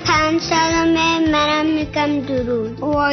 [0.00, 3.12] खान सालों में मरम निकम दुरूद और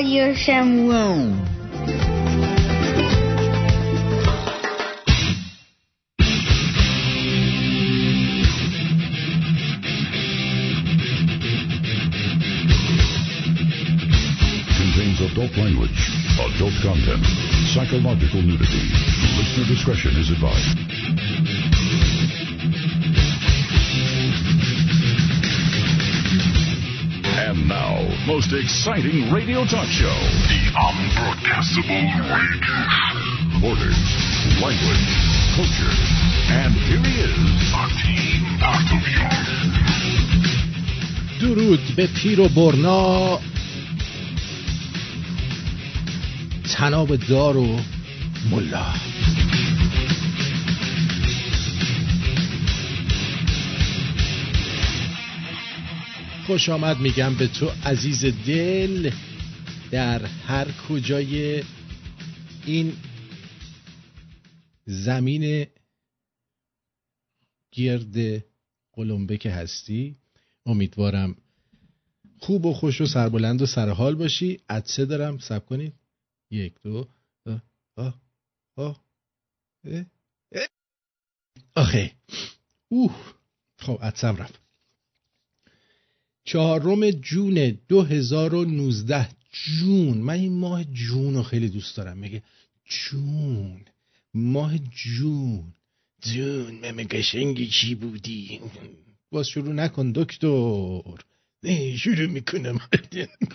[15.35, 15.99] Adult language,
[16.39, 17.25] adult content,
[17.73, 18.83] psychological nudity.
[19.37, 21.84] Listener discretion is advised.
[27.64, 27.96] And now,
[28.26, 30.18] most exciting radio talk show.
[30.52, 32.04] The Unbroadcastable
[32.36, 32.76] Radio.
[33.64, 34.00] Borders,
[34.60, 35.08] language,
[35.56, 35.96] culture,
[36.60, 39.30] and here he is, Martin Bartolion.
[41.40, 43.38] درود به پیر و برنا
[46.74, 47.80] تناب دار و
[48.50, 48.86] ملا
[56.47, 59.11] خوش آمد میگم به تو عزیز دل
[59.91, 61.63] در هر کجای
[62.65, 62.93] این
[64.85, 65.67] زمین
[67.71, 68.45] گرد
[68.93, 70.17] قلمبه که هستی.
[70.65, 71.35] امیدوارم
[72.39, 74.59] خوب و خوش و سربلند و سرحال باشی.
[74.69, 75.37] عدسه دارم.
[75.37, 75.93] سب کنید.
[76.51, 77.07] یک دو
[77.45, 77.63] آه
[77.95, 78.21] آه
[78.75, 79.05] آه.
[81.75, 82.11] آخه.
[82.89, 83.15] اوه.
[83.77, 84.64] خب عدسم رفت.
[86.45, 90.17] چهارم جون 2019 جون.
[90.17, 92.17] من این ماه جون رو خیلی دوست دارم.
[92.17, 92.43] میگه
[92.85, 93.81] جون.
[94.33, 95.73] ماه جون.
[96.21, 96.71] جون.
[96.71, 98.59] ممه قشنگی چی بودی؟
[99.31, 101.01] باز شروع نکن دکتر.
[101.63, 102.79] نه شروع می‌کنم.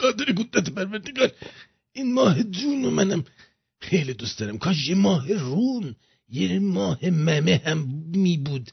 [0.01, 1.33] قادر قدرت پروردگار.
[1.93, 3.25] این ماه جون رو منم
[3.81, 4.59] خیلی دوست دارم.
[4.59, 5.97] کاش یه ماه رون
[6.29, 7.79] یه ماه ممه هم
[8.15, 8.71] می بود.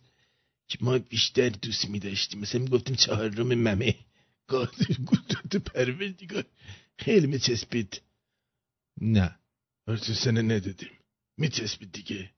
[0.69, 3.95] که ما بیشتر دوست می داشتیم مثلا می گفتیم چهارم ممه.
[3.95, 4.06] قادر
[4.49, 6.43] قدرت پروردگار
[6.97, 8.01] خیلی می چسبید
[9.01, 9.39] نه
[9.85, 10.91] تو سنه ندادیم
[11.37, 12.29] می چسبید دیگه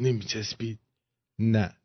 [0.00, 0.78] نمی چسبید
[1.38, 1.76] نه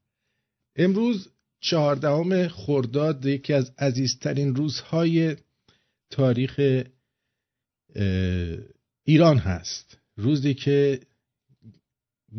[0.75, 1.27] امروز
[1.59, 5.35] چهاردهم خرداد یکی از عزیزترین روزهای
[6.09, 6.83] تاریخ
[9.03, 10.99] ایران هست روزی که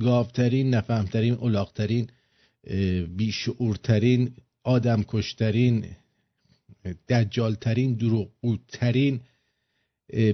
[0.00, 2.10] گاوترین نفهمترین الاغترین
[3.16, 4.34] بیشعورترین
[4.64, 5.96] آدم کشترین
[7.08, 9.20] دجالترین دروغگوترین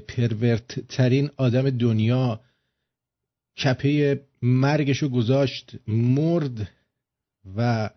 [0.09, 2.41] پرورتترین آدم دنیا
[3.65, 6.71] کپه مرگشو گذاشت مرد
[7.57, 7.91] و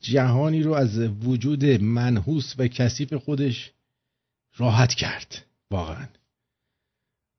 [0.00, 3.72] جهانی رو از وجود منحوس و کثیف خودش
[4.56, 5.44] راحت کرد.
[5.70, 6.08] واقعا.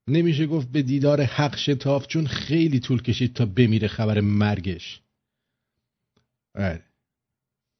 [0.08, 5.02] نمیشه گفت به دیدار حق شتاف چون خیلی طول کشید تا بمیره خبر مرگش.
[6.53, 6.88] بله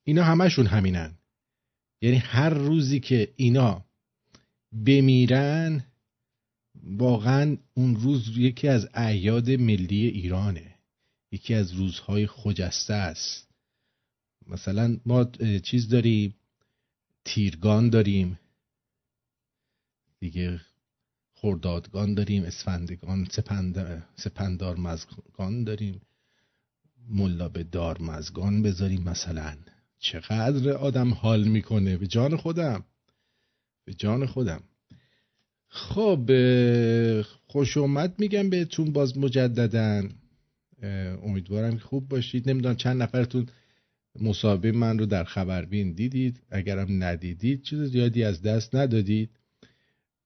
[0.09, 1.17] اینا همشون همینن.
[2.01, 3.85] یعنی هر روزی که اینا
[4.85, 5.85] بمیرن
[6.83, 10.75] واقعا اون روز یکی از اعیاد ملی ایرانه.
[11.31, 13.47] یکی از روزهای خجسته است.
[14.47, 15.25] مثلا ما
[15.63, 16.35] چیز داریم
[17.25, 18.39] تیرگان داریم.
[20.19, 20.61] دیگه
[21.33, 24.07] خردادگان داریم اسفندگان سپند...
[24.15, 26.01] سپندار مزگان داریم.
[27.09, 29.57] ملا به دار مزگان بذاریم مثلا.
[29.99, 31.97] چقدر آدم حال می‌کنه.
[31.97, 32.85] به جان خودم.
[33.85, 34.63] به جان خودم.
[35.67, 36.31] خب
[37.47, 40.09] خوش اومد میگم بهتون باز مجددن
[41.23, 42.49] امیدوارم که خوب باشید.
[42.49, 43.47] نمی‌دونم چند نفرتون
[44.21, 46.39] مصاحبه من رو در خبربین دیدید.
[46.49, 49.29] اگرم ندیدید چیز زیادی از دست ندادید.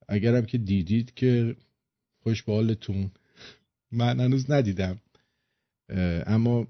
[0.07, 1.55] اگرم که دیدید که
[2.23, 3.11] خوش به حالتون.
[3.91, 5.01] من هنوز ندیدم.
[6.25, 6.67] اما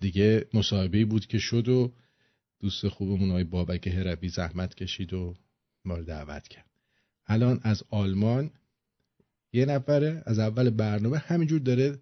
[0.00, 1.92] دیگه مصاحبه بود که شد و
[2.62, 5.34] دوست خوبمون های بابک هربی زحمت کشید و
[5.84, 6.70] ما رو دعوت کرد.
[7.26, 8.50] الان از آلمان
[9.52, 11.98] یه نفره از اول برنامه همینجور داره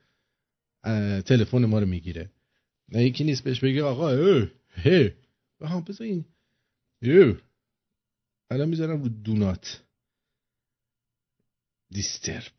[1.22, 2.31] تلفن ما رو می‌گیره.
[2.88, 5.17] نه یکی نیست بهش بگه آقا اه هه
[5.61, 6.25] ها بذار این
[8.50, 9.82] الان می‌ذارم رو دونات
[11.90, 12.52] دیسترب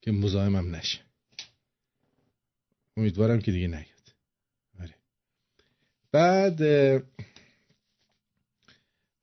[0.00, 1.00] که مزاحمم نشه.
[2.96, 3.95] امیدوارم که دیگه آره.
[6.16, 6.62] بعد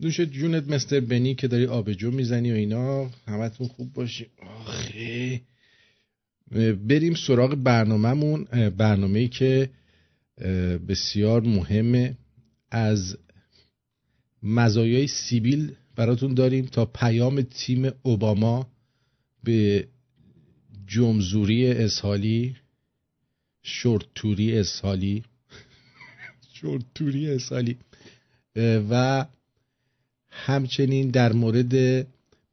[0.02, 4.28] دوش جونت مستر بنی که داری آبجو می‌زنی و اینا همتون خوب باشی.
[4.42, 5.42] آخه.
[6.88, 8.44] بریم سراغ برنامهمون.
[8.70, 9.70] برنامه که
[10.88, 12.18] بسیار مهمه.
[12.72, 13.18] از
[14.44, 18.68] مزایای سیبیل براتون داریم تا پیام تیم اوباما
[19.44, 19.88] به
[20.88, 22.56] جمزوری اسحالی
[23.64, 25.24] شورتوری اسحالی.
[26.64, 27.78] شورت توری سالی
[28.90, 29.26] و
[30.30, 32.08] همچنین در مورد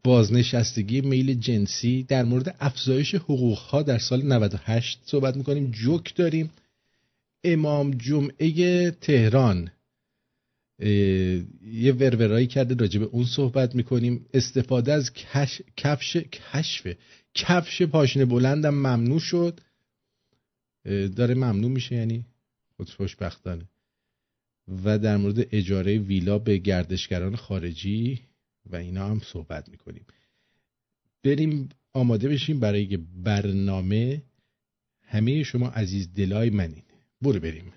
[0.05, 5.71] بازنشستگی میل جنسی در مورد افزایش حقوق ها در سال 98 صحبت می‌کنیم.
[5.71, 6.51] جوک داریم.
[7.45, 9.71] امام جمعه تهران.
[11.73, 14.27] یه ورورایی کرده راجع به اون صحبت می‌کنیم.
[14.35, 15.62] استفاده از کش...
[15.77, 16.87] کفش کشف
[17.35, 19.61] کفش پاشنه بلندم ممنوع شد.
[21.17, 22.25] داره ممنوع میشه یعنی
[22.97, 23.65] خوشبختانه.
[24.84, 28.20] و در مورد اجاره ویلا به گردشگران خارجی
[28.67, 30.06] و اینا هم صحبت می‌کنیم.
[31.22, 34.22] بریم آماده بشیم برای برنامه
[35.02, 36.82] همه شما عزیز دلای منین.
[37.22, 37.72] برو بریم.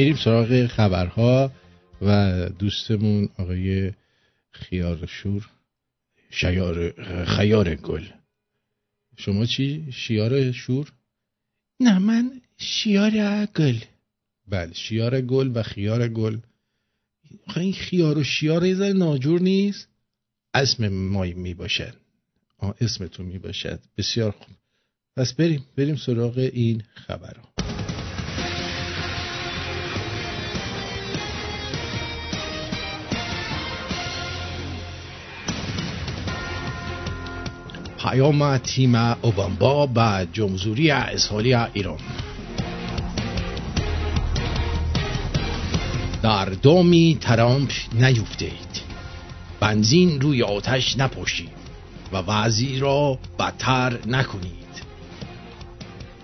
[0.00, 1.52] میریم سراغ خبرها
[2.02, 3.92] و دوستمون آقای
[4.50, 5.50] خیار شور
[6.30, 6.92] شیار
[7.24, 8.04] خیار گل.
[9.16, 10.92] شما چی؟ شیار شور؟
[11.80, 13.78] نه من شیار گل.
[14.48, 16.38] بله شیار گل و خیار گل.
[17.56, 19.88] این خیار و شیار یه ناجور نیست.
[20.54, 21.94] اسم مای می باشد
[22.80, 24.56] اسمتون می باشد بسیار خوب.
[25.16, 27.49] پس بریم بریم سراغ این خبرها.
[38.02, 41.98] پیام تیم اوبامبا به جمهوری اسحالی ایران.
[46.22, 48.80] در دومی ترامپ نیفتید.
[49.60, 51.48] بنزین روی آتش نپاشید
[52.12, 54.54] و وضعی را بدتر نکنید.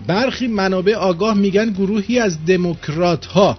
[0.07, 3.57] برخی منابع آگاه میگن گروهی از دموکرات ها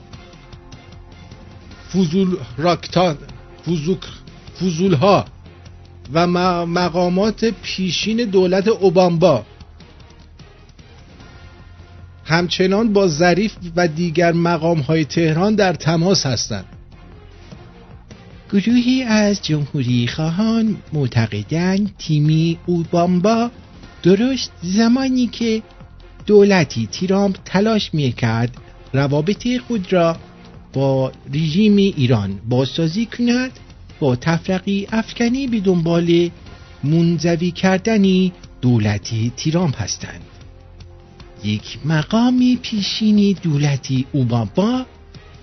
[1.89, 3.19] فوزول راکتان
[3.65, 4.01] فوزوک
[4.55, 5.25] فوزول ها
[6.12, 6.27] و
[6.67, 9.45] مقامات پیشین دولت اوبامبا.
[12.25, 16.65] همچنان با ظریف و دیگر مقام های تهران در تماس هستند.
[18.53, 23.50] گروهی از جمهوری خواهان معتقدند تیمی اوبامبا
[24.03, 25.62] درست زمانی که
[26.27, 28.57] دولتی تیرامپ تلاش می‌کرد
[28.93, 30.17] روابط خود را
[30.73, 33.50] با رژیم ایران بازسازی کند.
[34.00, 36.31] با تفرقی افکنی به دنبال
[36.85, 40.21] منزوی کردنی دولتی تیرامپ هستند.
[41.45, 44.87] یک مقامی پیشینی دولتی اوباما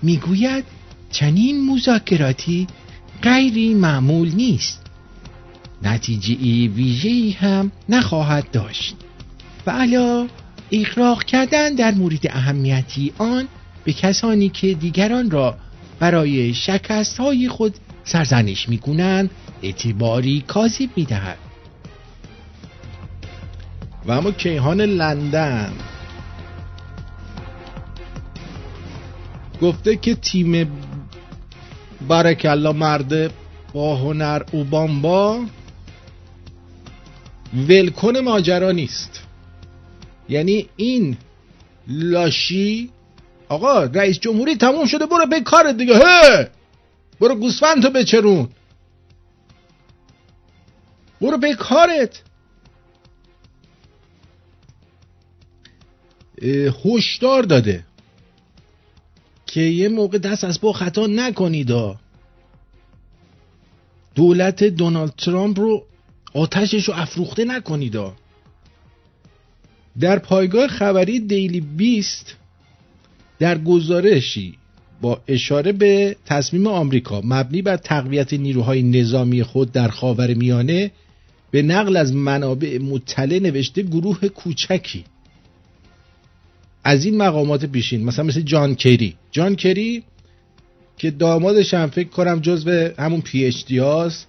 [0.02, 0.64] می‌گوید
[1.10, 2.66] چنین مذاکراتی
[3.22, 4.86] غیری معمول نیست.
[5.82, 6.34] نتیجه
[6.74, 8.96] ویژه‌ای هم نخواهد داشت
[9.66, 10.26] و علا
[10.72, 13.48] اقراق کردن در مورد اهمیتی آن
[13.84, 15.56] به کسانی که دیگران را
[15.98, 17.74] برای شکست های خود
[18.06, 19.30] سرزنش می‌کنند
[19.62, 21.38] اعتباری کاذب می‌دهد.
[24.06, 25.72] و اما کیهان لندن.
[29.62, 30.70] گفته که تیم
[32.44, 33.30] الله مرد
[33.72, 35.40] با هنر اوبامبا
[37.68, 39.22] ولکن ماجرا نیست.
[40.28, 41.16] یعنی این
[41.88, 42.90] لاشی
[43.48, 46.50] آقا رئیس جمهوری تموم شده برو به کارت دیگه هه
[47.20, 48.48] برو گوسفند تو بچرون.
[51.20, 52.22] برو به کارت.
[56.84, 57.84] هشدار داده.
[59.46, 61.72] که یه موقع دست از با خطا نکنید
[64.14, 65.86] دولت دونالد ترامپ رو
[66.34, 67.96] آتشش رو افروخته نکنید
[70.00, 72.36] در پایگاه خبری دیلی بیست
[73.38, 74.58] در گزارشی
[75.00, 80.90] با اشاره به تصمیم آمریکا مبنی بر تقویت نیروهای نظامی خود در خاور میانه
[81.50, 85.04] به نقل از منابع مطلع نوشته گروه کوچکی.
[86.84, 89.16] از این مقامات پیشین مثلا مثل جان کری.
[89.30, 90.02] جان کری
[90.96, 94.26] که دامادش هم فکر کنم جزو همون پی اچ دی هاست.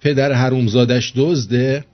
[0.00, 1.84] پدر حرومزادش دزده.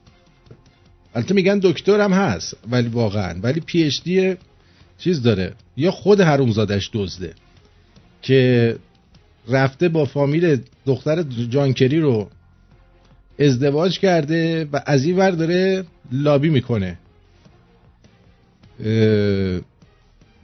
[1.15, 3.39] البته میگن دکتر هم هست ولی واقعا.
[3.43, 4.35] ولی پی اچ دی
[4.97, 5.53] چیز داره.
[5.77, 7.33] یا خود حرومزادش دزده.
[8.23, 8.75] که
[9.47, 12.29] رفته با فامیل دختر جانکری رو
[13.39, 16.97] ازدواج کرده و از این ور داره لابی می‌کنه.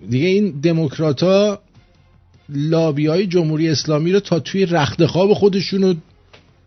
[0.09, 1.61] دیگه این دموکراتا
[2.49, 5.93] لابی های جمهوری اسلامی رو تا توی رخت خواب خودشون و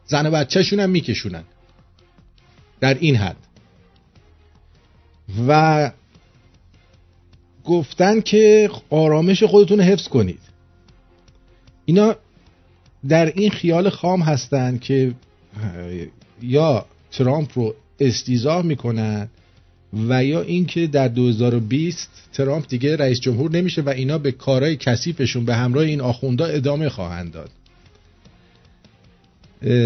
[0.07, 1.43] زن و بچهشون هم میکشونن.
[2.81, 3.37] در این حد.
[5.49, 5.91] و
[7.65, 10.52] گفتن که آرامش خودتون حفظ کنید.
[11.85, 12.17] اینا
[13.09, 15.15] در این خیال خام هستند که
[16.43, 19.29] یا ترامپ رو استیزاه می‌کنن
[20.09, 25.45] و یا اینکه در 2020 ترامپ دیگه رئیس جمهور نمیشه و اینا به کارهای کثیفشون
[25.45, 27.51] به همراه این آخوندا ادامه خواهند داد.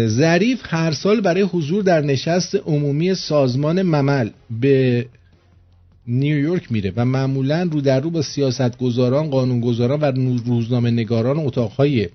[0.07, 4.29] ظریف هر سال برای حضور در نشست عمومی سازمان ممل
[4.61, 5.05] به
[6.07, 10.11] نیویورک میره و معمولا رو در رو با سیاستگزاران، قانونگذاران و
[10.45, 12.09] روزنامه نگاران اتاقهای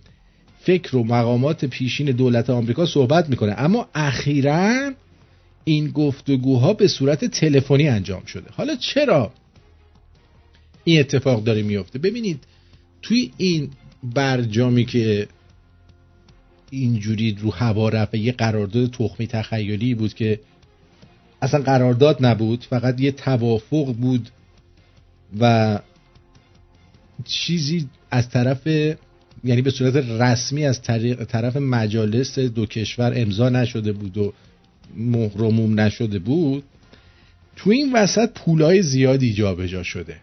[0.60, 3.54] فکر و مقامات پیشین دولت آمریکا صحبت می‌کنه.
[3.58, 4.92] اما اخیرا
[5.64, 8.50] این گفتگوها به صورت تلفنی انجام شده.
[8.52, 9.32] حالا چرا
[10.84, 12.44] این اتفاق داره میفته ببینید
[13.02, 13.70] توی این
[14.14, 15.28] برجامی که
[16.70, 20.40] اینجوری رو هوا رفت یه قرارداد تخمی تخیلی بود که
[21.42, 24.28] اصلا قرارداد نبود فقط یه توافق بود
[25.40, 25.78] و
[27.24, 28.66] چیزی از طرف
[29.44, 30.82] یعنی به صورت رسمی از
[31.28, 34.32] طرف مجالس دو کشور امضا نشده بود و
[34.96, 36.64] مهرموم نشده بود
[37.56, 40.16] تو این وسط پولای زیادی جابجا شده.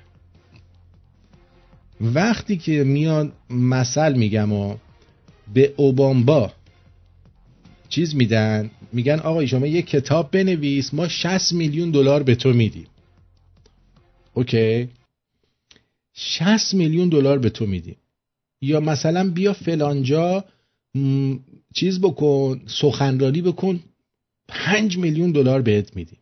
[2.02, 4.78] وقتی که میان مثل میگم و
[5.54, 6.52] به اوبامبا
[7.90, 12.88] چیز میدن میگن آقا شما یه کتاب بنویس ما 60 میلیون دلار به تو میدیم.
[14.34, 14.90] اوکی.
[16.14, 17.96] 60 میلیون دلار به تو میدیم.
[18.62, 20.46] یا مثلا بیا فلانجا
[21.74, 23.80] چیز بکن سخنرانی بکن
[24.48, 26.20] 5 میلیون دلار بهت میدیم.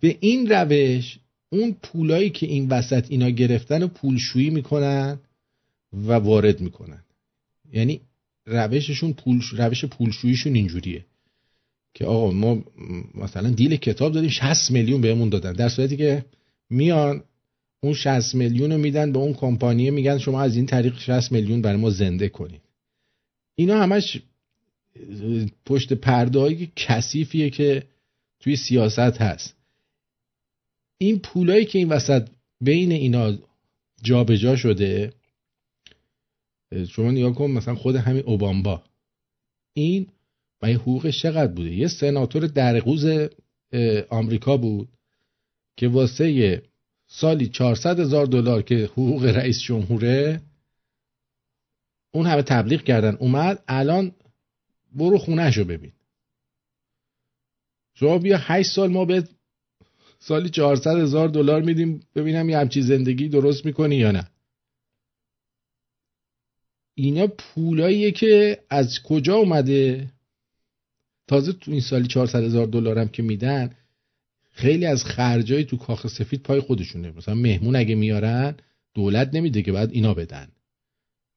[0.00, 1.18] به این روش
[1.50, 5.18] اون پولایی که این وسط اینا گرفتن و پولشویی می‌کنن
[5.92, 7.04] و وارد می‌کنن.
[7.72, 8.00] یعنی
[8.46, 11.04] روششون پول روش پولشوییشون اینجوریه.
[11.94, 12.64] که آقا ما
[13.14, 15.52] مثلا دیل کتاب دادیم 60 میلیون بهمون دادن.
[15.52, 16.24] در صورتی که
[16.70, 17.22] میان
[17.82, 21.62] اون 60 میلیون رو میدن به اون کمپانی میگن شما از این طریق 60 میلیون
[21.62, 22.60] برای ما زنده کنید
[23.54, 24.22] اینا همش
[25.66, 27.82] پشت پرده کثیفیه که
[28.40, 29.56] توی سیاست هست.
[30.98, 32.28] این پولایی که این وسط
[32.60, 33.38] بین اینا
[34.02, 35.12] جابجا جا شده
[36.88, 38.82] شما نگاه کن مثلا خود همین اوبامبا.
[39.72, 40.06] این
[40.62, 43.06] و حقوقش چقدر بوده؟ یه سناتور درقوز
[44.10, 44.88] آمریکا بود
[45.76, 46.62] که واسه
[47.06, 50.40] سالی 400 هزار دلار که حقوق رئیس جمهوره
[52.10, 53.14] اون همه تبلیغ کردن.
[53.14, 54.12] اومد الان
[54.92, 55.92] برو خونه ببین.
[57.94, 59.28] شما بیا 8 سال ما به
[60.18, 64.30] سالی 400 هزار دلار میدیم ببینم یه همچی زندگی درست می‌کنی یا نه.
[66.94, 70.10] اینا پولاییه که از کجا اومده؟
[71.30, 73.70] تازه تو این سالی 400 هزار دلار هم که میدن
[74.50, 77.10] خیلی از خرجای تو کاخ سفید پای خودشونه.
[77.10, 78.54] مثلا مهمون اگه میارن
[78.94, 80.48] دولت نمیده که بعد اینا بدن.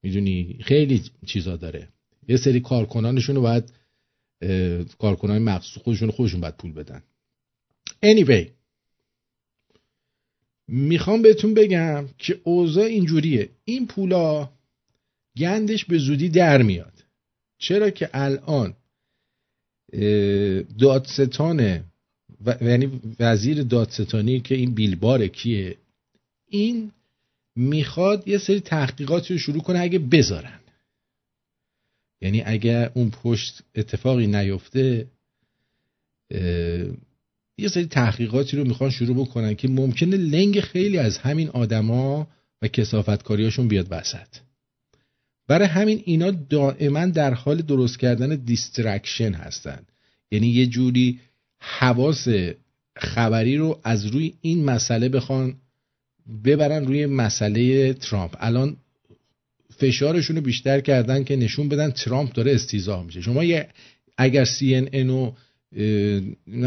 [0.03, 1.87] می‌دونی؟ خیلی چیزا داره.
[2.27, 3.73] یه سری کارکنانشون رو باید
[4.99, 7.03] کارکنان مخصوص خودشون خودشون باید پول بدن.
[8.05, 8.47] Anyway
[10.67, 13.49] می‌خوام بهتون بگم که اوضاع اینجوریه.
[13.65, 14.49] این پولا
[15.37, 17.03] گندش به زودی در میاد.
[17.57, 18.73] چرا که الان
[20.79, 21.83] دادستان
[22.45, 25.77] و یعنی وزیر دادستانی که این بیلبار کیه؟
[26.49, 26.91] این
[27.55, 30.59] می‌خواد یه سری تحقیقاتی رو شروع کنه اگه بذارن.
[32.21, 35.07] یعنی اگر اون پشت اتفاقی نیفته
[37.57, 42.27] یه سری تحقیقاتی رو می‌خوان شروع بکنن که ممکنه لنگ خیلی از همین آدما
[42.61, 44.27] و کثافتکاریاشون بیاد وسط.
[45.53, 49.79] برای همین اینا دائما در حال درست کردن distraction هستن.
[50.31, 51.19] یعنی یه جوری
[51.59, 52.27] حواس
[52.97, 55.55] خبری رو از روی این مسئله بخوان
[56.43, 58.35] ببرن روی مسئله ترامپ.
[58.39, 58.77] الان
[59.77, 63.21] فشارشون رو بیشتر کردن که نشون بدن ترامپ داره استیضاح میشه.
[63.21, 63.69] شما یه
[64.17, 65.31] اگر CNN و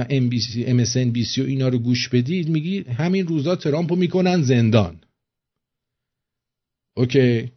[0.09, 5.01] NBC, MSNBC و اینا رو گوش بدید میگی همین روزا ترامپ رو می‌کنن زندان.
[6.94, 7.56] OK؟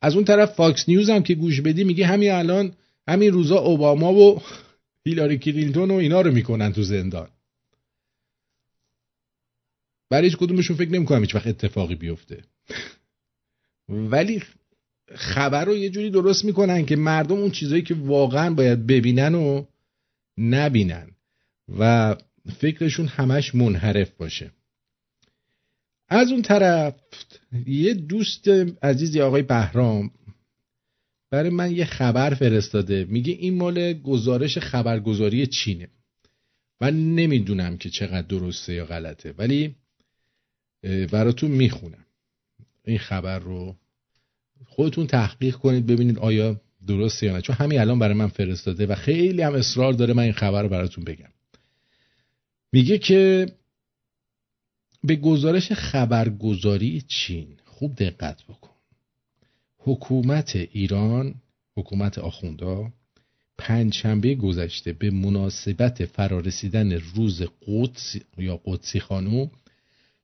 [0.00, 2.74] از اون طرف Fox News هم که گوش بدی میگه همین الان
[3.08, 4.42] همین روزا اوباما و
[5.04, 7.28] هیلاری کلینتون و اینا رو می‌کنن تو زندان.
[10.10, 12.44] برای هیچ کدومشون فکر نمی‌کنم هیچ وقت اتفاقی بیفته.
[13.88, 14.42] ولی
[15.14, 19.64] خبر رو یه جوری درست می‌کنن که مردم اون چیزایی که واقعا باید ببینن و
[20.38, 21.10] نبینن
[21.78, 22.16] و
[22.58, 24.50] فکرشون همش منحرف باشه.
[26.08, 26.94] از اون طرف
[27.66, 28.48] یه دوست
[28.82, 30.10] عزیزی آقای بهرام
[31.30, 33.04] برای من یه خبر فرستاده.
[33.04, 35.88] میگه این مال گزارش خبرگزاری چینه
[36.80, 39.74] من نمی‌دونم که چقدر درسته یا غلطه ولی
[41.12, 42.04] براتون می‌خونم.
[42.84, 43.76] این خبر رو
[44.66, 47.40] خودتون تحقیق کنید ببینید آیا درسته یا نه.
[47.40, 50.68] چون همین الان برای من فرستاده و خیلی هم اصرار داره من این خبر رو
[50.68, 51.30] براتون بگم.
[52.72, 53.46] میگه که
[55.04, 58.70] به گزارش خبرگزاری چین خوب دقت بکن.
[59.78, 61.34] حکومت ایران
[61.76, 62.92] حکومت آخوندا
[63.58, 69.46] پنجشنبه گذشته به مناسبت فرارسیدن روز قدس یا قدسی خانو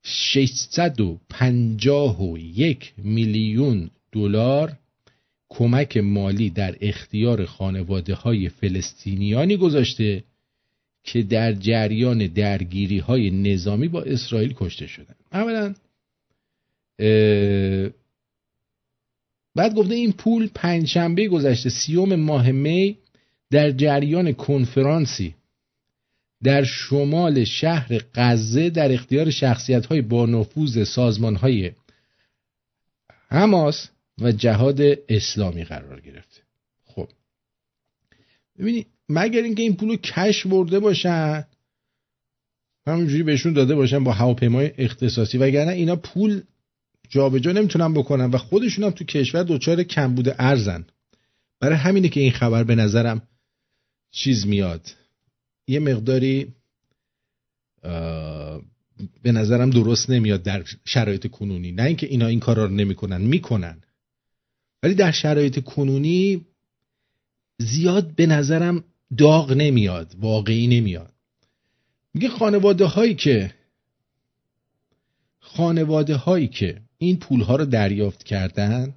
[0.02, 4.78] 651 میلیون دلار
[5.48, 10.24] کمک مالی در اختیار خانواده های فلسطینیانی گذاشته.
[11.04, 15.14] که در جریان درگیری های نظامی با اسرائیل کشته شدن.
[15.32, 15.74] اولا
[19.54, 22.98] بعد گفته این پول پنجشنبه گذشته سیوم ماه می
[23.50, 25.34] در جریان کنفرانسی
[26.42, 31.72] در شمال شهر غزه در اختیار شخصیت های با نفوذ سازمان های
[33.28, 33.88] حماس
[34.20, 36.40] و جهاد اسلامی قرار گرفته
[36.84, 37.08] خب
[38.58, 41.44] ببینید مگر اینکه این پول رو کش برده باشن؟
[42.86, 45.38] همونجوری بهشون داده باشن با هواپیمای اختصاصی.
[45.38, 46.42] وگرنه اینا پول
[47.08, 50.86] جابجا نمی‌تونن بکنن و خودشون هم تو کشور دچار کمبود ارزن.
[51.60, 53.22] برای همینه که این خبر به نظرم
[54.10, 54.94] چیز میاد.
[55.68, 56.54] یه مقداری
[59.22, 61.72] به نظرم درست نمیاد در شرایط کنونی.
[61.72, 63.82] نه اینکه اینا این کارا رو نمی‌کنن می‌کنن.
[64.82, 66.46] ولی در شرایط کنونی
[67.58, 68.84] زیاد به نظرم
[69.18, 71.12] داغ نمیاد واقعی نمیاد.
[72.14, 73.54] میگه خانواده هایی که
[75.38, 78.94] خانواده هایی که این پول ها رو دریافت کردن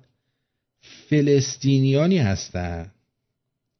[1.10, 2.91] فلسطینیانی هستند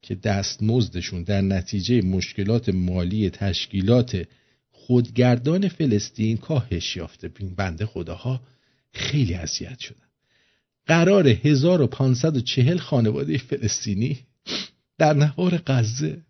[0.02, 4.26] که دستمزدشون در نتیجه مشکلات مالی تشکیلات
[4.70, 7.28] خودگردان فلسطین کاهش یافته.
[7.56, 8.40] بنده خداها
[8.92, 10.08] خیلی اذیت شدن.
[10.86, 14.18] قرار 1540 خانواده فلسطینی
[14.98, 16.22] در نوار غزه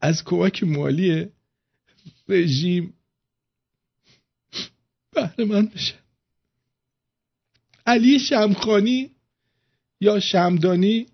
[0.00, 1.26] از کمک مالی
[2.28, 2.94] رژیم
[5.14, 5.98] بهره من بشن.
[7.86, 9.10] علی شمخانی
[10.00, 11.06] یا شمدانی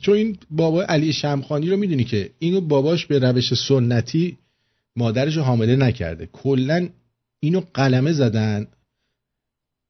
[0.00, 4.38] چون این بابا علی شمخانی رو می‌دونی که اینو باباش به روش سنتی
[4.96, 6.26] مادرش حامله نکرده.
[6.26, 6.88] کلا
[7.40, 8.66] اینو قلمه زدن.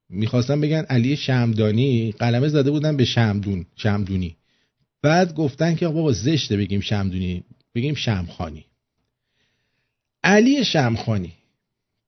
[0.09, 4.37] می‌خواستن بگن علی شمدانی قلمه زده بودن به شمدون شمدونی.
[5.03, 7.45] بعد گفتن که بابا زشته بگیم شمدونی.
[7.75, 8.67] بگیم شمخانی
[10.25, 11.33] علی شمخانی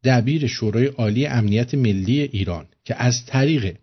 [0.04, 3.78] دبیر شورای عالی امنیت ملی ایران که از طریق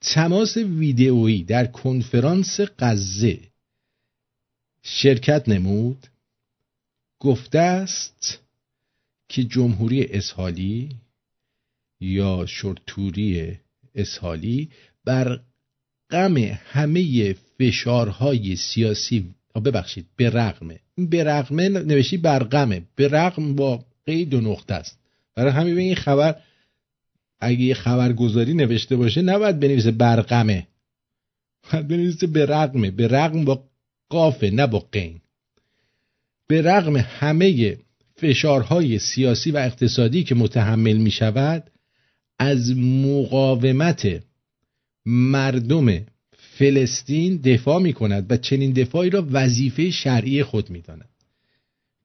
[0.00, 3.40] تماس ویدئویی در کنفرانس غزه
[4.82, 6.06] شرکت نمود
[7.18, 8.38] گفته است
[9.28, 10.96] که جمهوری اسحالی
[12.00, 13.58] یا شرطوری
[13.94, 14.70] اسحالی
[15.04, 15.40] بر
[16.10, 19.34] غم همه فشارهای سیاسی
[19.64, 23.08] ببخشید به رغم به رغم نوشی بر غمه به
[23.54, 24.98] با قید و نقطه است.
[25.34, 26.36] برای همین این خبر
[27.40, 30.66] اگه یه خبرگزاری نوشته باشه نباید بنویسه برقمه
[31.72, 32.46] باید بنویسه به
[33.08, 33.64] رغم با
[34.08, 35.20] قافه نه با قین.
[36.46, 36.62] به
[36.96, 37.78] همه
[38.16, 41.70] فشارهای سیاسی و اقتصادی که متحمل می شود
[42.38, 44.22] از مقاومت
[45.06, 46.06] مردم
[46.58, 51.08] فلسطین دفاع می کند و چنین دفاعی را وظیفه شرعی خود می داند.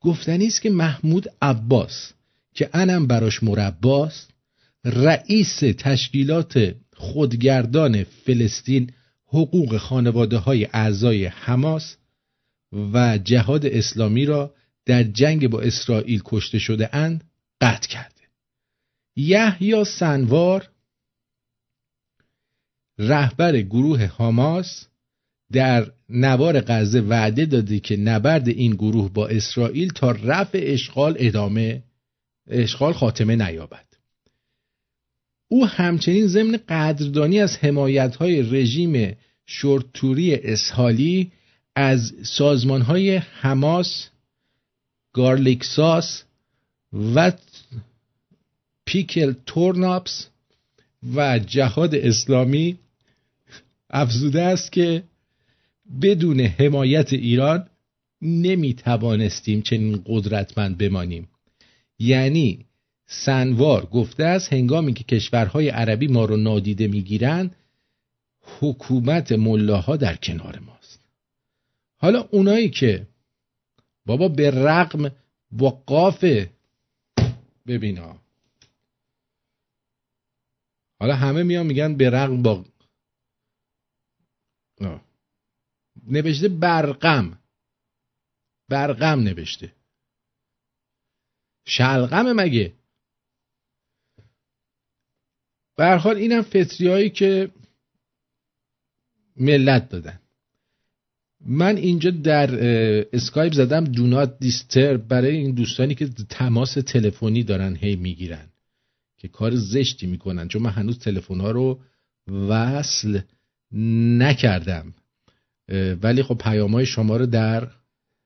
[0.01, 2.13] گفتنی است که محمود عباس
[2.53, 4.29] که انم براش مرباست
[4.85, 8.91] رئیس تشکیلات خودگردان فلسطین
[9.27, 11.97] حقوق خانواده های اعضای حماس
[12.93, 14.53] و جهاد اسلامی را
[14.85, 17.23] در جنگ با اسرائیل کشته شده اند
[17.61, 18.21] قطع کرده
[19.15, 20.69] یحیی سنوار
[22.99, 24.85] رهبر گروه حماس
[25.51, 31.83] در نوار غزه وعده داده که نبرد این گروه با اسرائیل تا رفع اشغال ادامه
[32.47, 33.85] اشغال خاتمه نیابد.
[35.47, 41.31] او همچنین ضمن قدردانی از حمایت های رژیم شورتوری اسحالی
[41.75, 44.07] از سازمان های حماس
[45.13, 46.23] گارلیکساس
[47.15, 47.31] و
[48.85, 50.27] پیکل تورناپس
[51.15, 52.77] و جهاد اسلامی
[53.89, 55.03] افزوده است که
[56.01, 57.69] بدون حمایت ایران
[58.21, 61.29] نمی توانستیم چنین قدرتمند بمانیم.
[61.99, 62.65] یعنی
[63.07, 67.55] سنوار گفته است هنگامی که کشورهای عربی ما رو نادیده می‌گیرند
[68.59, 70.99] حکومت ملاها در کنار ماست.
[71.97, 73.07] حالا اونایی که
[74.05, 75.11] بابا به رقم
[75.51, 76.49] با قافه
[77.67, 78.15] ببینا.
[80.99, 82.65] حالا همه میان میگن به رقم با
[86.07, 87.39] نوشته برقم.
[88.69, 89.73] برقم نوشته.
[91.65, 92.73] شلغم مگه؟
[95.77, 97.51] حال اینم فطریایی که
[99.35, 100.19] ملت دادن.
[101.45, 102.49] من اینجا در
[103.15, 108.47] اسکایپ زدم do not disturb برای این دوستانی که تماس تلفنی دارن هی می‌گیرن
[109.17, 111.81] که کار زشتی می‌کنن چون من هنوز تلفن ها رو
[112.27, 113.19] وصل
[113.71, 114.93] نکردم.
[116.03, 117.71] ولی خب پیام های شما رو در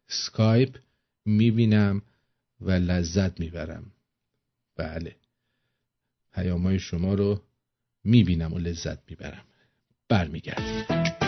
[0.07, 0.77] سکایپ
[1.25, 2.01] می‌بینم
[2.61, 3.91] و لذت می‌برم.
[4.75, 5.15] بله.
[6.33, 7.41] پیام های شما رو
[8.03, 9.43] می‌بینم و لذت می‌برم.
[10.09, 11.20] برمیگردیم.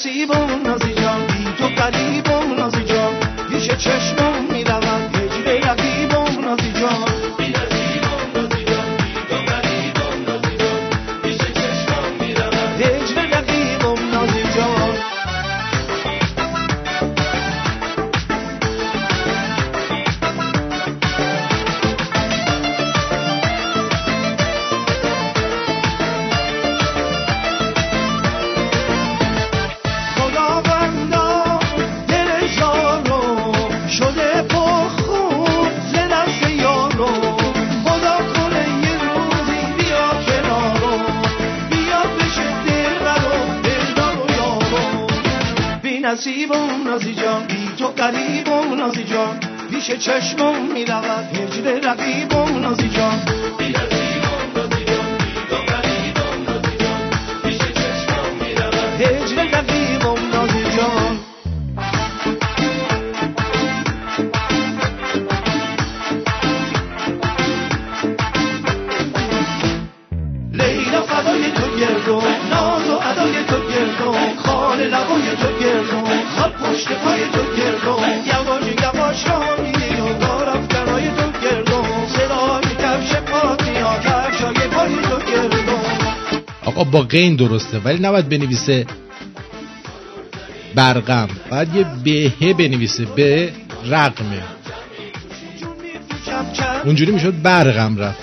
[0.00, 0.39] نصیبم
[86.80, 88.86] آقا با غین درسته ولی نباید بنویسه
[90.74, 93.52] برقم باید یه بهه بنویسه به
[93.86, 94.42] رقمه.
[96.84, 98.22] اونجوری می‌شد برقم رفت.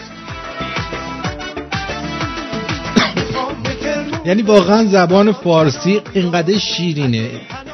[4.27, 7.29] یعنی واقعا زبان فارسی اینقدر شیرینه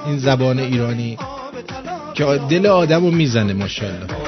[0.06, 4.23] این زبان ایرانی آب که دل آدم رو می‌زنه ماشاءالله.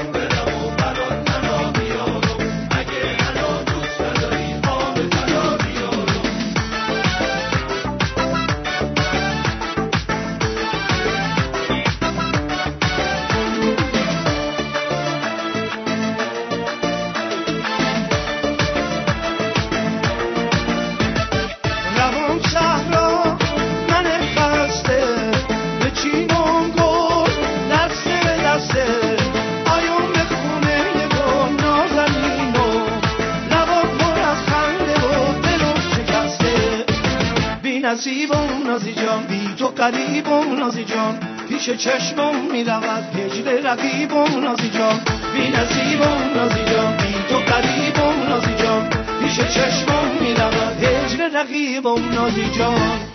[41.66, 44.98] پیش چشمم می‌رود؟ هجر رقیبم نازی جان.
[45.32, 46.96] بی نصیبم نازی جان.
[46.96, 48.90] بی تو قریبم نازی جان.
[49.20, 53.10] پیش چشمم می‌رود؟ هجر رقیبم نازی جان.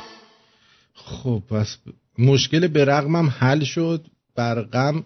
[0.94, 1.78] خب پس
[2.18, 4.08] مشکل به رقمم حل شد.
[4.36, 5.04] برقم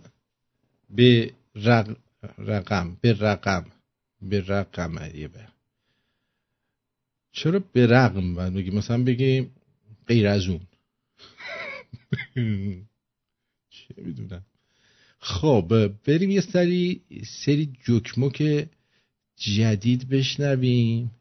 [0.89, 1.95] به رق...
[2.37, 3.65] رقم به رقم
[4.21, 5.47] به رقم یه بر
[7.31, 9.55] چرا به رقم باید بگیم؟ مثلا بگیم
[10.07, 10.61] غیر از اون.
[13.87, 14.45] چه می‌دونم
[15.19, 17.01] خب بریم یه سری
[17.45, 18.67] سری جکمک
[19.37, 21.11] جدید بشنویم.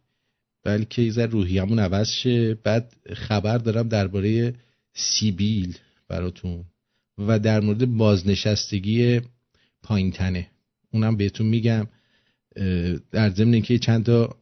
[0.64, 2.55] بلکه یه ذره روحیمون عوض شه.
[2.55, 4.55] بعد خبر دارم درباره
[4.94, 6.64] سیبیل براتون.
[7.18, 9.20] و در مورد بازنشستگی
[9.83, 10.50] پایین تنه
[10.90, 11.87] اونم بهتون میگم.
[13.12, 14.37] در ضمن اینکه چند تا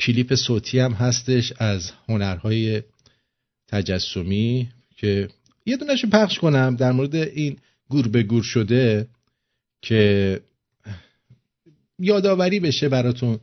[0.00, 2.82] کلیپ صوتی هم هستش از هنرهای
[3.68, 5.28] تجسمی که
[5.68, 7.56] یه دونش پخش کنم در مورد این
[7.88, 9.06] گور به گور شده
[9.82, 10.40] که
[11.98, 13.38] یادآوری بشه براتون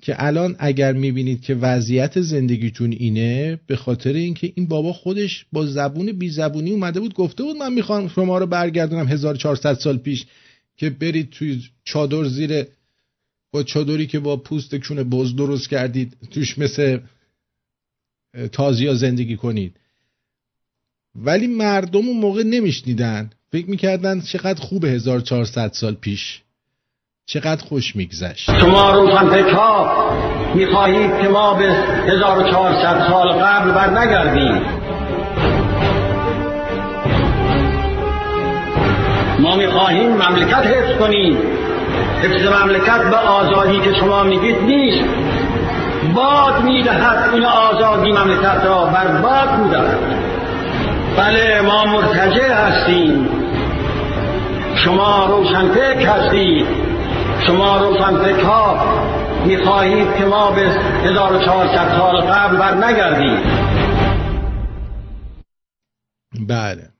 [0.00, 5.66] که الان اگر می‌بینید که وضعیت زندگیتون اینه به خاطر اینکه این بابا خودش با
[5.66, 10.26] زبون بی زبونی اومده بود گفته بود من می‌خوام شما رو برگردونم 1400 سال پیش
[10.76, 12.64] که برید توی چادر زیر
[13.50, 16.98] با چادری که با پوست کونه بز درست کردید توش مثل
[18.52, 19.76] تازیا زندگی کنید.
[21.16, 23.30] ولی مردم اون موقع نمیشنیدن.
[23.52, 26.40] فکر می‌کردن چقدر خوب 1400 سال پیش.
[27.26, 28.50] چقدر خوش میگذشت.
[28.60, 30.10] شما روشنفکرها
[30.54, 31.70] می‌خواهید که ما به
[32.06, 34.62] 1400 سال قبل بر نگردیم
[39.38, 41.36] ما می‌خواهیم مملکت حفظ کنیم.
[42.22, 45.08] حفظ مملکت به آزادی که شما میگید نیست.
[46.14, 50.33] باد می‌دهد این آزادی مملکت را بر باد می‌دهد.
[51.16, 53.28] بله ما مرتجع هستیم.
[54.84, 56.66] شما روشنفکر هستید.
[57.46, 63.64] شما روشنفکرها می‌خواهید که ما به 1400 سال قبل بر نگردیم
[66.48, 66.90] بله.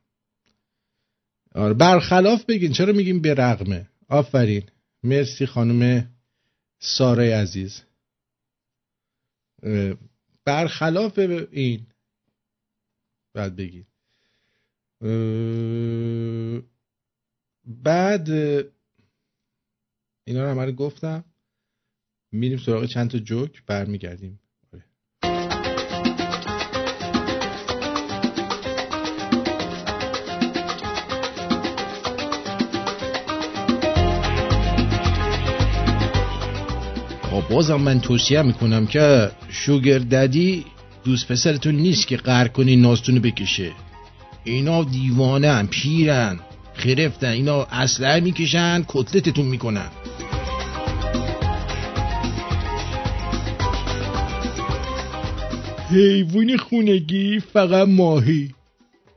[1.55, 4.63] آره برخلاف بگین چرا میگیم به رغمه؟ آفرین.
[5.03, 6.09] مرسی خانم
[6.79, 7.83] سارای عزیز.
[10.45, 11.19] برخلاف
[11.51, 11.87] این
[13.35, 13.87] بعد بگید
[17.67, 18.31] بعد
[20.27, 21.25] اینا رو همه رو گفتم.
[22.33, 24.41] میریم سراغ چند تا جوک برمیگردیم.
[37.23, 40.67] خب بازم من توصیه می‌کنم که شوگر ددی
[41.05, 43.73] دوست پسرتون نیست که قهر کنی ناستونو بکشه.
[44.45, 46.41] اینا دیوانه هم پیرن
[46.75, 49.89] خرفتن اینا اسلحه می‌کشن کتلتتون می‌کنن.
[55.91, 58.51] حیوان خونگی فقط ماهی.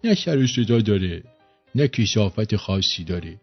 [0.04, 1.24] نه شر و شجا داره
[1.76, 3.36] نه کشافت خاصی داره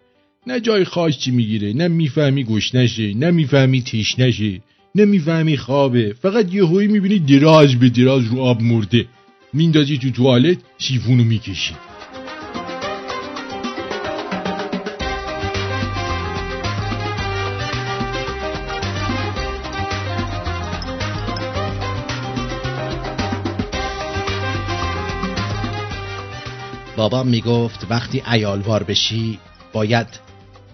[0.47, 4.61] نه جای خاصی می‌گیره نه می‌فهمی گوش نشه نه می‌فهمی تیش نشه
[4.95, 9.07] نه می‌فهمی خوابه فقط یه هایی می‌بینی دراز به دراز رو آب مرده.
[9.55, 11.75] میندازی تو توالت شیفونو می‌کشی.
[26.97, 29.39] بابام می‌گفت وقتی ایالوار بشی
[29.73, 30.07] باید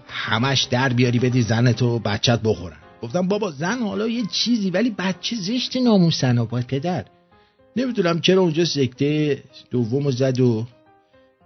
[0.09, 2.77] همش در بیاری بدی زنتو و بچت بخورن.
[3.01, 7.05] گفتم بابا زن حالا یه چیزی ولی بچه زشت ناموسن با پدر.
[7.75, 10.67] نمی‌دونم چرا اونجا سکته دوم زد و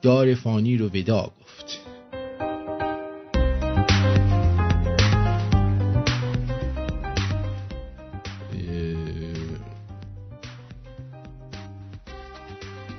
[0.01, 1.79] دار فانی رو ودا گفت.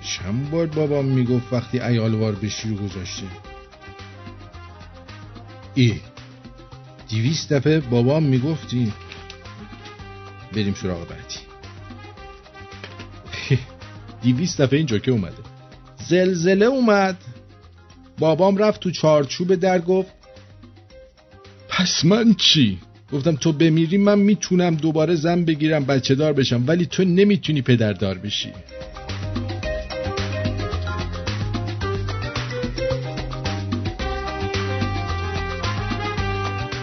[0.02, 3.26] چند بار بابام می‌گفت وقتی ایالوار بشی رو گذاشته؟
[5.74, 6.00] ای
[7.08, 8.92] دیویست دفعه بابام می‌گفتی
[10.52, 11.45] بریم سراغ بعدی.
[14.26, 15.42] دیویست دفعه این جوکه اومده.
[16.08, 17.16] زلزله اومد.
[18.18, 20.10] بابام رفت تو چارچوب در گفت
[21.68, 22.78] پس من چی؟
[23.12, 27.92] گفتم تو بمیری من می‌تونم دوباره زن بگیرم بچه دار بشم ولی تو نمی‌تونی پدر
[27.92, 28.52] دار بشی.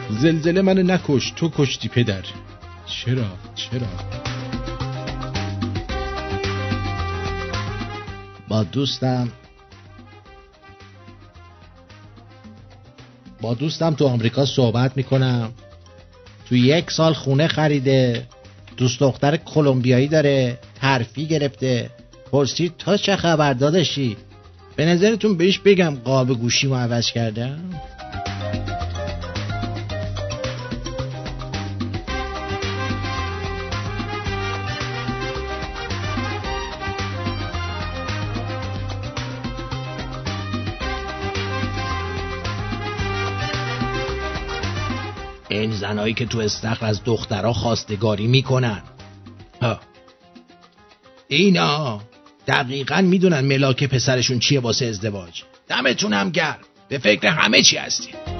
[0.09, 2.23] زلزله منو نکش تو کشتی پدر.
[2.85, 3.25] چرا؟
[3.55, 4.12] چرا؟
[8.53, 9.29] با دوستم.
[13.41, 15.51] با دوستم تو آمریکا صحبت می‌کنم.
[16.45, 18.27] تو یک سال خونه خریده.
[18.77, 20.59] دوست دختر کلمبیایی داره.
[20.81, 21.89] ترفی گرفته.
[22.31, 24.17] پرسید تا چه خبر دادشی؟
[24.75, 27.59] به نظرتون بهش بگم قاب گوشی عوض کردم؟
[45.83, 48.81] زنایی که تو استخر از دخترها خواستگاری می‌کنن.
[49.61, 49.79] ها.
[51.27, 52.01] اینا
[52.47, 55.43] دقیقا می‌دونن ملاک پسرشون چیه واسه ازدواج.
[55.67, 56.57] دمتون هم گرم.
[56.89, 58.32] به فکر همه چی هستیم.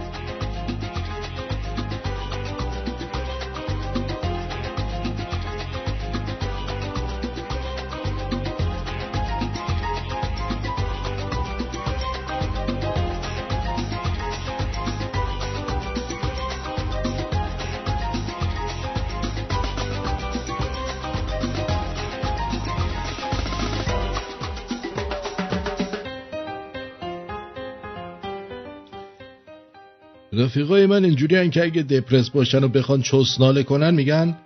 [30.53, 34.37] رفیقای من اینجوری که اگه دپرس باشن و بخوان چسناله کنن میگن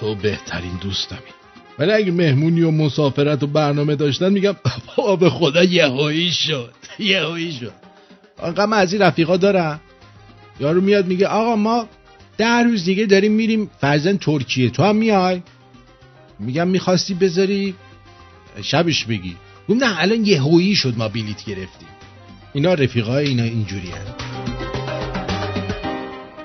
[0.00, 1.18] تو بهترین دوستمی.
[1.78, 4.56] ولی اگه مهمونی و مسافرت و برنامه داشتن میگم
[4.96, 7.72] بابا به خدا یهویی شد یهویی شد.
[8.38, 9.80] آنقدر من از این رفیقا دارم.
[10.60, 11.88] یارو میاد میگه آقا ما
[12.38, 15.42] ده روز دیگه داریم میریم فرزن ترکیه تو هم میای؟
[16.38, 17.74] میگم می‌خواستی بذاری؟
[18.62, 19.36] شبش بگی.
[19.68, 21.88] گفتم نه الان یهویی شد ما بلیت گرفتیم.
[22.52, 23.88] اینا رفیقای اینا اینجوری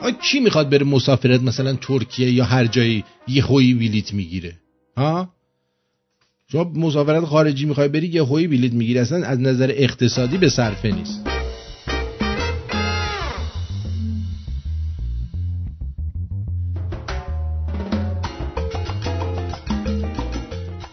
[0.05, 0.11] هن.
[0.11, 4.55] کی می‌خواد بره مسافرت مثلا ترکیه یا هر جایی یه هوی بلیت می‌گیره؟
[4.97, 5.29] ها؟
[6.51, 9.01] شما مسافرت خارجی می‌خوای بری یه هوی بلیت می‌گیره.
[9.01, 11.27] اصلا از نظر اقتصادی به صرفه نیست.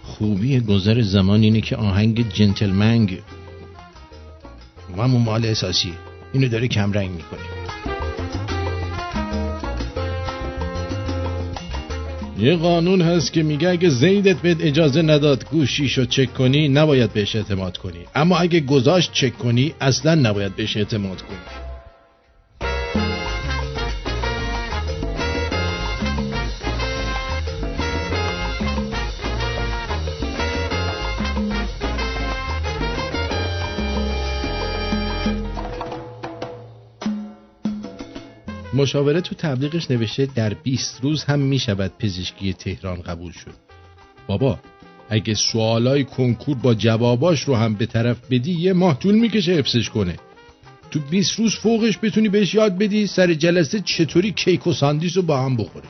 [0.02, 3.22] خوبی گذر زمان اینه که آهنگ جنتلمنگ
[4.96, 5.92] و مال اساسی
[6.32, 7.61] اینو داره کمرنگ می‌کنه.
[12.42, 17.36] یه قانون هست که میگه اگه زیدت بهت اجازه نداد گوشیشو چک کنی نباید بهش
[17.36, 18.04] اعتماد کنی.
[18.14, 21.61] اما اگه گذاشت چک کنی اصلا نباید بهش اعتماد کنی.
[38.82, 43.54] مشاوره تو تبلیغش نوشته در 20 روز هم می شود پزشکی تهران قبول شد.
[44.26, 44.58] بابا
[45.08, 49.90] اگه سوالای کنکور با جواباش رو هم به طرف بدی یه ماه طول می‌کشه حفظش
[49.90, 50.16] کنه.
[50.90, 55.22] تو 20 روز فوقش بتونی بهش یاد بدی سر جلسه چطوری کیک و ساندیس رو
[55.22, 55.86] با هم بخوره.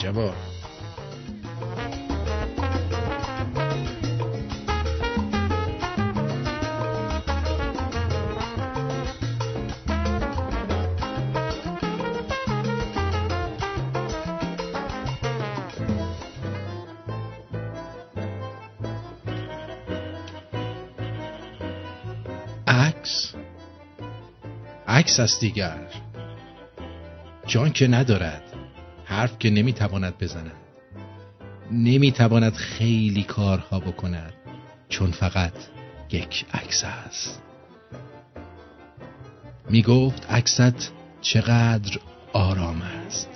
[0.00, 0.34] عجبا
[22.66, 23.34] عکس؟
[24.88, 25.78] عکس است دیگر.
[27.46, 28.49] جان که ندارد.
[29.20, 30.52] حرف که نمی‌تواند بزند.
[31.72, 34.32] نمی‌تواند خیلی کارها بکند.
[34.88, 35.52] چون فقط
[36.10, 37.42] یک عکس است.
[39.70, 41.98] می‌گفت عکست چقدر
[42.32, 43.28] آرام است.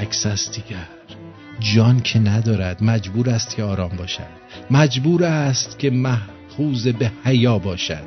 [0.00, 0.88] عکس است دیگر.
[1.60, 4.36] جان که ندارد مجبور است که آرام باشد.
[4.70, 8.04] مجبور است که محفوظ به حیا باشد.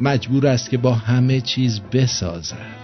[0.00, 2.81] مجبور است که با همه چیز بسازد.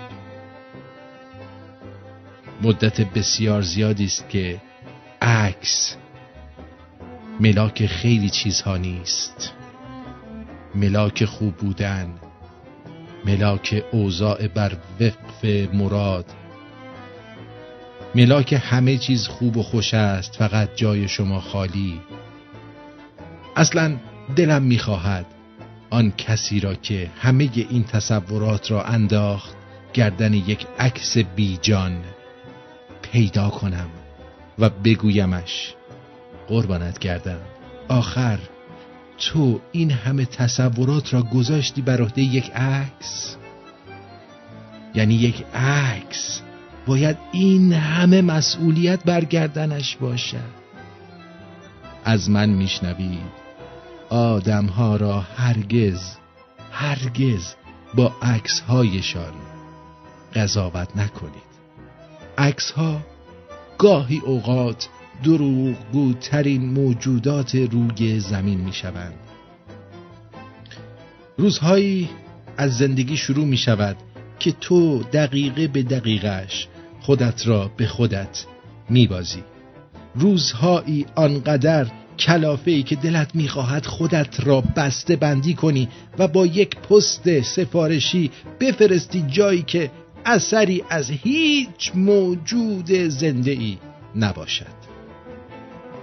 [2.63, 4.61] مدت بسیار زیادی است که
[5.23, 5.97] عکس
[7.41, 9.53] ملاک خیلی چیزها نیست.
[10.75, 12.15] ملاک خوب بودن
[13.27, 15.45] ملاک اوضاع بر وقف
[15.75, 16.27] مراد.
[18.15, 22.01] ملاک همه چیز خوب و خوش است فقط جای شما خالی.
[23.57, 23.97] اصلا
[24.37, 25.27] دلم می‌خواهد
[25.91, 29.57] آن کسی را که همه این تصورات را انداخت
[29.93, 32.05] گردن یک عکس بیجان.
[33.13, 33.89] پیدا کنم
[34.59, 35.75] و بگویمش
[36.49, 37.41] قربانت کردم
[37.89, 38.39] آخر
[39.19, 43.37] تو این همه تصورات را گذاشتی بر عهده یک عکس؟
[44.95, 46.43] یعنی یک عکس
[46.87, 50.59] باید این همه مسئولیت برگردنش باشد.
[52.05, 53.39] از من میشنوید
[54.09, 56.17] آدم ها را هرگز
[56.73, 57.55] هرگز
[57.95, 59.33] با عکس هایشان
[60.35, 61.48] قضاوت نکنید.
[62.39, 63.01] عکس ها
[63.79, 64.89] گاهی اوقات
[65.25, 69.15] دروغگوترین موجودات روی زمین می شوند
[71.39, 72.09] روزهایی
[72.57, 73.97] از زندگی شروع می شود
[74.39, 76.69] که تو دقیقه به دقیقش
[77.01, 78.45] خودت را به خودت
[78.91, 79.43] می بازی
[80.15, 81.87] روزهایی آنقدر
[82.19, 88.31] کلافه ای که دلت می‌خواهد خودت را بسته بندی کنی و با یک پست سفارشی
[88.61, 89.91] بفرستی جایی که
[90.27, 93.79] اثری از هیچ موجود زنده ای
[94.17, 94.79] نباشد.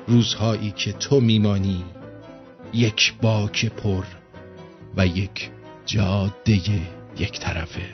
[0.08, 1.84] روزهایی که تو میمانی
[2.74, 4.04] یک باک پر
[4.98, 5.50] و یک
[5.86, 6.62] جاده
[7.18, 7.90] یک طرفه.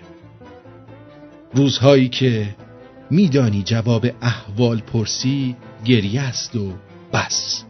[1.53, 2.55] روزهایی که
[3.09, 5.55] میدانی جواب احوال پرسی
[5.85, 6.73] گریه است و
[7.13, 7.63] بس.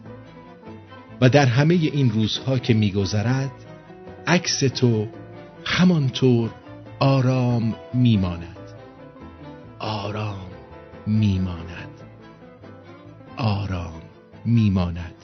[1.20, 3.52] و در همه این روزها که میگذرد
[4.26, 5.06] عکس تو
[5.64, 6.50] همانطور
[7.02, 8.56] آرام میماند.
[9.78, 10.50] آرام
[11.06, 12.00] میماند.
[13.36, 14.02] آرام
[14.44, 15.14] میماند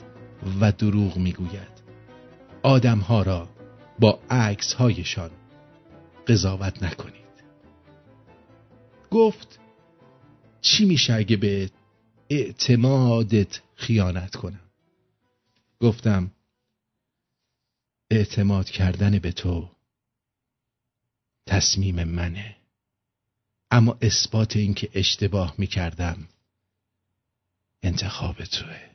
[0.61, 1.83] و دروغ می‌گوید.
[2.63, 3.49] آدمها را
[3.99, 5.31] با عکس هایشان
[6.27, 7.43] قضاوت نکنید.
[9.11, 9.59] گفت
[10.61, 11.69] چی میشه اگه به
[12.29, 14.69] اعتمادت خیانت کنم؟
[15.79, 16.31] گفتم
[18.11, 19.69] اعتماد کردن به تو
[21.49, 22.55] تصمیم منه.
[23.71, 26.27] اما اثبات اینکه اشتباه می‌کردم
[27.83, 28.89] انتخاب توه.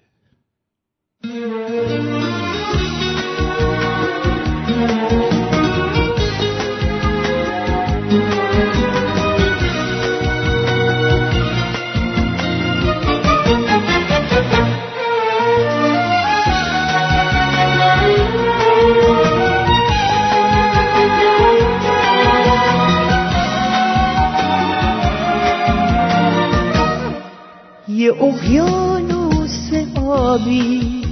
[28.08, 29.70] اقیانوس
[30.06, 31.04] آبی.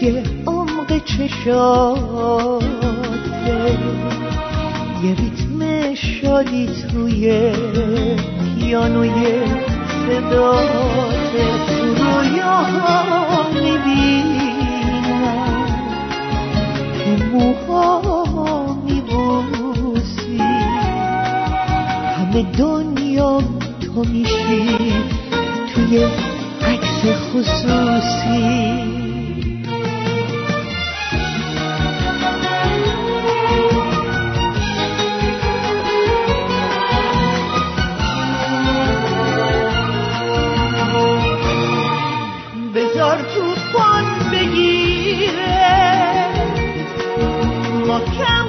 [0.00, 2.66] توی عمق چشاته.
[5.04, 7.52] یه ریتم شادی توی
[8.58, 9.10] پیانوی
[10.06, 11.46] صداته.
[11.66, 14.26] تو رویاها می‌بینم.
[16.92, 20.38] که موها میبوسی.
[22.16, 23.40] همه دنیا
[23.96, 24.94] تو میشی
[25.74, 26.04] توی
[26.66, 27.00] عکس
[27.32, 28.96] خصوصی.
[42.74, 45.86] بذار توفان بگیره.
[47.86, 48.45] ما کم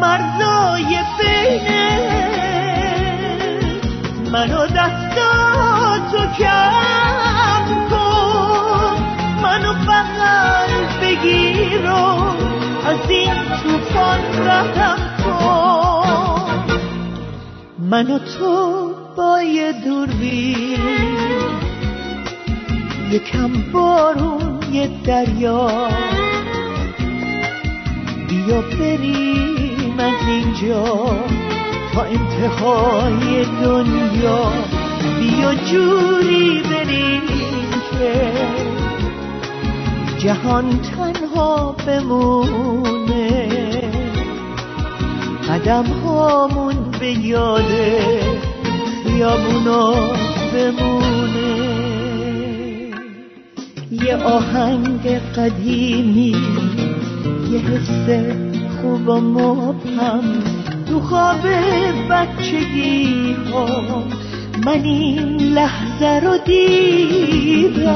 [0.00, 2.18] مرزای بینه
[4.32, 9.02] منو دستاتو کم کن.
[9.42, 11.94] منو بغل بگیر و
[12.86, 16.78] از این توفان ردم کن.
[17.78, 20.78] منو تو با یه دوربین
[23.10, 25.88] یکم بارون یه دریا.
[28.28, 30.84] بیا بریم از اینجا
[31.94, 34.52] تا انتهای دنیا.
[35.20, 37.22] بیا جوری بریم
[37.90, 38.32] که
[40.18, 43.48] جهان تنها بمونه.
[45.48, 48.20] قدم هامون به یاده
[49.04, 49.94] خیابونا
[50.54, 51.28] بمونه.
[53.90, 56.34] یه آهنگ قدیمی
[57.50, 58.08] یه حس
[58.80, 60.20] خوب و مبهم
[60.86, 61.46] تو خواب
[62.10, 64.04] بچگی ها
[64.66, 67.88] من این لحظه رو دیدم.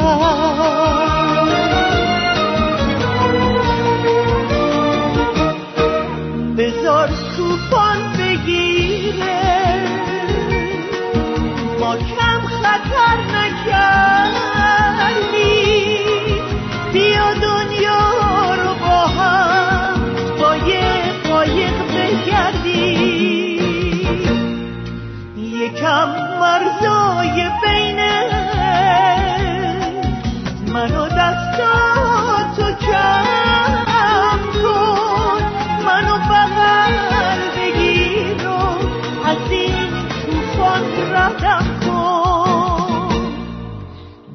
[6.59, 7.62] بذار توفان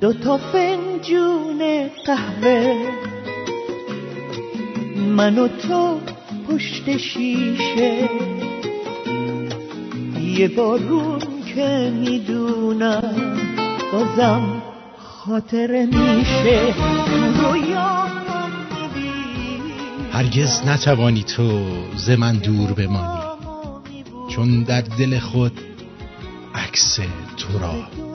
[0.01, 2.75] دو تا فنجون قهوه.
[4.97, 5.99] من و تو
[6.47, 8.09] پشت شیشه.
[10.37, 11.19] یه بارون
[11.55, 13.37] که می‌دونم
[13.93, 14.61] بازم
[14.97, 16.73] خاطره میشه.
[20.11, 23.21] هرگز نتوانی تو ز من دور بمانی
[24.29, 25.59] چون در دل خود
[26.55, 26.99] عکس
[27.37, 28.06] تو را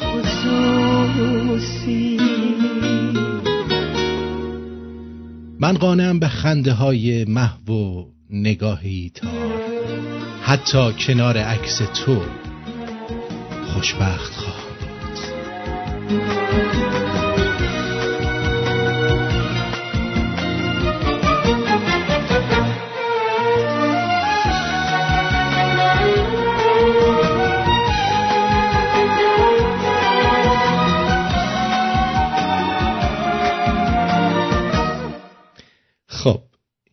[0.00, 1.64] خصوصی
[5.60, 9.30] من قانم به خنده های محو و نگاهی تار
[10.42, 12.22] حتی کنار عکس تو
[13.66, 14.53] خوشبخت خواهم.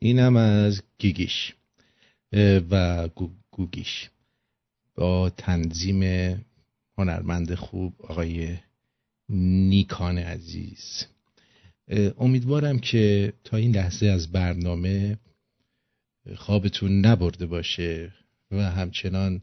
[0.03, 1.53] اینم از گیگیش
[2.71, 4.09] و گو- گوگیش.
[4.95, 6.01] با تنظیم
[6.97, 8.57] هنرمند خوب آقای
[9.29, 11.05] نیکان عزیز.
[12.17, 15.17] امیدوارم که تا این لحظه از برنامه
[16.35, 18.13] خوابتون نبرده باشه
[18.51, 19.41] و همچنان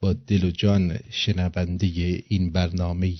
[0.00, 1.86] با دل و جان شنونده
[2.28, 3.14] این برنامه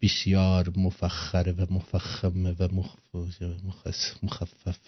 [0.00, 2.98] بسیار مفخر و مفخم و مخ-
[3.64, 4.78] مخص- مخفف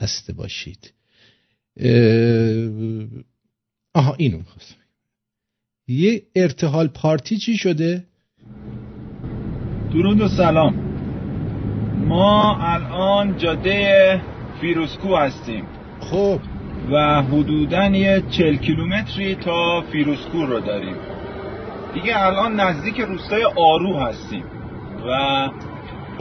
[0.00, 0.92] هسته باشید.
[3.94, 4.76] آها اینو می‌خواستم.
[5.88, 8.04] یه ارتحال پارتی چی شده؟
[9.92, 10.74] درود و سلام.
[12.08, 14.22] ما الان جاده
[14.60, 15.64] فیروزکوه هستیم.
[16.00, 16.40] خب.
[16.90, 20.96] و حدودا یه چل کیلومتری تا فیروزکوه رو داریم.
[21.94, 24.44] دیگه الان نزدیک روستای آرو هستیم.
[25.06, 25.48] و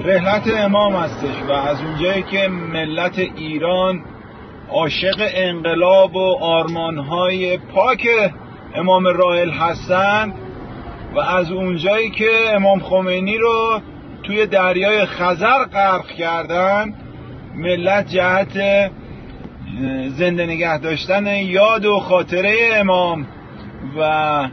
[0.03, 4.01] رحلت امام هستش و از اونجایی که ملت ایران
[4.69, 8.07] عاشق انقلاب و آرمانهای پاک
[8.75, 10.33] امام راحل هستند
[11.15, 13.81] و از اونجایی که امام خمینی رو
[14.23, 16.93] توی دریای خزر غرق کردن
[17.55, 18.91] ملت جهت
[20.07, 23.27] زنده نگه داشتن یاد و خاطره امام
[23.99, 24.47] و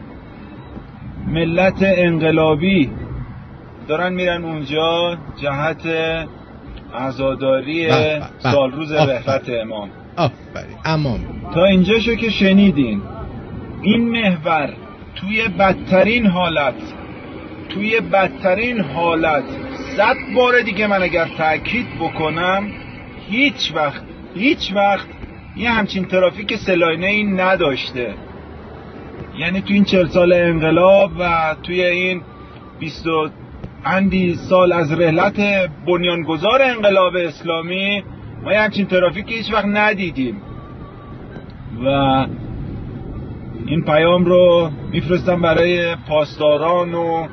[1.26, 2.90] ملت انقلابی.
[3.88, 5.86] دارن میرن اونجا جهت
[6.94, 8.52] عزاداری بله، بله.
[8.52, 8.92] سالروز.
[8.92, 11.20] رحلت امام آفرین امام
[11.54, 13.02] تا اینجاشو که شنیدین
[13.82, 14.70] این محور
[15.14, 16.74] توی بدترین حالت
[17.68, 19.44] توی بدترین حالت
[19.96, 22.70] صد بار دیگه من اگر تاکید بکنم
[23.28, 24.02] هیچ وقت
[24.34, 25.06] هیچ وقت
[25.56, 28.14] یه همچین ترافیک سلاینه ای نداشته
[29.38, 32.22] یعنی توی این چل سال انقلاب و توی این
[33.84, 35.40] اندی سال از رحلت
[35.86, 38.02] بنیانگذار انقلاب اسلامی
[38.42, 40.42] ما یه همچین ترافیکی هیچ وقت ندیدیم.
[41.84, 41.88] و
[43.66, 47.26] این پیام رو میفرستم برای پاسداران و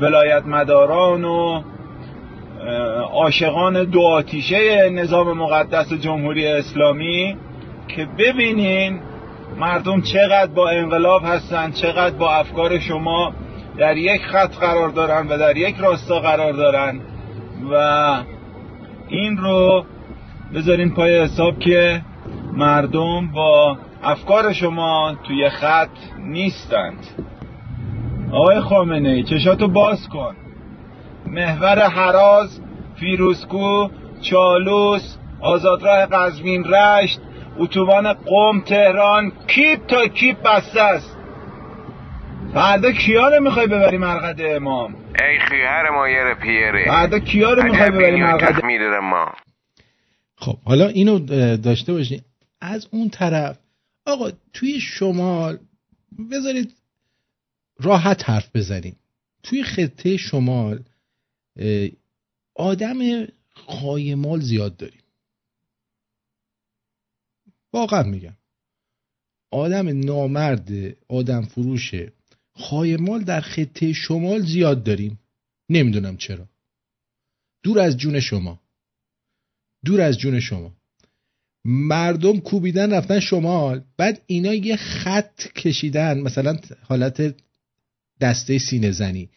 [0.00, 1.62] ولایت مداران و
[3.12, 7.36] عاشقان دو آتیشه نظام مقدس جمهوری اسلامی
[7.88, 9.00] که ببینین
[9.58, 13.32] مردم چقدر با انقلاب هستن چقدر با افکار شما
[13.78, 17.00] در یک خط قرار دارن و در یک راستا قرار دارن
[17.72, 17.74] و
[19.08, 19.84] این رو
[20.54, 22.02] بذارین پای حساب که
[22.52, 27.06] مردم با افکار شما توی خط نیستند.
[28.32, 30.36] آقای خامنه ای چشاتو باز کن.
[31.26, 32.60] محور حراز
[32.94, 33.88] فیروزکو
[34.20, 37.20] چالوس آزادراه قزوین رشت
[37.58, 41.15] اتوبان قم تهران کیپ تا کیپ بسته است.
[42.56, 46.84] فردا کیا رو می‌خوای ببری مرقد امام؟ ای خیهر ما یه پیره.
[46.86, 48.64] فردا کیا رو می‌خوای ببری مرقد
[49.02, 49.32] ما.
[50.36, 51.18] خب حالا اینو
[51.56, 52.20] داشته باشین.
[52.60, 53.58] از اون طرف
[54.06, 55.58] آقا توی شمال
[56.32, 56.74] بذارید
[57.80, 58.96] راحت حرف بزنیم.
[59.42, 60.84] توی خطه شمال
[62.54, 65.02] آدم خایمال زیاد داریم.
[67.72, 68.36] واقعا میگم.
[69.50, 70.68] آدم نامرد
[71.08, 71.94] آدم فروش
[72.56, 75.18] خایمال در خطه شمال زیاد داریم.
[75.68, 76.48] نمی‌دونم چرا.
[77.62, 78.60] دور از جون شما.
[79.84, 80.72] دور از جون شما.
[81.64, 83.80] مردم کوبیدن رفتن شمال.
[83.96, 86.18] بعد اینا یه خط کشیدن.
[86.18, 87.34] مثلا حالت
[88.20, 89.30] دسته سینه زنی.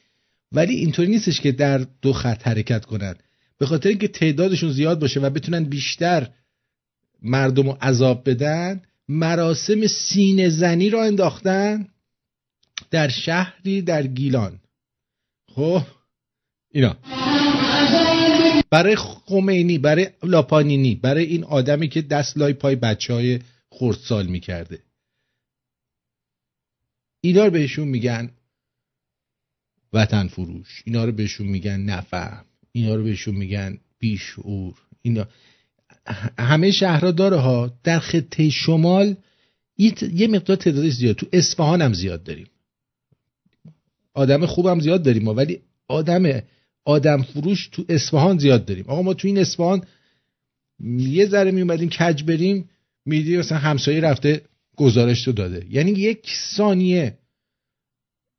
[0.52, 3.16] ولی اینطوری نیستش که در دو خط حرکت کنن.
[3.58, 6.30] به خاطر اینکه تعدادشون زیاد باشه و بتونن بیشتر
[7.22, 11.88] مردم رو عذاب بدن مراسم سینه زنی را انداختن.
[12.92, 14.60] در شهری در گیلان.
[15.56, 15.82] خب
[16.72, 16.98] اینا.
[18.70, 24.80] برای خمینی برای لاپانینی برای این آدمی که دست لای پای بچه های خردسال می‌کرده.
[27.22, 28.32] اینا رو بهشون میگن
[29.94, 32.46] وطن فروش اینا رو بهشون میگن نفهم.
[32.72, 34.76] اینا رو بهشون میگن بیشعور.
[35.02, 35.28] اینا
[36.38, 37.80] همه شهرها داره ها.
[37.84, 39.16] در خطه شمال
[40.14, 41.16] یه مقدار تعدادش زیاد.
[41.16, 42.48] تو اصفهان هم زیاد داریم.
[44.20, 46.42] آدم خوبم زیاد داریم ما ولی آدم
[46.86, 48.86] آدم فروش تو اصفهان زیاد داریم.
[48.88, 49.82] آقا ما تو این اصفهان
[50.98, 52.70] یه ذره می اومدیم کج بریم
[53.06, 54.42] میدی مثلا همسایه رفته
[54.76, 55.66] گزارش رو داده.
[55.70, 57.18] یعنی یک ثانیه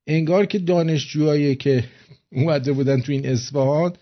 [0.07, 1.85] انگار که دانشجوهایی که
[2.33, 3.93] اومده بودن تو این اصفهان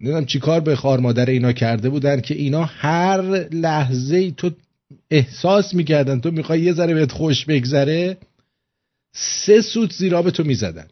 [0.00, 4.50] نمی‌دونم چی کار به خار مادر اینا کرده بودن که اینا هر لحظه ای تو
[5.10, 8.16] احساس می‌کردن تو می‌خوای یه ذره بهت خوش بگذره.
[9.14, 10.88] سه سود زیرا به تو می‌زدن.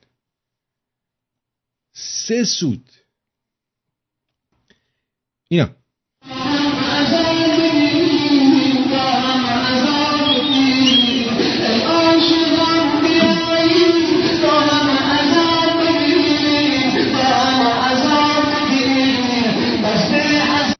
[1.92, 2.90] سه سود.
[5.48, 5.68] اینا.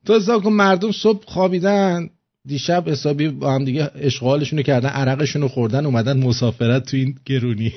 [0.05, 2.11] تو حساب مردم صبح خوابیدن.
[2.47, 7.73] دیشب حسابی با هم دیگه اشغالشون کردن عرقشون رو خوردن اومدن مسافرت تو این گرونی.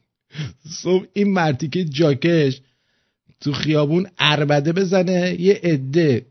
[0.82, 2.60] صبح این مرتی که جاکش
[3.40, 6.26] تو خیابون اربده بزنه یه عده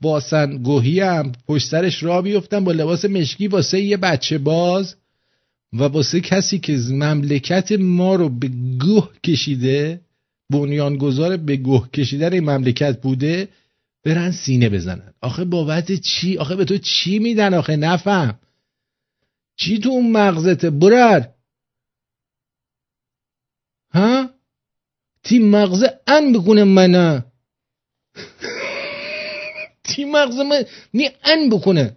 [0.00, 4.96] باسن گوهی هم پشت سرش را بیفتن با لباس مشکی واسه یه بچه باز
[5.72, 8.50] و واسه کسی که مملکت ما رو به
[8.80, 10.00] گوه کشیده
[10.50, 13.48] بنیانگذار به گوه کشیدن این مملکت بوده.
[14.04, 15.14] برن سینه بزنن.
[15.20, 18.38] آخه بابت چی؟ آخه به تو چی میدن آخه؟ نفهم.
[19.56, 21.28] چی تو اون مغزته برر؟
[23.94, 24.30] ها؟
[25.22, 27.24] تی مغزه ان بکنه منه.
[29.84, 31.96] تی مغزه من نی ان بکنه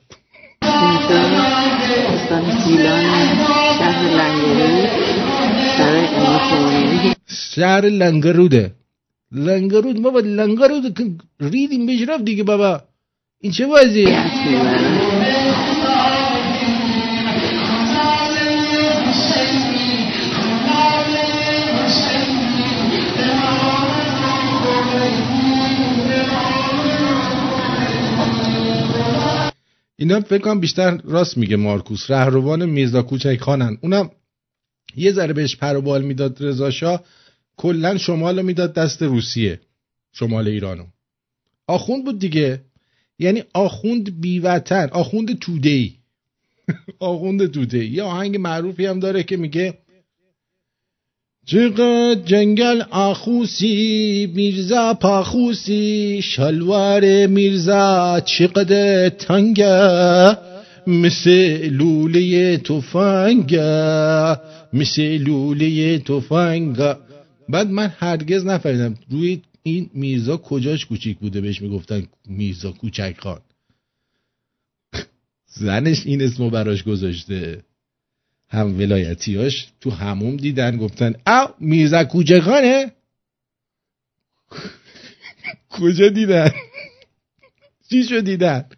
[7.55, 8.71] شهر لنگروده
[9.33, 10.99] لنگرود بابا لنگرود
[11.39, 12.81] ریدیم بهش رفت دیگه بابا.
[13.41, 14.05] این چه بازی
[29.97, 32.11] اینا فکر کنم بیشتر راست میگه مارکوس.
[32.11, 33.77] رهروان میرزا کوچک خانن.
[33.81, 34.09] اونم
[34.95, 37.03] یه ذره بهش پروبال می‌داد رضا شاه.
[37.57, 39.59] کلا شمال رو می‌داد دست روسیه
[40.13, 40.85] شمال ایرانو.
[41.67, 42.61] آخوند بود دیگه.
[43.19, 45.91] یعنی آخوند بیوطن آخوند توده ای
[46.99, 49.73] آخوند توده ای یه آهنگ معروفی هم داره که میگه
[51.45, 60.37] چقدر جنگل آخوسی میرزا پاخوسی شلوار میرزا چقدر تنگه
[60.87, 64.37] مثل لوله تفنگه
[64.73, 66.95] مثل لوله تفنگه
[67.49, 73.41] بعد من هرگز نفهمیدم روی این میرزا کجاش کوچیک بوده بهش می‌گفتن میرزا کوچک خان.
[75.47, 77.63] زنش این اسمو براش گذاشته.
[78.49, 82.91] هم ولایتیاش تو هموم دیدن گفتن او میرزا کوچکانه
[85.69, 86.51] کجا دیدن؟
[87.89, 88.69] چی شو دیدن؟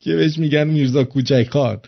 [0.00, 1.80] که بهش میگن میرزا کوچک خان.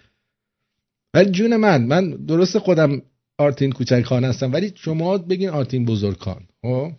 [1.15, 3.03] ولی جون من من درست خودم
[3.39, 4.53] آرتین کوچک خان هستم.
[4.53, 6.43] ولی شما بگین آرتین بزرگ خان.
[6.63, 6.93] خب؟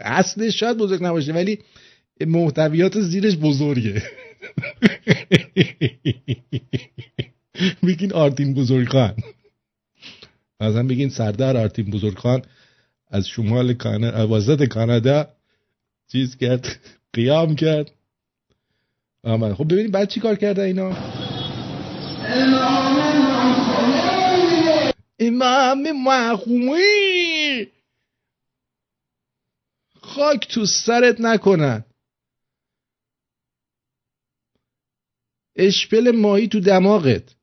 [0.00, 1.58] اصلش شاید بزرگ نباشه ولی
[2.26, 4.02] محتویات زیرش بزرگه.
[7.86, 9.14] بگین آرتین بزرگخان
[10.60, 12.42] مثلا بگین سردار آرتین بزرگخان
[13.08, 13.74] از شمال
[14.30, 15.28] وسط کانادا
[16.12, 16.80] چیز کرد
[17.12, 17.90] قیام کرد.
[19.24, 19.52] آمد.
[19.52, 20.96] خب ببینید بعد چی کار کرده اینا؟
[25.20, 27.66] امام محومی
[30.00, 31.84] خاک تو سرت نکنن.
[35.56, 37.34] اشپل ماهی تو دماغت.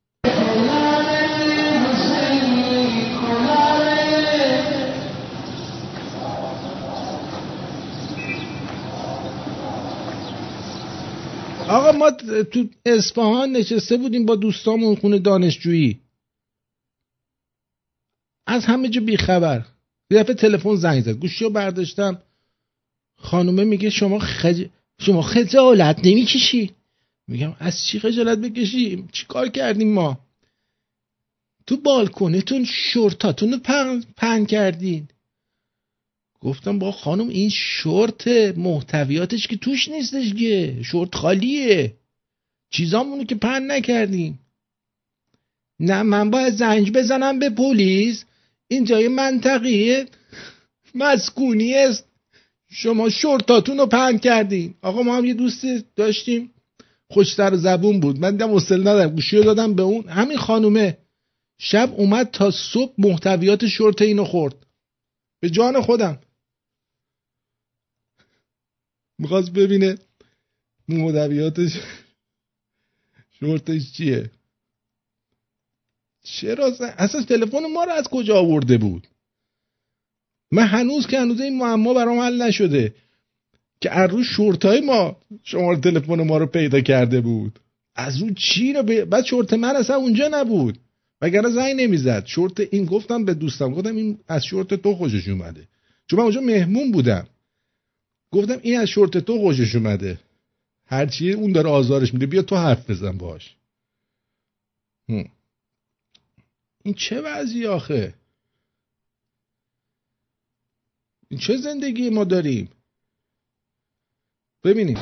[11.69, 12.11] آقا ما
[12.51, 16.06] تو اصفهان نشسته بودیم با دوستامون خونه دانشجویی.
[18.47, 19.65] از همه جا بیخبر.
[20.11, 21.11] یه دفعه تلفن زنگ زد.
[21.11, 22.21] گوشی رو برداشتم.
[23.17, 24.65] خانومه میگه شما خج...
[24.99, 26.71] شما خجالت نمی‌کشی.
[27.27, 30.19] میگم از چی خجالت بکشیم چی کار کردیم ما؟
[31.67, 35.07] تو بالکنتون شورتاتون رو پن, پن کردین.
[36.39, 38.27] گفتم با خانم این شورت
[38.57, 40.79] محتویاتش که توش نیستش که.
[40.83, 41.93] شورت خالیه.
[42.69, 44.39] چیزامونو که پن نکردیم.
[45.79, 48.25] نه من باید زنج بزنم به پلیس.
[48.67, 50.05] اینجا یه منطقه
[50.95, 52.07] مسکونی است.
[52.69, 54.75] شما شورتاتون رو پن کردین.
[54.81, 55.65] آقا ما هم یه دوست
[55.95, 56.53] داشتیم.
[57.09, 58.19] خوشتر زبون بود.
[58.19, 59.15] من دیدم اصل ندارم.
[59.15, 60.09] گوشی رو دادم به اون.
[60.09, 60.97] همین خانومه.
[61.59, 64.55] شب اومد تا صبح محتویات شورت اینو خورد.
[65.39, 66.21] به جان خودم.
[69.19, 69.97] می‌خواست ببینه
[70.87, 71.71] محتویاتش
[73.39, 74.31] شورتش چیه.
[76.35, 79.07] چرا اصلا تلفن ما رو از کجا آورده بود؟
[80.51, 82.95] من هنوز که هنوز این معما برام حل نشده
[83.81, 87.59] که از شورتای ما شماره تلفن ما رو پیدا کرده بود.
[87.95, 89.03] از اون چی رو ب...
[89.03, 90.79] بعد شورت من اصلا اونجا نبود.
[91.21, 92.25] وگرنه زنگ نمی‌زد.
[92.25, 93.73] شورت این گفتم به دوستم.
[93.73, 95.67] گفتم این از شورت تو خوشش اومده.
[96.07, 97.27] چون من اونجا مهمون بودم.
[98.31, 100.19] گفتم این از شورت تو خوشش اومده.
[100.85, 102.25] هرچی اون داره آزارش میده.
[102.25, 103.55] بیا تو حرف بزن باش.
[106.87, 108.13] این چه وضعی آخه؟
[111.29, 112.69] این چه زندگی ما داریم؟
[114.63, 114.97] ببینیم.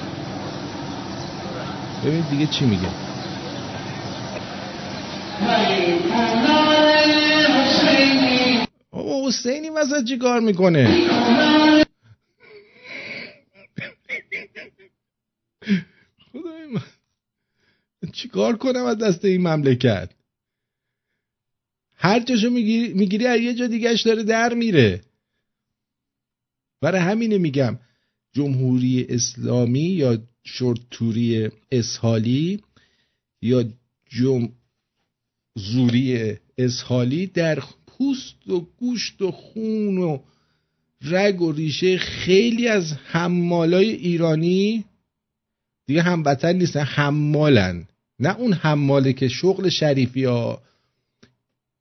[2.05, 2.89] ببینید دیگه چی میگه.
[8.91, 9.69] او حسینی
[10.07, 11.07] چی کار می‌کنه.
[16.31, 16.81] خدای من.
[18.13, 20.14] چی کار کنم از دست این مملکت؟
[22.05, 25.01] هر جاشو می‌گیری می‌گیری از یه جا دیگهش داره در میره.
[26.81, 27.79] برای همینه میگم
[28.33, 32.63] جمهوری اسلامی یا شورتوری اسحالی
[33.41, 33.65] یا
[34.09, 34.49] جم
[35.55, 40.19] زوری اسحالی در پوست و گوشت و خون و
[41.01, 44.85] رگ و ریشه خیلی از حمالای ایرانی
[45.87, 47.87] دیگه هموطن نیستن حمالن.
[48.19, 50.61] نه اون حماله که شغل شریفی ها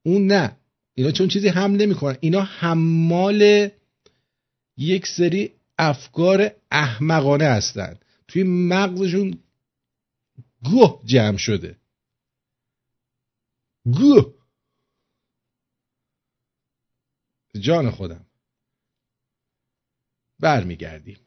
[0.07, 0.57] اون نه.
[0.95, 2.17] اینا چون چیزی حمل نمی‌کنن.
[2.21, 3.69] اینا حمال
[4.77, 9.39] یک سری افکار احمقانه هستند توی مغزشون
[10.65, 11.77] گوه جمع شده.
[13.85, 14.35] گوه.
[17.61, 18.27] جان خودم.
[20.41, 21.24] برمیگردیم.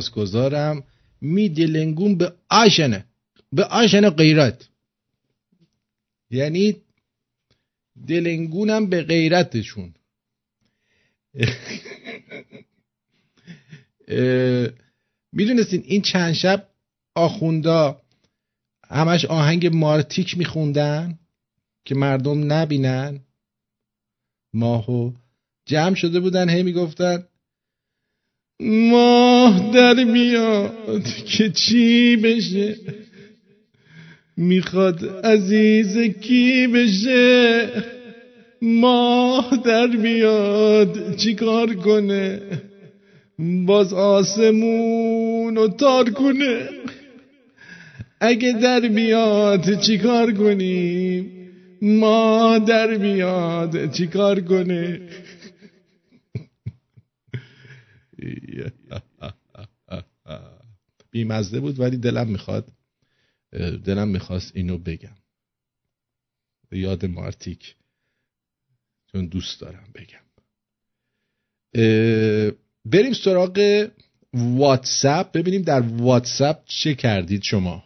[0.00, 0.84] سپاسگزارم.
[1.20, 3.04] می دلنگون به آشنه
[3.52, 4.68] به آشنه غیرت.
[6.30, 6.76] یعنی
[8.06, 9.94] دلنگونم به غیرتشون.
[15.32, 16.68] می‌دونستین این چند شب
[17.14, 18.02] آخوندا
[18.88, 21.18] همش آهنگ مارتیک میخوندن
[21.84, 23.20] که مردم نبینن.
[24.54, 25.12] ماهو
[25.66, 27.27] جمع شده بودن هی می‌گفتن
[28.60, 32.76] ماه در میاد که چی بشه؟
[34.36, 37.68] می‌خواد عزیز کی بشه؟
[38.62, 42.40] ماه در میاد چیکار کنه؟
[43.66, 46.68] باز آسمون رو تار کنه.
[48.20, 51.30] اگه در میاد چیکار کنیم؟
[51.82, 55.00] ما در میاد چیکار کنه؟
[61.10, 62.72] بیمزده بود ولی دلم می‌خواد
[63.84, 65.16] دلم می‌خواست اینو بگم.
[66.72, 67.74] یاد مارتیک
[69.12, 70.18] چون دوست دارم بگم.
[72.84, 73.86] بریم سراغ
[74.34, 75.32] واتساپ.
[75.32, 77.84] ببینیم در واتساپ چه کردید شما.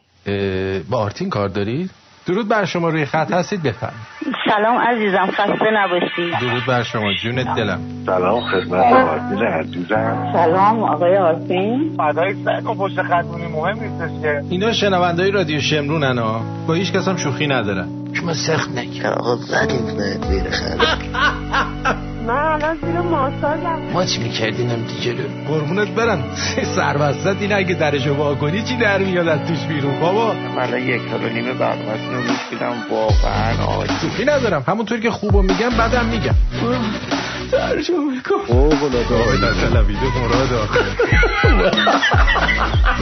[0.91, 1.91] با آرتین کار دارید؟
[2.27, 3.93] درود بر شما روی خط هستید بفرم
[4.45, 6.41] سلام عزیزم خسته نباشید.
[6.41, 7.81] درود بر شما جونت دلم.
[8.07, 10.31] سلام خدمت آرتین عزیزم.
[10.33, 11.97] سلام آقای آرتین.
[11.97, 14.43] فدای سگ و پشت خطونی مهم نیستش که.
[14.51, 17.89] اینا شنوندهای رادیو شمرون انا با هیچ کس هم شوخی ندارن.
[18.13, 23.83] شما سخت نکن آقا زدید نه بیر خرد من الان زیر ماساژم.
[23.93, 26.25] ما چی می‌کردیم دیگه رو قربونت برم.
[26.77, 31.03] سربستت این اگه درشو وا کنی چی در میاد از توش بیرون بابا؟ من یک
[31.11, 34.65] سال و نیمه برنامه‌تون رو گوش میدم واقعا شوخی ندارم.
[34.69, 36.35] همونطور که خوبو میگم بعدم میگم.
[37.51, 40.81] ترجمه کن او بلا دایلا تلویده مراد آخه.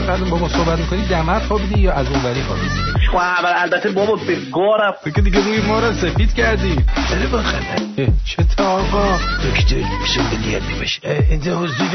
[0.07, 4.15] بعد با ما صحبت می‌کنی؟ دمت خوابیدی یا از اون وری خوابیدی؟ اول البته بابا
[4.15, 4.93] به گارم.
[5.03, 6.75] تو که دیگه روی ما رو سفید کردی.
[7.11, 11.87] بله خبر چه تا آقا دکتر مسئولیت باشه اینجا حضور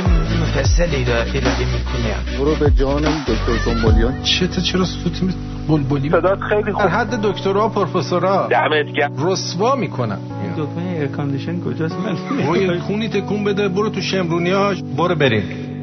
[0.43, 4.23] مفصلی را ارائه می‌کنم برو به جانم دکتر دنبالیان.
[4.23, 5.35] چه تا چرا سوت می
[5.69, 6.91] بلبلی؟ صدات خیلی در خوب.
[6.91, 8.49] حد دکترا و پروفسورا.
[8.51, 9.27] دمت گرم.
[9.27, 10.19] رسوا می‌کنم.
[10.57, 14.83] دکمه air condition کجاست؟ من خونی تکون بده برو تو شمرونیاش.
[14.97, 15.76] برو بریم.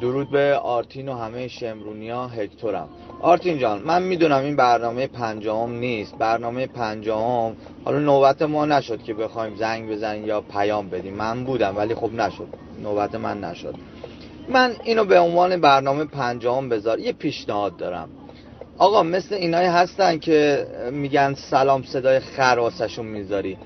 [0.00, 2.88] درود به آرتین و همه شمرونیا هکتورم.
[3.20, 6.14] آرتین جان من می‌دونم این برنامه پنجاهم نیست.
[6.18, 11.14] برنامه پنجاهم حالا نوبت ما نشد که بخوایم زنگ بزنیم یا پیام بدیم.
[11.14, 12.48] من بودم ولی خب نشد.
[12.82, 13.74] نوبت من نشد.
[14.48, 16.98] من اینو به عنوان برنامه پنجاهم بذار.
[16.98, 18.08] یه پیشنهاد دارم.
[18.78, 23.58] آقا مثل اینایی هستن که میگن سلام صدای خرواسشون می‌ذاری.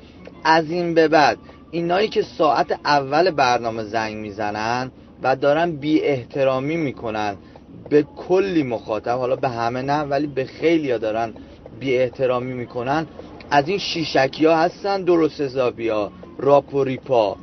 [0.45, 1.39] از این به بعد
[1.71, 4.91] اینایی که ساعت اول برنامه زنگ می‌زنن
[5.23, 7.37] و دارن بی احترامی می‌کنن.
[7.91, 11.33] به کلی مخاطب حالا به همه نه ولی به خیلی ها دارن
[11.81, 13.07] بی احترامی می‌کنن.
[13.51, 17.37] از این شیشکی ها هستن درست حسابی ها راپ و ریپا.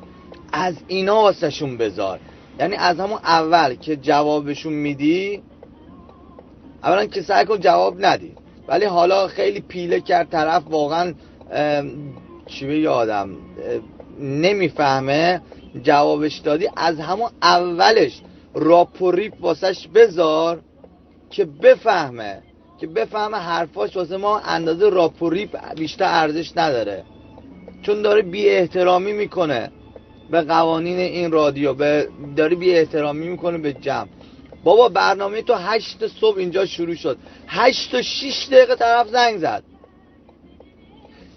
[0.53, 2.19] از اینا واسه شون بذار.
[2.59, 5.41] یعنی از همون اول که جوابشون میدی
[6.84, 8.32] اولا که سعی کن جواب ندی.
[8.67, 11.13] ولی حالا خیلی پیله کرد طرف واقعا
[12.45, 13.30] چی به یادم
[14.19, 15.41] نمی‌فهمه.
[15.84, 18.22] جوابش دادی از همون اولش
[18.53, 20.61] راپ و ریپ واسش بذار
[21.30, 22.41] که بفهمه
[22.80, 27.03] که بفهمه حرفاش واسه ما اندازه راپ و ریپ بیشتر ارزش نداره.
[27.82, 29.72] چون داره بی احترامی می‌کنه
[30.32, 34.07] به قوانین این رادیو به داره بی احترامی می‌کنه به جمع.
[34.63, 37.17] بابا برنامه تو هشت صبح اینجا شروع شد.
[37.47, 39.63] هشت و شیش دقیقه طرف زنگ زد.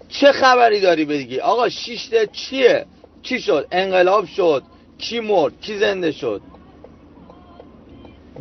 [0.09, 2.85] چه خبری داری بگی؟ آقا شیش دقیقه چیه؟
[3.23, 4.63] چی شد؟ انقلاب شد.
[4.97, 6.41] کی مرد؟ کی زنده شد؟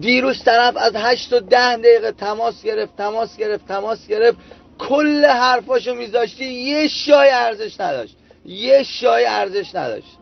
[0.01, 4.39] دیروز طرف از هشت و ده دقیقه تماس گرفت تماس گرفت تماس گرفت.
[4.78, 8.16] کل حرفاشو میذاشتی یه شای ارزش نداشت.
[8.47, 10.18] یه شاهی ارزش نداشت.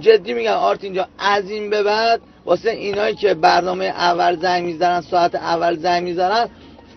[0.00, 5.00] جدی میگم آرتین جان از این به بعد واسه اینایی که برنامه اول زنگ می‌زنن
[5.00, 6.48] ساعت اول زنگ می‌زنن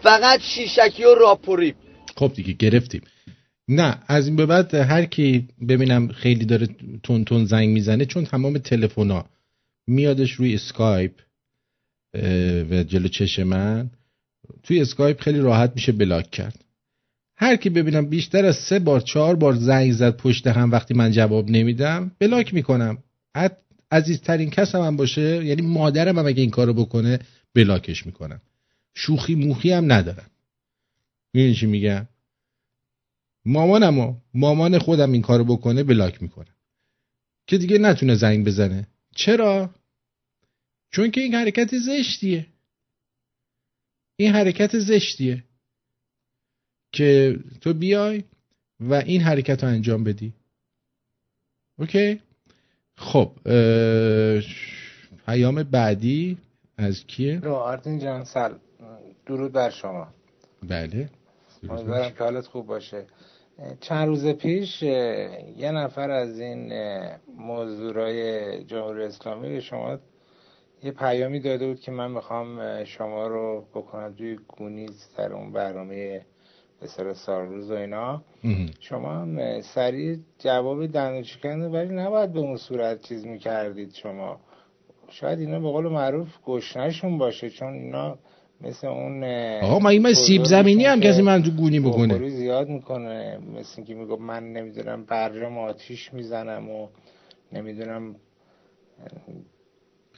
[0.04, 1.76] فقط شیشکی و راپوریپ.
[2.18, 3.02] خب دیگه گرفتیم.
[3.68, 6.68] نه از این به بعد هر کی ببینم خیلی داره
[7.04, 9.26] تون تون زنگ می‌زنه چون تمام تلفونا
[9.88, 11.12] میادش روی اسکایپ
[12.72, 13.90] و جلو چش من
[14.64, 16.66] توی اسکایپ خیلی راحت میشه block کرد.
[17.38, 21.12] هر کی ببینم بیشتر از سه بار چهار بار زنگ زد پشت هم وقتی من
[21.12, 22.98] جواب نمیدم بلاک می‌کنم.
[23.92, 27.20] عزیزترین کس هم, باشه یعنی مادرم هم اگه این کارو بکنه
[27.54, 28.42] بلاکش می‌کنم.
[28.94, 30.30] شوخی موخی هم ندارم.
[31.34, 32.08] می‌دونی چی میگم؟
[33.46, 36.56] مامانم و مامان خودم این کارو بکنه بلاک می‌کنم
[37.48, 38.88] که دیگه نتونه زنگ بزنه.
[39.16, 39.70] چرا؟
[40.92, 42.48] چون که این حرکت زشتیه.
[44.16, 45.44] این حرکت زشتیه.
[46.92, 48.24] که تو بیای
[48.80, 50.34] و این حرکت رو انجام بدی.
[51.80, 52.22] اوکی؟
[52.98, 53.32] خب
[55.26, 56.38] پیام بعدی
[56.78, 58.54] از کیه؟ رو آرتین جان سل
[59.26, 60.14] درود بر شما.
[60.64, 61.10] بله.
[61.64, 63.06] امیدوارم که حالت خوب باشه.
[63.80, 66.74] چند روز پیش یه نفر از این
[67.38, 69.98] موضوعای جمهوری اسلامی به شما
[70.84, 76.26] یه پیامی داده بود که من می‌خوام شما رو بکنم توی گونیز در اون برنامه
[76.82, 78.22] به سر سالروز و اینا.
[78.80, 84.40] شما هم سریع جواب دندون ولی نباید به اون صورت چیز می‌کردید شما.
[85.10, 88.18] شاید اینا به قول معروف گشنشون باشه چون اینا
[88.62, 89.24] مثل اون
[89.64, 92.30] آقا ما این سیب زمینی هم کسی من تو گونی بکنه.
[92.30, 93.40] زیاد می‌کنه.
[93.60, 96.88] مثل که میگو من نمی‌دونم برجام آتیش می‌زنم و
[97.54, 98.16] نمی‌دونم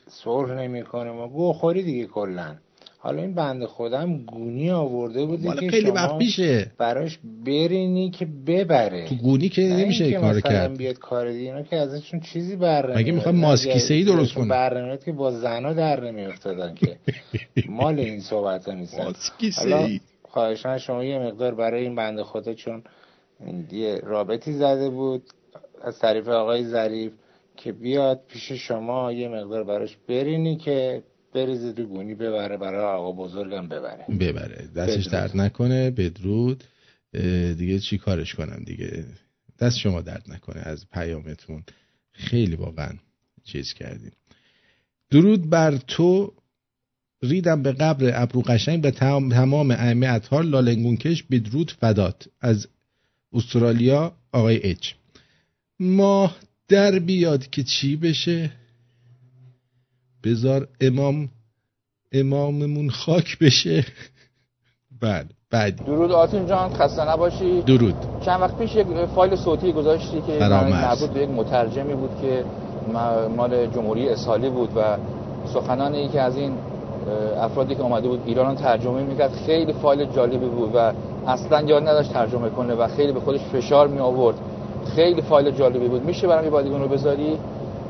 [0.07, 1.11] صلح نمی‌کنه.
[1.11, 2.55] ما گوخوری دیگه کلا.
[2.99, 6.71] حالا این بند خودم گونی آورده بوده که خیلی شما وقت پیشه.
[6.77, 9.07] براش برینی که ببره.
[9.07, 10.77] تو گونی که نمیشه کار کرد.
[10.77, 14.97] بیاد کار دیگه اینا که ازشون چیزی بر مگه می‌خوام ماسکیسه ای درست کنه؟ برنامه
[15.05, 16.97] که با زنا در نمیافتادن که.
[17.69, 22.83] مال این صحبت ها نیستن ماسکیسه خواهشان شما یه مقدار برای این بند خدا چون
[23.71, 25.23] یه رابطی زده بود
[25.83, 27.11] از طریف آقای ظریف
[27.57, 33.11] که بیاد پیش شما یه مقدار براش برینی که بریزه تو گونی ببره برای آقا
[33.11, 34.05] بزرگم ببره.
[34.19, 34.67] ببره.
[34.75, 36.63] دستش درد نکنه بدرود.
[37.57, 39.05] دیگه چی کارش کنم دیگه؟
[39.59, 40.61] دست شما درد نکنه.
[40.61, 41.63] از پیامتون
[42.11, 42.93] خیلی واقعا
[43.43, 44.11] چیز کردیم.
[45.09, 46.33] درود بر تو.
[47.23, 50.43] ریدم به قبر ابرو قشنگ به تمام ائمه اطهار.
[50.43, 52.27] لالنگون کش بدرود فدات.
[52.41, 52.67] از
[53.33, 54.91] استرالیا آقای اچ.
[55.79, 58.51] ماه در بیاد که چی بشه؟
[60.27, 61.29] بذار امام
[62.11, 63.85] اماممون خاک بشه.
[65.01, 65.83] بله بعدی.
[65.83, 67.61] درود آتون جان خسته نباشی.
[67.61, 67.95] درود.
[68.25, 72.43] چند وقت پیش یک فایل صوتی گذاشتی که مربوط به یک مترجمی بود که
[73.37, 74.97] مال جمهوری اسحالی بود و
[75.53, 76.51] سخنانی که از این
[77.37, 80.93] افرادی که اومده بود ایران ترجمه می‌کرد خیلی فایل جالبی بود و
[81.27, 84.35] اصلا یاد نداشت ترجمه کنه و خیلی به خودش فشار می آورد
[84.95, 86.05] خیلی فایل جالبی بود.
[86.05, 87.37] میشه برام یه بادیگون رو بذاری؟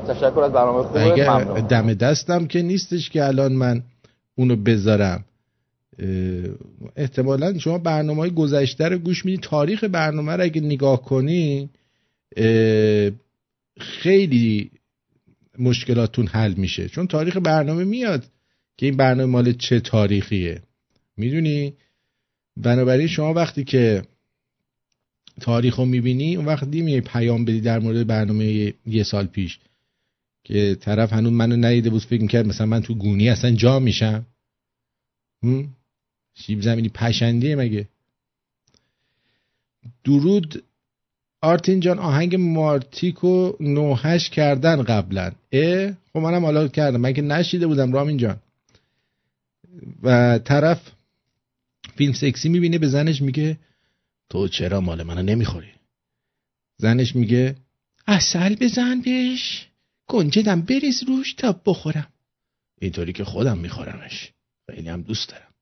[0.08, 1.60] تشکر از برنامه خوبه ممنون.
[1.60, 3.82] دم دستم که نیستش که الان من
[4.34, 5.24] اونو بذارم.
[6.96, 9.38] احتمالا شما برنامه های گذشته رو گوش میدی.
[9.38, 11.70] تاریخ برنامه رو اگه نگاه کنی
[13.80, 14.70] خیلی
[15.58, 16.88] مشکلاتون حل میشه.
[16.88, 18.24] چون تاریخ برنامه میاد
[18.76, 20.62] که این برنامه مال چه تاریخیه.
[21.16, 21.74] می‌دونی؟
[22.56, 24.02] بنابراین شما وقتی که
[25.40, 29.58] تاریخ رو می‌بینی اون وقت میای پیام بدی در مورد برنامه یه سال پیش.
[30.48, 34.26] که طرف هنوز منو ندیده بود فکر می‌کرد مثلا من تو گونی اصلا جا میشم.
[36.34, 37.88] شیب زمینی پشندیه مگه؟
[40.04, 40.64] درود.
[41.42, 47.00] آرتین جان آهنگ مارتیکو نوهش کردن قبلا اه؟ خب منم حالا کردم.
[47.00, 48.36] من که نشیده بودم رامین جان.
[50.02, 50.92] و طرف
[51.96, 53.58] فیلم سکسی می‌بینه به زنش میگه
[54.30, 55.72] تو چرا مال منو نمی‌خوری؟
[56.76, 57.56] زنش میگه
[58.06, 59.68] اصل بزن بهش.
[60.08, 62.12] گنجدم بریز روش تا بخورم.
[62.80, 64.32] اینطوری که خودم میخورمش.
[64.70, 65.54] خیلی هم دوست دارم.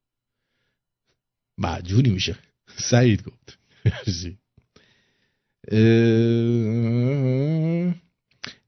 [1.59, 2.37] معجونی میشه.
[2.77, 3.59] سعید گفت.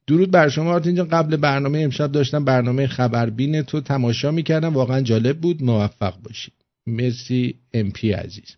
[0.06, 1.08] درود بر شما آرتین جان.
[1.08, 4.74] قبل برنامه امشب داشتم برنامه خبربین تو تماشا می‌کردم.
[4.74, 5.62] واقعا جالب بود.
[5.62, 6.52] موفق باشی.
[6.86, 8.56] مرسی امپی عزیز.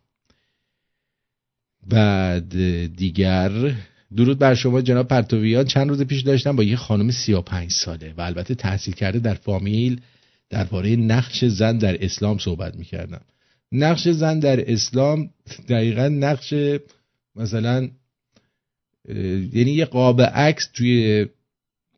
[1.86, 2.54] بعد
[2.96, 3.74] دیگر
[4.16, 5.64] درود بر شما جناب پرتویان.
[5.64, 10.00] چند روز پیش داشتم با یه خانم 35 ساله و البته تحصیل کرده در فامیل
[10.50, 13.20] درباره نقش زن در اسلام صحبت می‌کردم.
[13.72, 15.30] نقش زن در اسلام
[15.68, 16.54] دقیقا نقش
[17.36, 17.90] مثلا
[19.52, 21.26] یعنی یه قاب عکس توی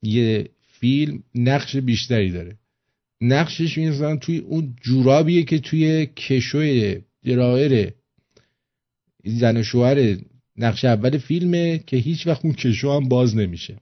[0.02, 0.48] یه
[0.80, 2.56] فیلم نقش بیشتری داره.
[3.20, 7.92] نقشش مثلا توی اون جورابیه که توی کشوی جرایر
[9.24, 10.16] زن و شوهر
[10.56, 13.76] نقش اول فیلمه که هیچ وقت اون کشو هم باز نمیشه.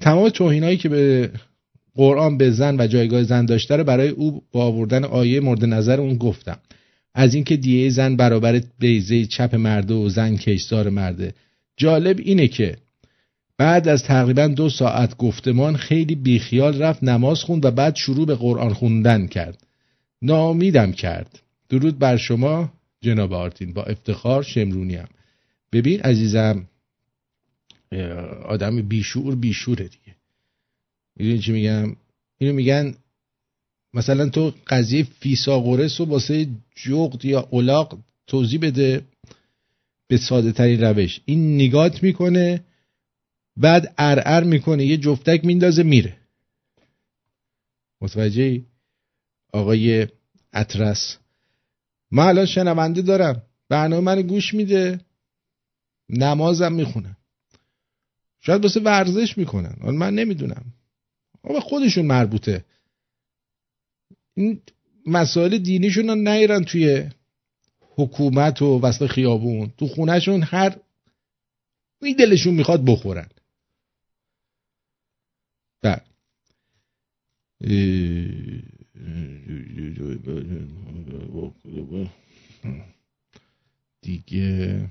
[0.00, 1.30] تمام توهینایی که به
[1.94, 6.00] قرآن به زن و جایگاه زن داشته رو برای او با آوردن آیه مورد نظر
[6.00, 6.58] اون گفتم.
[7.14, 11.34] از اینکه دیه زن برابر بیزه چپ مرده و زن کشدار مرده.
[11.76, 12.76] جالب اینه که
[13.58, 18.34] بعد از تقریبا دو ساعت گفتمان خیلی بیخیال رفت نماز خوند و بعد شروع به
[18.34, 19.66] قرآن خوندن کرد.
[20.22, 21.42] نامیدم کرد.
[21.68, 23.72] درود بر شما جناب آرتین.
[23.72, 25.08] با افتخار شمرونیم
[25.72, 26.68] ببین عزیزم
[28.44, 30.16] آدم بیشور بیشوره دیگه.
[31.16, 31.96] می‌دونی چی میگم؟
[32.38, 32.94] اینو میگن
[33.94, 39.04] مثلا تو قضیه فیساغورس رو واسه جغد یا اولاق توضیح بده
[40.06, 41.20] به ساده ترین روش.
[41.24, 42.64] این نگات می‌کنه
[43.56, 46.16] بعد ارعر می‌کنه یه جفتک میندازه میره.
[48.00, 48.62] متوجه
[49.52, 50.06] آقای
[50.52, 51.16] اطرس.
[52.10, 53.42] من الان شنونده دارم.
[53.68, 55.00] برنامه من گوش میده.
[56.10, 57.16] نمازم می‌خونم
[58.40, 59.76] شاید واسه ورزش می‌کنن.
[59.92, 60.64] من نمی‌دونم.
[61.42, 62.64] به خودشون مربوطه.
[64.34, 64.62] این
[65.06, 67.10] مسائل دینیشون رو نیرن توی
[67.80, 69.72] حکومت و وسط خیابون.
[69.78, 70.76] تو خونهشون هر
[72.02, 73.28] می دلشون می‌خواد بخورن.
[75.82, 76.02] بله.
[84.00, 84.90] دیگه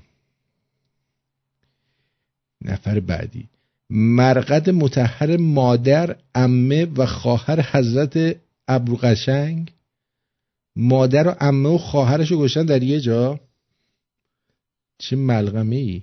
[2.64, 3.48] نفر بعدی.
[3.90, 8.36] مرقد متحر مادر امه و خواهر حضرت
[8.68, 9.72] ابروقشنگ
[10.76, 13.40] مادر و امه و خواهرش رو گشتن در یه جا.
[14.98, 16.02] چه ملغمه ای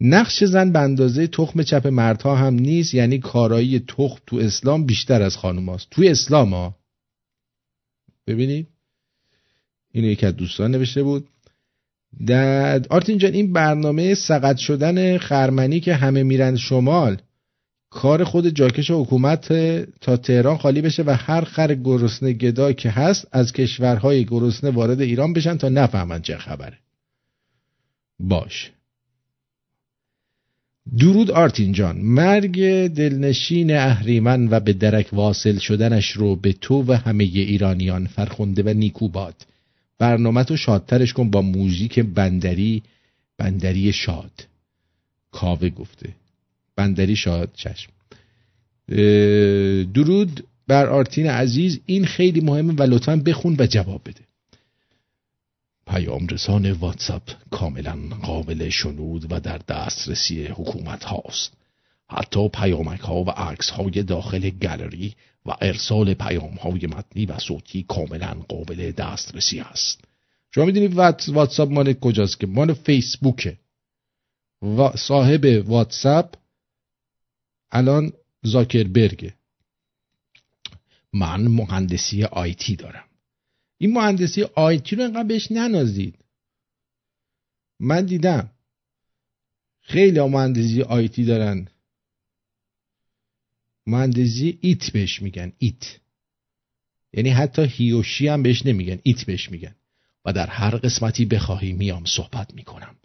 [0.00, 5.22] نقش زن به اندازه تخم چپ مردها هم نیست یعنی کارایی تخم تو اسلام بیشتر
[5.22, 5.86] از خانم هاست.
[5.90, 6.76] تو اسلام ها.
[8.26, 8.66] ببینید.
[9.92, 11.28] اینو یکی از دوستان نوشته بود.
[12.26, 17.16] در آرتین جان این برنامه سقط شدن خرمنی که همه میرن شمال
[17.90, 19.52] کار خود جاکش حکومت
[20.00, 25.00] تا تهران خالی بشه و هر خر گرسنه گدا که هست از کشورهای گرسنه وارد
[25.00, 26.78] ایران بشن تا نفهمن چه خبره.
[28.20, 28.70] باش.
[30.98, 31.96] درود آرتین جان.
[31.96, 38.62] مرگ دلنشین اهریمن و به درک واصل شدنش رو به تو و همه ایرانیان فرخنده
[38.62, 39.34] و نیکو باد.
[39.98, 42.82] برنامه تو شادترش کن با موزیک بندری
[43.38, 44.46] بندری شاد.
[45.32, 46.08] کاوه گفته.
[46.76, 47.92] بندری شاد چشم.
[49.92, 51.80] درود بر آرتین عزیز.
[51.86, 54.20] این خیلی مهمه و لطفا بخون و جواب بده.
[55.86, 61.52] پیام رسان واتساپ کاملا قابل شنود و در دسترسی حکومت هاست.
[62.08, 65.14] حتی پیامک ها و عکس های داخل گالری
[65.46, 70.04] و ارسال پیام های متنی و صوتی کاملا قابل دسترسی است
[70.50, 70.94] شما می‌دونید
[71.28, 73.58] واتساپ مال کجاست که؟ مال فیسبوکه.
[74.62, 76.34] و صاحب واتساپ
[77.70, 78.12] الان
[78.42, 79.34] زاکربرگه.
[81.12, 83.04] من مهندسی آیتی دارم.
[83.78, 86.14] این مهندسی آیتی رو انقدر بهش ننازید.
[87.80, 88.50] من دیدم
[89.80, 91.68] خیلی مهندسی آیتی دارن.
[93.86, 96.00] مهندسی ایت بهش میگن ایت.
[97.12, 99.74] یعنی حتی هیوشی هم بهش نمیگن ایت بهش میگن.
[100.24, 102.96] و در هر قسمتی بخواهی میام صحبت می‌کنم.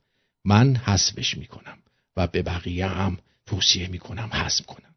[0.46, 1.78] من حسبش می‌کنم
[2.18, 4.96] و به بقیه هم توصیه می‌کنم حسب کنم.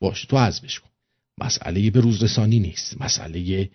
[0.00, 0.90] باش تو حذفش کن.
[1.38, 3.00] مسئله به روزرسانی نیست.
[3.00, 3.70] مسئله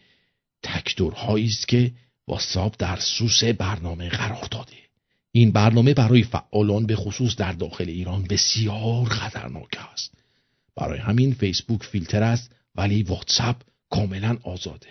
[0.64, 1.92] تکدورهایی است که
[2.28, 4.78] واتساپ در سوس برنامه قرار داده.
[5.32, 10.21] این برنامه برای فعالان به خصوص در داخل ایران بسیار خطرناک است.
[10.76, 14.88] برای همین فیسبوک فیلتر است ولی واتساپ کاملا آزاده.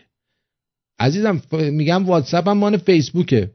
[0.99, 3.51] عزیزم میگم واتساپ هم مان فیسبوکه.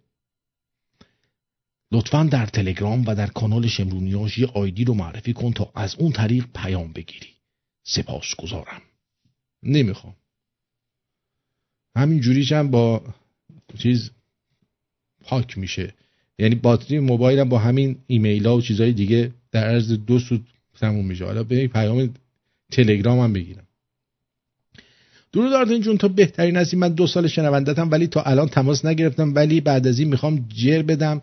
[1.91, 6.11] لطفا در تلگرام و در کانال شمرونیاش یه آیدی رو معرفی کن تا از اون
[6.11, 7.30] طریق پیام بگیری.
[7.84, 8.81] سپاس گذارم.
[9.64, 10.15] نمی‌خوام.
[11.95, 13.14] همین جوریش هم با
[13.77, 14.11] چیز
[15.22, 15.93] پاک میشه.
[16.39, 20.47] یعنی باتری موبایلم با همین ایمیل ها و چیزهای دیگه در عرض دو سود
[20.80, 21.26] تموم میشه.
[21.26, 22.14] حالا به پیام
[22.72, 23.68] تلگرام هم بگیرم.
[25.34, 26.77] درود آرتین جون تو بهترین هستی.
[26.77, 29.35] من دو سال شنوندتم ولی تا الان تماس نگرفتم.
[29.35, 31.19] ولی بعد از این می‌خوام جر بدم.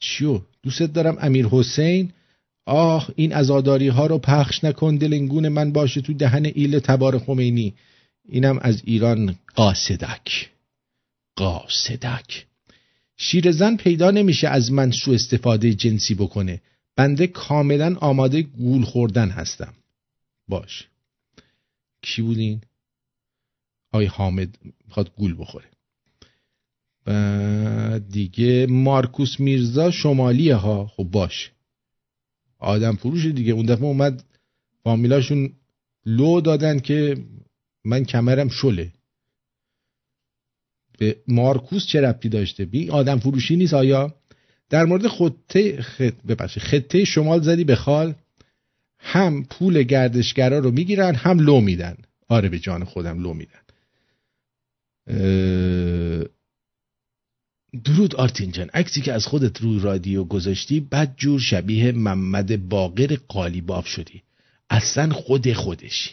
[0.00, 2.12] چیو؟ دوستت دارم امیر حسین.
[2.66, 7.74] آه این ازاداری ها رو پخش نکن دلنگون من باشه تو دهن ایل تبار خمینی.
[8.28, 9.34] اینم از ایران.
[9.54, 10.50] قاصدک.
[11.36, 12.46] قاصدک.
[13.16, 16.60] شیرزن پیدا نمیشه از من سو استفاده جنسی بکنه.
[16.96, 19.74] بنده کاملا آماده گول خوردن هستم.
[20.48, 20.88] باش.
[22.02, 22.60] کی بودین؟
[23.92, 25.68] آی حامد می‌خواد گول بخوره.
[27.06, 30.86] و دیگه مارکوس میرزا شمالیه ها.
[30.86, 31.50] خب باش.
[32.58, 33.52] آدم فروش دیگه.
[33.52, 34.24] اون دفعه اومد
[34.84, 35.52] فامیلاشون
[36.06, 37.24] لو دادن که
[37.84, 38.92] من کمرم شله.
[40.98, 44.14] به مارکوس چه ربطی داشته؟ بی آدم فروشی نیست آیا؟
[44.72, 46.46] در مورد خطه خط...
[46.46, 48.14] خطه شمال زدی به خال
[48.98, 51.96] هم پول گردشگرا رو می‌گیرن هم لو میدن.
[52.28, 53.60] آره به جان خودم لو میدن.
[57.84, 63.16] درود آرتین جان عکسی که از خودت روی رادیو گذاشتی بد جور شبیه محمد باقر
[63.28, 64.22] قالیباف شدی.
[64.70, 66.10] اصلا خود خودشی.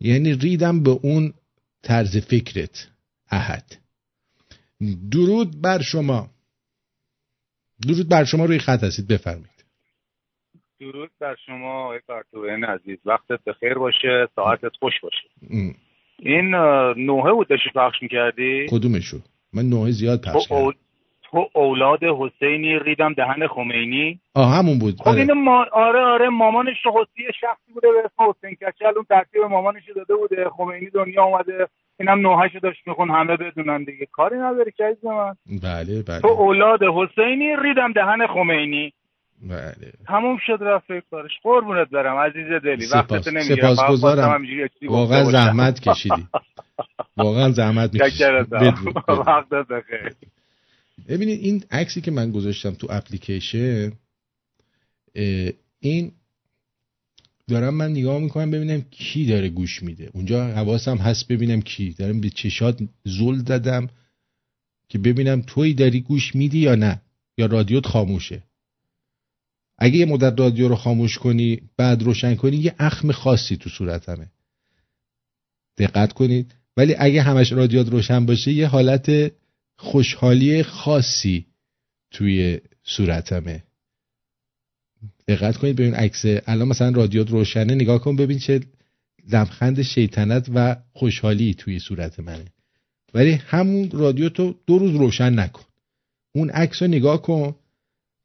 [0.00, 1.32] یعنی ریدم به اون
[1.82, 2.88] طرز فکرت
[3.30, 3.76] احد.
[5.10, 6.33] درود بر شما.
[7.88, 9.08] درود بر شما روی خط هستید.
[9.08, 9.64] بفرمایید.
[10.80, 12.98] درود بر شما آقای کارتوین عزیز.
[13.04, 15.28] وقتت بخیر باشه ساعتت خوش باشه.
[15.50, 15.74] ام.
[16.18, 16.54] این
[17.06, 19.18] نوحه بود داشتی پخش می‌کردی؟ کدومشو؟
[19.52, 20.72] من نوحه زیاد پخش تو,
[21.34, 24.20] تو اولاد حسینی ریدم دهن خمینی.
[24.34, 24.94] آه همون بود.
[25.00, 25.66] خب این ما...
[25.72, 30.48] آره آره مامانش حسی شخصی بوده به اسم حسین کچل اون ترتیب مامانش داده بوده.
[30.56, 31.66] خمینی دنیا اومده
[32.00, 34.06] اینم نوحهشو داشت میخون همه بدونن دیگه.
[34.12, 35.34] کاری نداری که من.
[35.62, 36.20] بله بله.
[36.20, 38.92] تو اولاد حسینی ریدم دهن خمینی.
[39.42, 39.92] بله.
[40.06, 41.32] تموم شد رفت کارش.
[41.42, 42.86] قربونت برم عزیز دلی.
[42.94, 43.74] وقتت نمی‌گیرم.
[43.74, 44.46] سپاسگزارم
[44.88, 46.26] واقعا زحمت کشیدی.
[47.16, 48.24] واقعا زحمت میکشیدی.
[49.08, 50.14] وقتت بخیر.
[51.08, 53.92] ببینید این عکسی که من گذاشتم تو اپلیکیشن
[55.80, 56.12] این
[57.48, 60.10] دارم من نگاه می‌کنم ببینم کی داره گوش میده.
[60.14, 61.92] اونجا حواسم هست ببینم کی.
[61.92, 63.88] دارم به چشات زل دادم
[64.88, 67.00] که ببینم توی داری گوش میدی یا نه
[67.38, 68.42] یا رادیوت خاموشه.
[69.78, 74.30] اگه یه مدت رادیو رو خاموش کنی بعد روشن کنی یه اخم خاصی تو صورتمه.
[75.76, 76.54] دقت کنید.
[76.76, 79.32] ولی اگه همش رادیوت روشن باشه یه حالت
[79.76, 81.46] خوشحالی خاصی
[82.10, 83.62] توی صورتمه.
[85.28, 88.60] دقت کنید ببین عکس الان مثلا رادیوت روشنه نگاه کن ببین چه
[89.32, 92.44] لبخند شیطنت و خوشحالی توی صورت منه.
[93.14, 95.64] ولی همون رادیو تو دو روز روشن نکن.
[96.32, 97.54] اون عکس رو نگاه کن.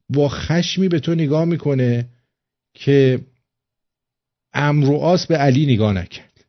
[0.09, 2.09] با خشمی به تو نگاه می‌کنه
[2.73, 3.25] که
[4.53, 6.45] امر و آس به علی نگاه نکرد.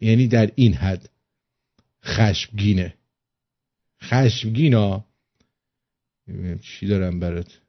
[0.00, 1.10] یعنی در این حد
[2.04, 2.97] خشمگینه.
[4.08, 5.04] خشمگینا
[6.60, 7.60] چی دارم برات.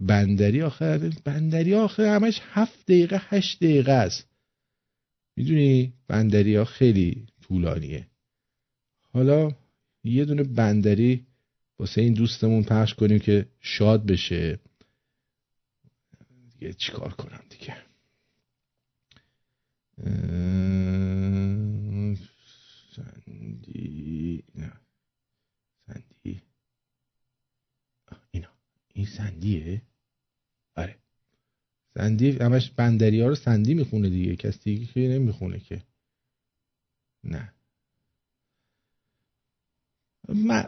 [0.00, 4.28] بندری آخر بندری آخر همش هفت دقیقه هشت دقیقه است.
[5.36, 8.06] می‌دونی بندری ها خیلی طولانیه.
[9.12, 9.50] حالا
[10.04, 11.26] یه دونه بندری
[11.78, 14.58] واسه این دوستمون پخش کنیم که شاد بشه.
[16.50, 17.76] دیگه چیکار کنم دیگه؟
[22.96, 24.72] سندی نه
[25.86, 26.42] سندی
[28.30, 28.48] اینا
[28.98, 29.82] این سندیه؟
[30.76, 30.96] آره.
[31.94, 34.36] سندی همش بندری ها رو سندی می‌خونه دیگه.
[34.36, 35.82] کسی دیگه که نمی‌خونه که.
[37.24, 37.52] نه.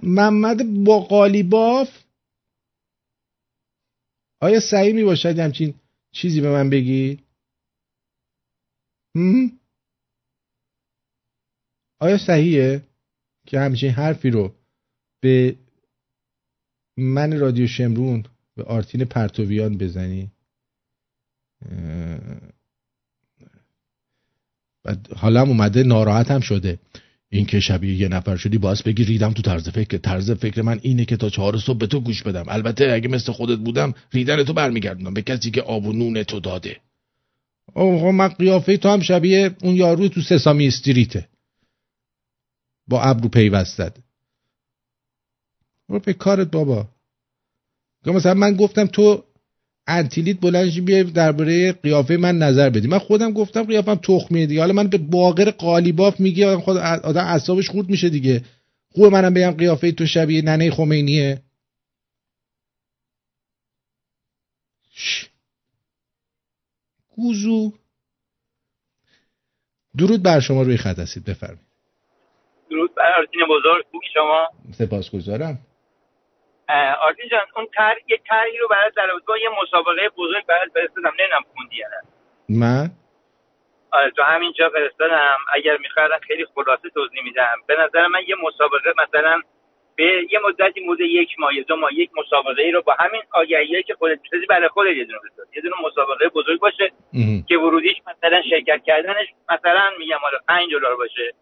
[0.03, 2.05] محمد با قالیباف
[4.41, 5.75] آیا صحیح می باشد همچین
[6.13, 7.19] چیزی به من بگی؟
[9.17, 9.61] هم؟
[12.01, 12.83] آیا صحیحه
[13.47, 14.55] که همچین حرفی رو
[15.21, 15.57] به
[16.97, 18.25] من رادیو شمرون
[18.57, 20.31] به آرتین پرتویان بزنی؟
[25.17, 26.79] حالا هم اومده ناراحت هم شده.
[27.29, 29.99] این که شبیه یه نفر شدی باز بگی ریدم تو طرز فکر.
[29.99, 32.45] طرز فکر من اینه که تا چهار صبح به تو گوش بدم.
[32.49, 36.41] البته اگه مثل خودت بودم ریدن تو برمیگردونم به کسی که آب و نون تو
[36.41, 36.77] داده.
[37.75, 41.29] اوه من قیافه تو هم شبیه اون یارو تو سسامی استریته.
[42.87, 43.97] با ابرو پیوستد.
[45.91, 46.89] برو به کارت بابا.
[48.07, 49.25] مثلا من گفتم تو
[49.87, 52.89] انتیلیت بلند بیای درباره قیافه من نظر بدی.
[52.89, 54.61] من خودم گفتم قیافم تخمیه دیگه.
[54.61, 58.45] حالا من به باقر قالیباف میگی خود آدم اعصابش خورد میشه دیگه.
[58.93, 61.43] خوبه منم بگم قیافه تو شبیه ننه خمینیه.
[67.17, 67.73] گوزو.
[69.99, 71.67] درود بر شما روی خط هستید بفرمایید.
[72.71, 73.85] درود بر بزرگ
[74.15, 75.59] شما؟ سپاسگزارم.
[77.01, 81.13] آرتین جان اون تر یه طرحی رو برای در با یه مسابقه بزرگ برات فرستادم
[81.19, 81.83] نمی‌دونم خوندی
[82.49, 82.91] من؟
[83.93, 85.37] آره تو همینجا فرستادم.
[85.55, 87.57] اگر میخوادم خیلی خلاصه توضیح میدم.
[87.67, 89.41] به نظر من یه مسابقه مثلا
[89.97, 93.83] به یه مدتی مورد یک ماه دو ماه یک مسابقه ای رو با همین آگهی
[93.83, 96.93] که خودت می‌سازی برای خودت یه دونه بساز یه دونه مسابقه بزرگ باشه
[97.49, 101.35] که ورودیش مثلا شرکت کردنش مثلا میگم حالا 5 دلار باشه.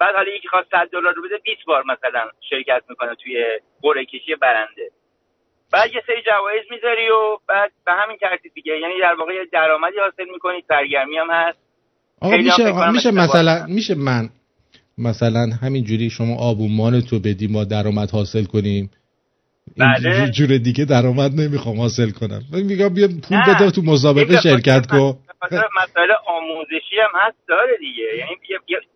[0.00, 3.44] بعد حالا یکی خواست 100 دلار رو بده 20 بار مثلا شرکت می‌کنه توی
[3.82, 4.90] قرعه کشی برنده.
[5.72, 9.96] بعد یه سری جوایز می‌ذاری و بعد به همین ترتیب دیگه یعنی در واقع درآمدی
[9.98, 11.58] حاصل می‌کنی سرگرمی هم هست.
[12.20, 14.28] آقا میشه میشه مثلا میشه من
[14.98, 18.90] مثلا همینجوری شما آبومان تو بدی ما درآمد حاصل کنیم.
[19.78, 20.30] بله.
[20.30, 22.42] جور دیگه درآمد نمی‌خوام حاصل کنم.
[22.52, 25.18] میگم بیا پول بده تو مسابقه شرکت کن.
[25.76, 28.16] مسئله آموزشی هم هست داره دیگه.
[28.16, 28.38] یعنی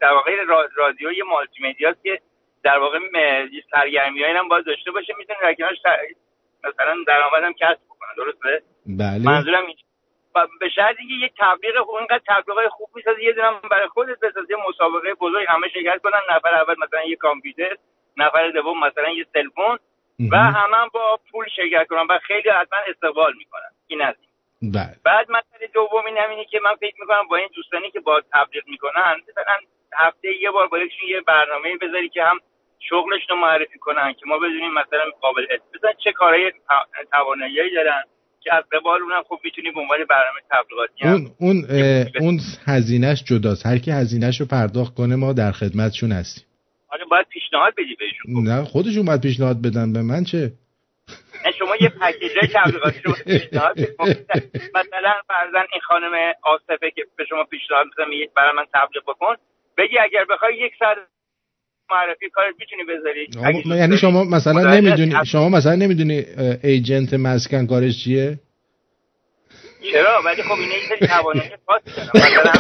[0.01, 0.33] در واقع
[0.75, 2.21] رادیو یه مالتی مدیاست که
[2.65, 2.99] در واقع
[3.71, 5.79] سرگرمی هم باید داشته باشه می‌تونه در کنارش
[6.65, 9.25] مثلا درآمدم کسب بکنه درسته؟ بله.
[9.25, 9.77] منظورم این
[10.61, 14.53] به شرطی که یه تبلیغ خوب اینقدر تبلیغای خوب می‌سازی یه دونم برای خودت بسازی
[14.53, 17.77] یه مسابقه بزرگ همه شرکت کنن نفر اول مثلا یه کامپیوتر
[18.17, 19.77] نفر دوم مثلا یه تلفن
[20.33, 23.71] و همه هم با پول شرکت کنن و خیلی حتما استقبال می‌کنن.
[23.87, 24.30] این از این.
[24.63, 24.97] بله.
[25.05, 28.65] بعد مسئله دوم این همینه که من فکر می‌کنم با این دوستانی که با تبلیغ
[28.69, 29.57] می‌کنن مثلا
[29.93, 32.39] هفته یه بار با یکشون یه برنامه بذاری که هم
[32.89, 35.43] شغلشون رو معرفی کنن که ما بدونیم مثلا قابل
[35.75, 36.53] مثلا چه کارهای
[37.13, 38.03] توانایی دارن
[38.41, 43.25] که از قبال اونم خب می‌تونیم به عنوان برنامه تبلیغاتی هم اون اون اون هزینهش
[43.25, 43.67] جداست.
[43.67, 46.45] هر کی هزینهش رو پرداخت کنه ما در خدمتشون هستیم.
[46.87, 48.49] حالا باید پیشنهاد بدی بهشون.
[48.49, 49.93] نه خودشون باید پیشنهاد بدن.
[49.93, 50.53] به من چه؟
[51.59, 53.79] شما یه پکیج تبلیغاتی رو پیشنهاد.
[54.75, 59.35] مثلا فرضاً این خانم آصفه که به شما پیشنهاد می‌کنه میگه برای من تبلیغ بکن.
[59.79, 60.99] بگی اگر بخوای یک ساعت
[61.91, 63.31] معرفی کارت می‌تونی بذاری.
[63.79, 66.25] یعنی شما مثلا نمی‌دونی؟ شما مثلا نمی‌دونی
[66.63, 68.39] ایجنت مسکن کارش چیه؟
[69.93, 71.09] چرا؟ ولی خب اینا یه سری
[71.67, 71.91] خاصی
[72.37, 72.53] دارن.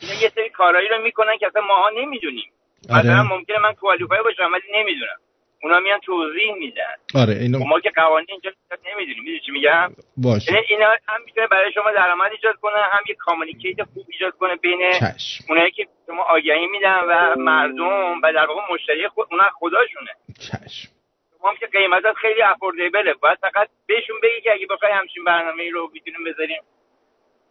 [0.00, 2.50] اینا یه سری کارهایی رو می‌کنن که اصلا ماها نمی‌دونیم.
[2.90, 3.00] آره.
[3.00, 5.18] مثلا ممکنه من کوالیفای باشم ولی نمی‌دونم.
[5.62, 6.94] اونا میان توضیح میدن.
[7.14, 8.50] آره اینو خب ما که قوانین اینجا
[8.86, 10.52] نمی‌دونیم می‌دونی چی میگم؟ باشه.
[10.52, 14.56] یعنی اینا هم می‌تونه برای شما درآمد ایجاد کنه هم یه کامیونیکیت خوب ایجاد کنه
[14.56, 15.44] بین چشم.
[15.48, 20.10] اونایی که شما آگهی میدن و مردم و در واقع مشتری خود اونا خداشونه
[20.40, 20.92] چشم.
[21.38, 23.14] شما هم که قیمتات خیلی افوردیبله.
[23.14, 26.62] باید فقط بهشون بگی که اگه بخوای همچین برنامه رو می‌تونیم بذاریم.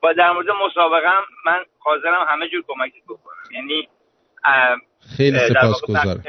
[0.01, 3.43] با در مورد مسابقه هم من حاضرم همه جور کمکت بکنم.
[3.51, 3.89] یعنی
[5.17, 6.23] خیلی سپاسگزارم.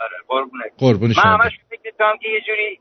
[0.00, 0.72] آره قربونت.
[0.78, 1.22] قربون من شما.
[1.22, 2.80] همش فکر که یه جوری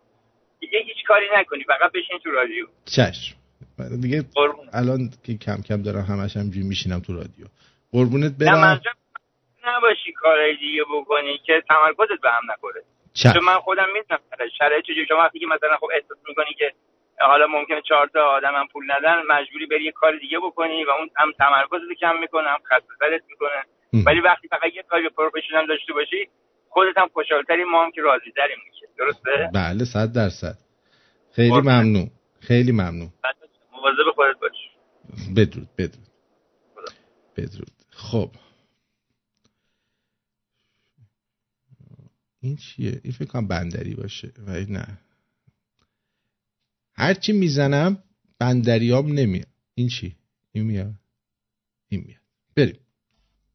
[0.60, 2.66] دیگه هیچ کاری نکنی فقط بشین تو رادیو.
[2.86, 3.36] چشم.
[4.02, 4.24] دیگه
[4.74, 7.46] الان که کم کم دارم همش همجوری میشینم تو رادیو.
[7.92, 8.82] قربونت نه برم.
[9.68, 12.82] نباشی کارهای دیگه بکنی که تمرکزت به هم نخوره.
[13.34, 14.20] چون من خودم می‌دونم
[14.58, 15.06] شرایط چجوری.
[15.08, 16.72] شما وقتی که مثلا خب احساس می‌کنی که
[17.20, 20.90] حالا ممکنه چهار تا آدم هم پول ندن مجبوری بری یه کار دیگه بکنی و
[20.90, 23.64] اون هم تمرکزت کم می‌کنه هم خسته می‌کنه.
[24.06, 26.30] ولی وقتی فقط یه کاری پروفشنال داشته باشی
[26.70, 30.58] خودت هم خوشحالتری ما هم که راضی تریم میشه درسته؟ بله صد درصد.
[31.32, 31.76] خیلی قربونت.
[31.76, 32.12] ممنون.
[32.40, 33.14] خیلی ممنون.
[33.72, 34.56] مواظب خودت باش.
[35.36, 36.10] بدرود بدرود.
[37.38, 37.72] بدرود.
[37.90, 38.32] خب.
[42.42, 45.00] این چیه؟ این فکر کنم بندری باشه ولی نه.
[46.94, 48.04] هرچی می‌زنم
[48.40, 49.48] بندریام نمیاد.
[49.76, 50.16] این چی؟
[50.52, 50.94] این میاد؟
[51.90, 52.22] این میاد.
[52.56, 52.80] بریم.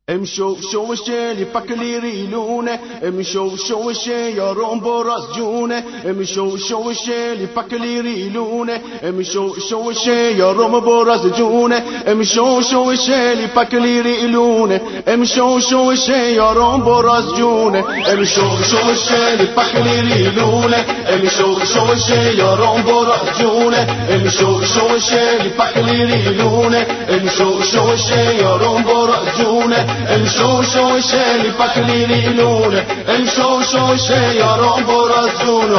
[0.10, 10.34] امشو شوشه لیپکلی ریلونه امشو شوشه یارم براز جونه امشو شوشه لیپکلی ریلونه امشو شوشه
[10.38, 20.02] یارم براز جونه امشو شوشه لیپکلی ریلونه امشو شوشه یارم براز جونه امشو شوشه لیپکلی
[20.02, 29.93] ریلونه امشو شوشه یارم براز جونه امشو شوشه لیپکلی ریلونه امشو شوشه یارم براز جونه
[30.15, 32.83] امشوا شوشة لفاكرين يقولولي
[33.19, 35.73] امشوا شوشة يا رب ورسول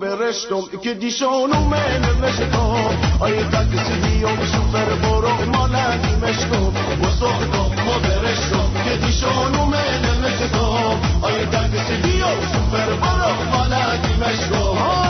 [0.00, 6.72] برشتم که دیشانو من مشتم آیه تاکسی بیام سوپر برو ما ندیمشتم
[7.02, 15.06] ما ساختم ما برشتم که دیشانو من مشتم آیه تاکسی بیام سوپر برو ما ندیمشتم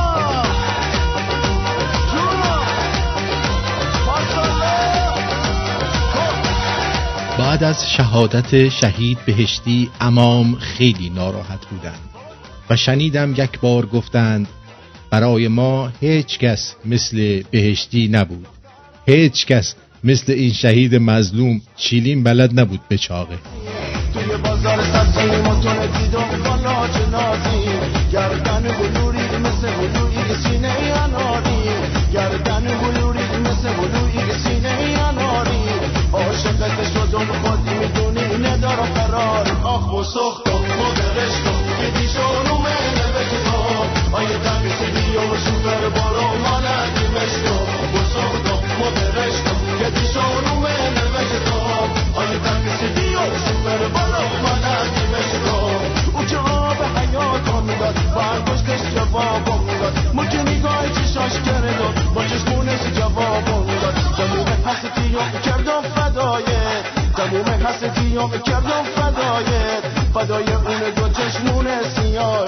[7.38, 12.15] بعد از شهادت شهید بهشتی امام خیلی ناراحت بودند.
[12.70, 14.48] و شنیدم یک بار گفتند
[15.10, 18.46] برای ما هیچ کس مثل بهشتی نبود.
[19.06, 19.74] هیچ کس
[20.04, 23.38] مثل این شهید مظلوم چیلین بلد نبود به چاقه
[24.14, 27.64] توی بازار سبزی موتون دیدم بالا جنازی
[28.12, 31.62] گردن بلوری مثل بلوری سینه اناری.
[32.12, 34.68] گردن بلوری مثل بلوری سینه
[35.08, 35.62] اناری.
[36.12, 39.46] عاشقت شدم خود می‌دونی ندارم قرار.
[39.64, 41.05] آخ و سختم مدرشتم
[45.66, 47.56] per برو مانه دیمشتو
[47.92, 51.58] بسودو مدرشتو که دیشونو من نوشتو
[52.20, 55.56] آیا تکسی دیو سپر برو مانه دیمشتو
[56.14, 59.94] او جواب حیاتو می‌داد برگشتش جوابو می‌داد.
[60.14, 63.94] ما که نگاه چشاش کردم با چشمونش جوابو می‌داد.
[64.18, 66.95] زمین حسیتی کردم فدایه
[68.96, 69.84] فدایت
[70.14, 72.44] فدای اون دو چشمون سیاه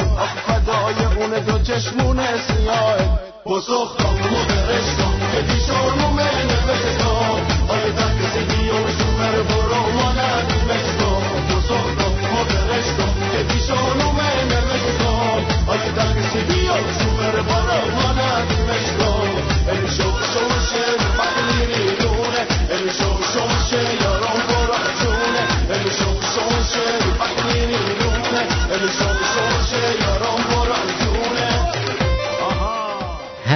[0.46, 8.70] فدای اون دو چشمون سیاه پاسخ و برشتم که دیشانو من بشتم آیه دست سیدی
[8.70, 11.84] و شمر برو مانه بشتم پاسخ
[12.32, 20.07] و برشتم که دیشانو من بشتم آیه دست سیدی و شمر برو مانه بشتم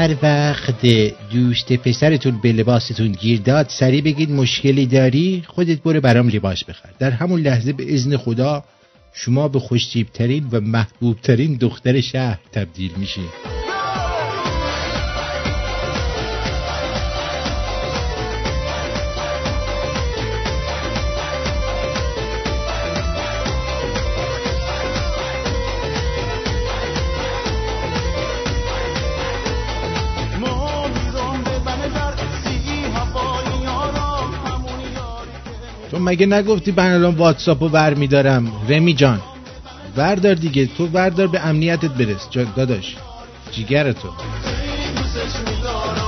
[0.02, 0.86] هر وقت
[1.32, 6.88] دوست پسرتون به لباستون گیر داد سریع بگید مشکلی داری؟ خودت برو برام لباس بخر.
[6.98, 8.64] در همون لحظه به اذن خدا
[9.12, 13.28] شما به خوشتیبترین و محبوبترین دختر شهر تبدیل میشین
[36.02, 39.20] مگه نگفتی من الان واتساپو برمیدارم؟ رمی جان
[39.96, 42.28] بردار دیگه تو بردار به امنیتت برس.
[42.56, 42.96] داداش
[43.52, 44.08] جیگر تو.
[45.48, 46.02] میدارم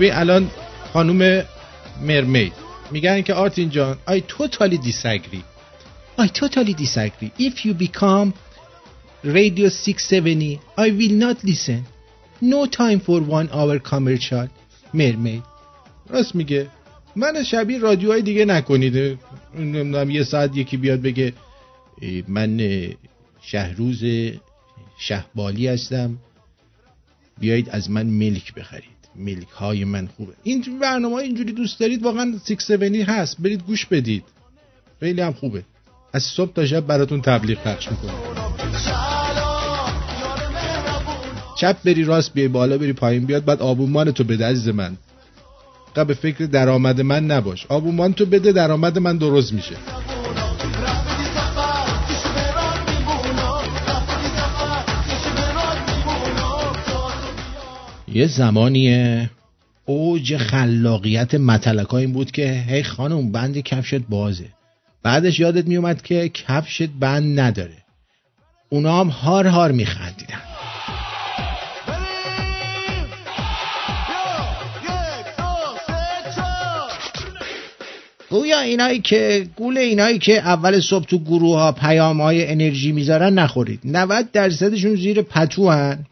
[0.00, 0.50] ببین الان
[0.92, 1.42] خانوم
[2.00, 2.52] مرمید.
[2.90, 5.44] میگن که آرتین جان I totally disagree
[6.18, 8.32] I totally disagree if you become
[9.24, 11.84] radio 670 I will not listen.
[12.42, 14.48] No time for one hour commercial.
[14.94, 15.42] مرمید.
[16.08, 16.68] راست میگه.
[17.16, 19.18] من شبیه رادیوهای دیگه نکنید.
[19.54, 21.32] نمی‌دونم یه ساعت یکی بیاد بگه
[22.28, 22.60] من
[23.42, 24.04] شهروز
[24.98, 26.18] شهبالی هستم.
[27.38, 28.99] بیایید از من ملک بخرید.
[29.16, 30.32] ملک های من خوبه.
[30.42, 33.36] این برنامه های اینجوری دوست دارید واقعا 670 هست.
[33.38, 34.24] برید گوش بدید.
[35.00, 35.64] خیلی هم خوبه.
[36.12, 38.12] از صبح تا شب براتون تبلیغ پخش می‌کنه
[41.60, 44.96] چپ بری راست بیای بالا بری پایین بیاد بعد آبومان تو بده عزیز من.
[45.96, 47.66] قبل فکر درآمد من نباش.
[47.68, 49.76] آبومان تو بده درآمد من درست میشه.
[58.12, 59.28] یه زمانی
[59.84, 64.48] اوج خلاقیت متلک این بود که هی خانم بند کفشت بازه.
[65.02, 67.76] بعدش یادت میومد که کفشت بند نداره.
[68.68, 70.40] اونا هم هار هار میخندیدن.
[78.30, 83.38] گویا اینایی که گول اینایی که اول صبح تو گروه ها پیام های انرژی می‌ذارن
[83.38, 83.80] نخورید.
[83.84, 86.06] 90 درصدشون زیر پتو هن.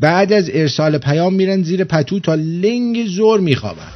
[0.00, 3.92] بعد از ارسال پیام میرن زیر پتو تا لنگ زور میخوابن.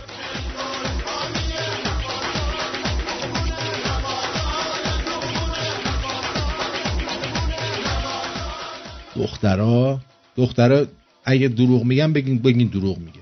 [9.16, 10.00] دخترا
[10.36, 10.86] دخترا
[11.24, 13.20] اگه دروغ میگن بگین بگین دروغ میگه.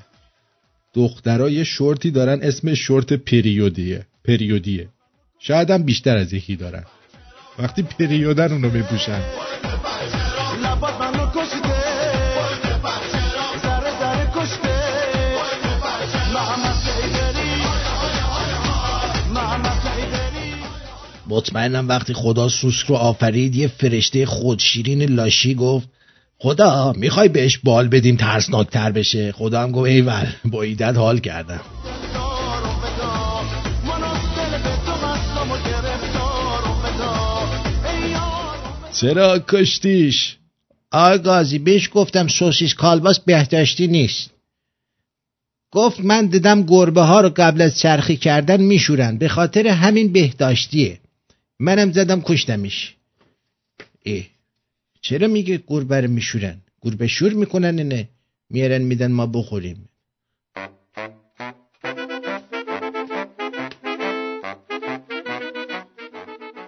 [0.94, 4.06] دخترا یه شورتی دارن اسم شورت پریودیه.
[4.24, 4.88] پریودیه.
[5.38, 6.84] شاید هم بیشتر از یکی دارن.
[7.58, 9.22] وقتی پریودن اونو میپوشن.
[21.28, 25.88] مطمئنم وقتی خدا سوسک رو آفرید یه فرشته خودشیرین لاشی گفت
[26.38, 31.60] خدا می‌خوای بهش بال بدیم ترسناکتر بشه؟ خدا هم گفت ایول با ایدت حال کردم.
[38.94, 40.36] چرا کشتیش؟
[40.92, 44.30] آقازی بهش گفتم سوسیس کالباس بهداشتی نیست.
[45.70, 50.98] گفت من دیدم گربه ها رو قبل از چرخی کردن میشورن به خاطر همین بهداشتیه.
[51.60, 52.94] منم زدم کشتمش.
[54.06, 54.22] اه
[55.00, 58.08] چرا میگه گربه رو میشورن؟ گربه شور می‌کنن نه
[58.50, 59.88] میارن میدن ما بخوریم.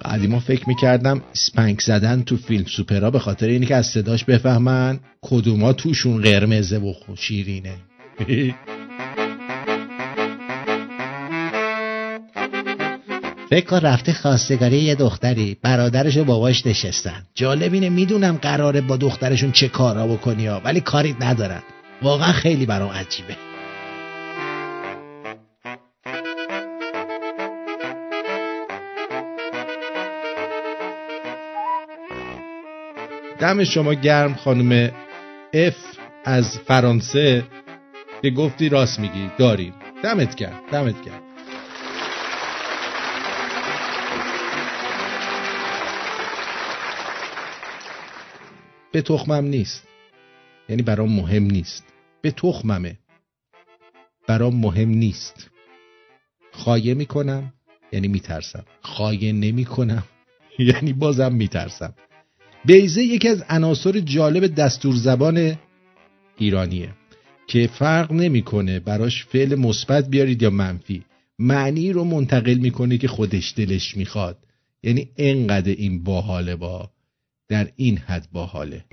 [0.04, 5.00] قدیما فکر می‌کردم سپنک زدن تو فیلم سوپرا به خاطر اینه که از صداش بفهمن
[5.22, 7.74] کدوما توشون قرمزه و شیرینه.
[13.50, 15.56] فکر کن رفته خواستگاری یه دختری.
[15.62, 17.26] برادرش و باباش نشستن.
[17.34, 21.62] جالب اینه می‌دونم قراره با دخترشون چه کارا بکنی ها ولی کاری ندارن.
[22.02, 23.36] واقعا خیلی برام عجیبه.
[33.40, 34.90] دم شما گرم خانم
[35.52, 35.76] اف
[36.24, 37.44] از فرانسه
[38.22, 39.30] به گفتی راست میگی.
[39.38, 41.25] داریم دمت گرم دمت گرم.
[48.96, 49.86] به تخمم نیست.
[50.68, 51.84] یعنی برام مهم نیست.
[52.22, 52.98] به تخممه.
[54.26, 55.50] برام مهم نیست.
[56.52, 57.52] خایه می‌کنم
[57.92, 58.64] یعنی میترسم.
[58.80, 60.04] خایه نمی‌کنم
[60.58, 61.94] یعنی بازم میترسم.
[62.64, 65.58] بیزه یکی از عناصر جالب دستور زبان
[66.38, 66.88] ایرانیه
[67.46, 71.02] که فرق نمی‌کنه براش فعل مثبت بیارید یا منفی.
[71.38, 74.38] معنی رو منتقل می‌کنه که خودش دلش می‌خواد.
[74.82, 76.90] یعنی انقدر این باحاله با
[77.48, 78.84] در این حد باحاله.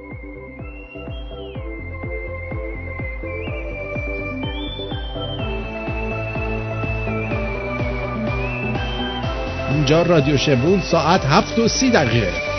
[9.70, 12.53] اینجا رادیو شمرون ساعت هفت و سی دقیقه.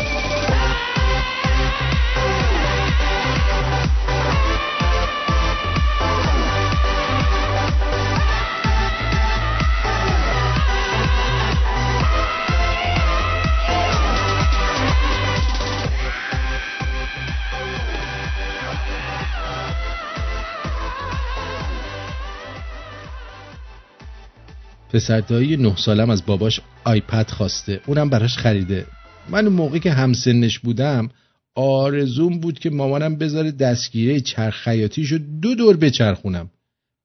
[25.05, 27.81] پسردایی نه سالم از باباش آیپد خواسته.
[27.87, 28.87] اونم براش خریده.
[29.29, 31.09] من اون موقع که همسنش بودم
[31.55, 36.51] آرزوم بود که مامانم بذاره دستگیره چرخ خیاطیشو دو دور بچرخونم.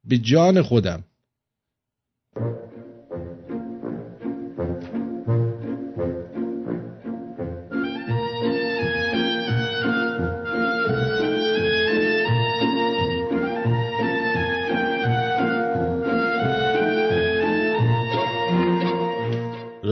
[0.03, 1.03] به جان خودم.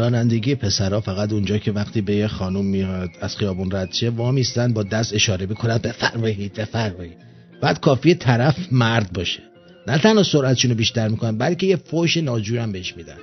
[0.07, 4.73] رانندگی پسرا فقط اونجا که وقتی به یه خانم میاد از خیابون رد شه وامیستن
[4.73, 7.17] با دست اشاره بکنن بفرمایید بفرمایید.
[7.61, 9.39] بعد کافی طرف مرد باشه.
[9.87, 13.17] نه تنها سرعتشون رو بیشتر می‌کنن بلکه یه فوش ناجورم بهش میدن.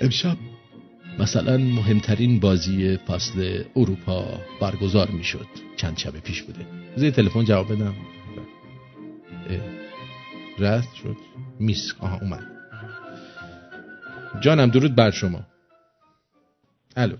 [0.00, 0.45] امشب
[1.26, 4.24] مثلا مهمترین بازی فصل اروپا
[4.60, 5.46] برگزار می‌شد.
[5.76, 6.66] چند شب پیش بوده.
[6.96, 7.94] زیر تلفن جواب بدم.
[10.58, 11.16] رست شد.
[11.60, 11.94] میس.
[12.00, 12.46] آها اومد.
[14.40, 15.40] جانم درود بر شما.
[16.96, 17.16] الو.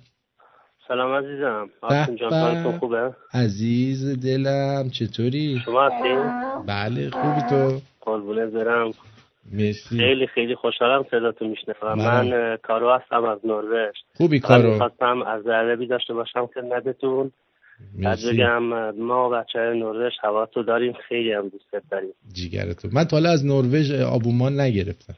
[0.88, 1.68] سلام عزیزم.
[2.16, 6.18] جان خوبه؟ عزیز دلم چطوری؟ شما هستین
[6.66, 7.80] بله خوبی تو.
[8.00, 8.90] قربونه برم.
[9.52, 9.98] مرسی.
[9.98, 11.98] خیلی خیلی خوشحالم صداتو میشنوم.
[11.98, 13.94] من کارو هستم از نروژ.
[14.16, 17.32] خوبی کارو؟ خواستم از عربی داشته باشم خدمتتون.
[18.04, 20.92] از بگم ما بچه نروژ هوا تو داریم.
[21.08, 22.12] خیلی هم دوست داریم.
[22.32, 25.14] جیگرتو من تا از نروژ آبومان نگرفتم.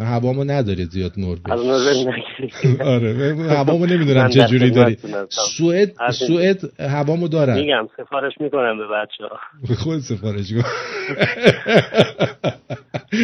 [0.00, 1.60] هوامو نداره زیاد نروژ از
[2.94, 4.98] آره هوامو نمی‌دونم چه جوری داری.
[5.28, 7.54] سوئد سوئد هوامو دارن.
[7.60, 9.38] میگم سفارش می‌کنم به بچه ها
[9.84, 10.62] خود سفارش کن.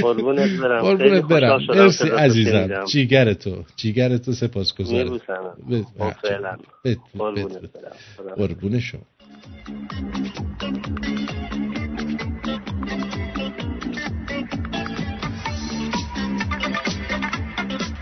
[0.02, 0.80] قربونت برم.
[0.82, 1.60] قربونت برم.
[1.68, 2.84] مرسی عزیزم.
[2.84, 3.64] جیگر تو.
[3.76, 5.20] جیگر تو سپاسگزارم.
[5.66, 6.58] میبوسم
[8.36, 9.00] قربون شما.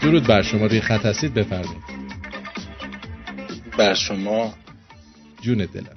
[0.03, 1.83] درود بر شما روی خط هستید بفرمایید.
[3.79, 4.55] بر شما.
[5.41, 5.97] جون دلم.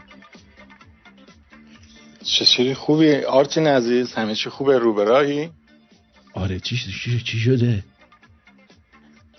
[2.24, 5.52] چطوری خوبی؟ آرتین عزیز همه چی خوبه؟ رو راهی
[6.34, 7.84] آره چی چی, چی شده؟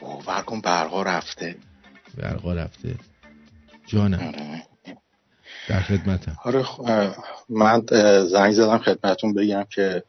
[0.01, 1.57] باور کن برقا رفته.
[2.17, 2.95] برقا رفته.
[3.87, 4.19] جانم.
[4.19, 4.63] آره.
[5.69, 6.37] در خدمتم.
[6.45, 6.65] آره
[7.49, 7.83] من
[8.27, 10.03] زنگ زدم خدمتون بگم که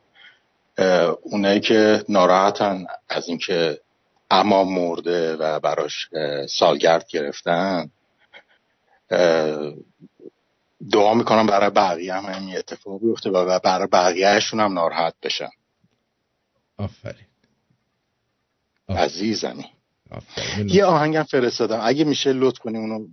[1.23, 3.79] اونایی که ناراحتن از اینکه
[4.31, 6.09] اما مرده و براش
[6.49, 7.89] سالگرد گرفتن.
[10.91, 15.49] دعا می‌کنم برای بقیه هم همین اتفاق بیفته و برای بقیهشون هم ناراحت بشن.
[16.77, 17.25] آفرین.
[18.89, 19.65] عزیزمی.
[20.65, 21.79] یه آهنگم فرستادم.
[21.83, 23.07] اگه میشه لطف کنی اونو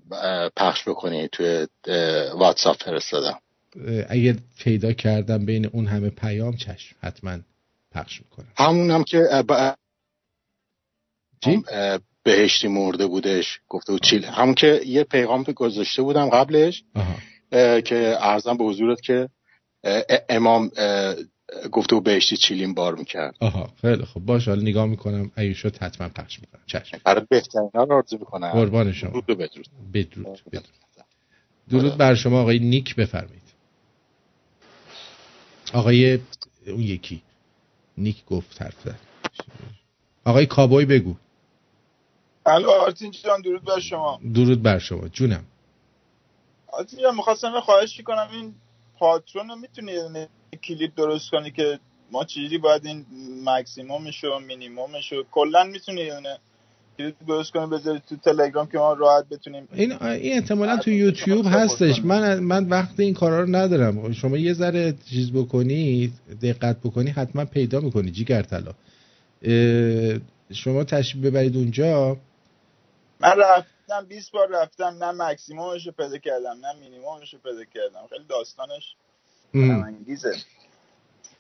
[0.57, 1.67] پخش بکنی توی
[2.35, 3.41] واتساپ فرستادم.
[4.09, 7.39] اگه پیدا کردم بین اون همه پیام چشم حتما
[7.93, 8.53] پخش می‌کنم.
[8.57, 9.29] همون هم که
[12.23, 13.61] بهشتی مرده بودش.
[13.69, 16.85] گفته بود چیل همون که یه پیغام گذاشته بودم قبلش
[17.85, 19.29] که ارزم به حضورت که
[20.29, 20.71] امام
[21.73, 23.35] گفته بود بهشتی چیلین بار می‌کرد.
[23.41, 25.31] آها خیلی خب باش حالا نگاه می‌کنم.
[25.55, 26.61] شد حتما پخش می‌کنم.
[26.67, 26.99] چشم.
[27.05, 28.51] برای بهترین ها رو آرزو می‌کنم.
[28.51, 29.21] قربان شما.
[29.21, 29.69] بدرود.
[29.95, 30.69] بدرود بدرود.
[31.71, 33.43] درود بر شما آقای نیک بفرمایید.
[35.73, 36.19] آقای
[36.67, 37.23] اون یکی.
[37.99, 38.89] نیک گفت حرف
[40.25, 41.15] آقای کابوی بگو.
[42.47, 44.21] الو آرتین جان درود بر شما.
[44.35, 45.45] درود بر شما جونم.
[46.73, 48.29] آرتین جان می‌خواستم خواهش کنم.
[48.33, 48.55] این
[48.99, 49.93] Patreon رو می‌تونی
[50.65, 51.79] کلیپ درست کنی که
[52.13, 53.07] ما چجوری باید این
[53.45, 56.11] مکسیمومش و مینیمومش و کلا می‌تونی
[56.99, 61.47] کلیپ درست کنی بذاری تو تلگرام که ما راحت بتونیم این این احتمالا تو یوتیوب
[61.49, 62.05] هستش.
[62.05, 64.13] من من وقت این کارا رو ندارم.
[64.13, 66.13] شما یه ذره چیز بکنی
[66.43, 68.73] دقت بکنی حتما پیدا می‌کنی جیگر طلا.
[70.53, 72.17] شما تشریف ببرید اونجا.
[73.21, 78.07] من رفتم 20 بار رفتم نه مکسیمومش رو پیدا کردم نه مینیمومش رو پیدا کردم.
[78.11, 78.97] خیلی داستانش
[79.55, 80.37] انگیزه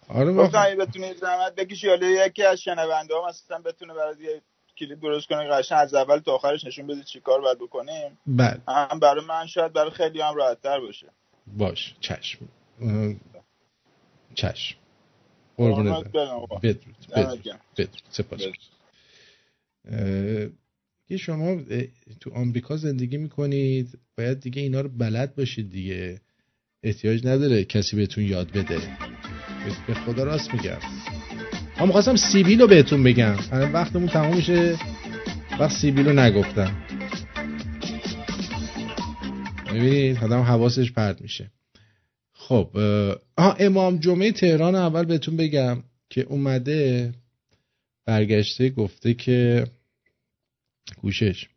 [0.08, 4.42] آره گفتم اگه بتونید زحمت بکشی یا یکی از شنونده ها مثلا بتونه برای یه
[4.78, 8.18] کلیپ درست کنه قشنگ از اول تا آخرش نشون بده چیکار باید بکنیم.
[8.26, 8.60] بله.
[8.68, 11.06] هم برای من شاید برای خیلی هم راحت تر باشه.
[11.46, 12.48] باش چشم.
[14.34, 14.76] چشم.
[15.56, 16.60] قربونت بدرود
[17.12, 17.60] بدرود
[18.10, 18.40] سپاس.
[21.14, 21.60] که شما
[22.20, 26.20] تو آمریکا زندگی می‌کنید باید دیگه اینا رو بلد باشید دیگه.
[26.82, 28.78] احتیاج نداره کسی بهتون یاد بده.
[29.86, 30.78] به خدا راست میگم.
[31.80, 33.36] من می‌خواستم سیبیل رو بهتون بگم.
[33.52, 34.78] وقتمون تموم میشه.
[35.60, 36.76] وقت سیبیل رو نگفتم.
[39.66, 41.50] ببینید آدم حواسش پرد میشه.
[42.32, 42.70] خب
[43.36, 47.12] آه امام جمعه تهران اول بهتون بگم که اومده
[48.06, 49.66] برگشته گفته که
[51.02, 51.48] گوشش.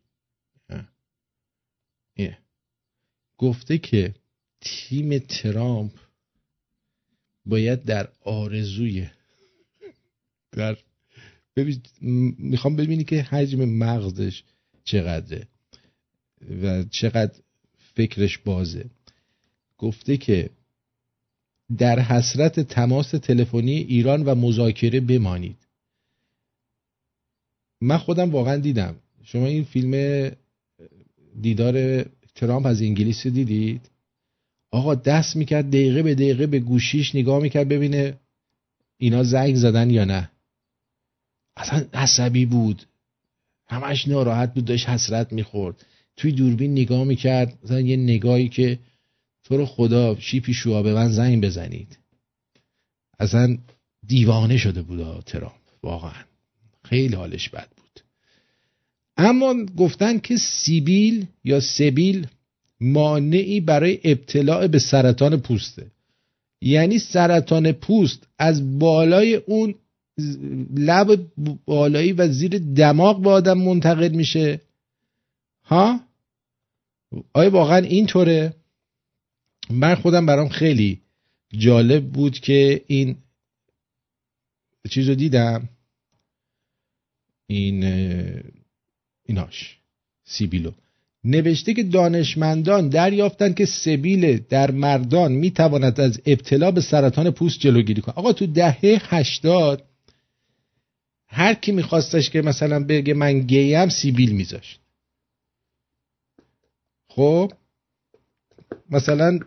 [3.38, 4.14] گفته که
[4.60, 5.92] تیم ترامپ
[7.46, 9.06] باید در آرزوی
[10.52, 10.76] در
[12.38, 14.42] می‌خوام ببینی که حجم مغزش
[14.84, 15.48] چقدره
[16.62, 17.34] و چقدر
[17.94, 18.90] فکرش بازه.
[19.78, 20.50] گفته که
[21.78, 25.56] در حسرت تماس تلفنی ایران و مذاکره بمانید.
[27.80, 28.96] من خودم واقعا دیدم.
[29.32, 30.30] شما این فیلم
[31.40, 32.02] دیدار
[32.34, 33.90] ترامپ از انگلیس دیدید؟
[34.70, 38.16] آقا دست می‌کرد دقیقه به دقیقه به گوشیش نگاه می‌کرد ببینه
[38.98, 40.30] اینا زنگ زدن یا نه.
[41.56, 42.82] اصلا عصبی بود.
[43.66, 45.86] همش ناراحت بود داشت حسرت می‌خورد.
[46.16, 48.78] توی دوربین نگاه می‌کرد مثلا یه نگاهی که
[49.44, 51.98] تو رو خدا شیپی شوها به من زنگ بزنید.
[53.18, 53.58] اصلا
[54.06, 55.52] دیوانه شده بود ترامپ
[55.82, 56.24] واقعا.
[56.84, 57.77] خیلی حالش بد
[59.18, 62.26] اما گفتن که سیبیل یا سبیل
[62.80, 65.86] مانعی برای ابتلاع به سرطان پوسته.
[66.60, 69.74] یعنی سرطان پوست از بالای اون
[70.76, 71.26] لب
[71.66, 74.60] بالایی و زیر دماغ به آدم منتقل میشه.
[75.64, 76.00] ها؟
[77.32, 78.54] آیا واقعا اینطوره؟
[79.70, 81.00] من خودم برام خیلی
[81.52, 83.16] جالب بود که این
[84.90, 85.68] چیز رو دیدم.
[87.46, 87.84] این
[89.28, 89.78] ایناش.
[90.24, 90.72] سیبیلو.
[91.24, 98.00] نوشته که دانشمندان دریافتند که سبیل در مردان می‌تواند از ابتلا به سرطان پوست جلوگیری
[98.00, 99.84] کنه آقا تو دهه هشتاد
[101.26, 104.80] هر کی میخواستش که مثلا بگه من گیم سیبیل میذاشت.
[107.08, 107.52] خب؟
[108.90, 109.38] مثلا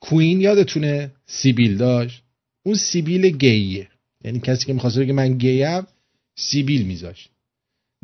[0.00, 2.22] کوین یادتونه سیبیل داشت؟
[2.62, 3.88] اون سیبیل گیه.
[4.24, 5.86] یعنی کسی که می‌خواست بگه من گیم
[6.36, 7.30] سیبیل میذاشت.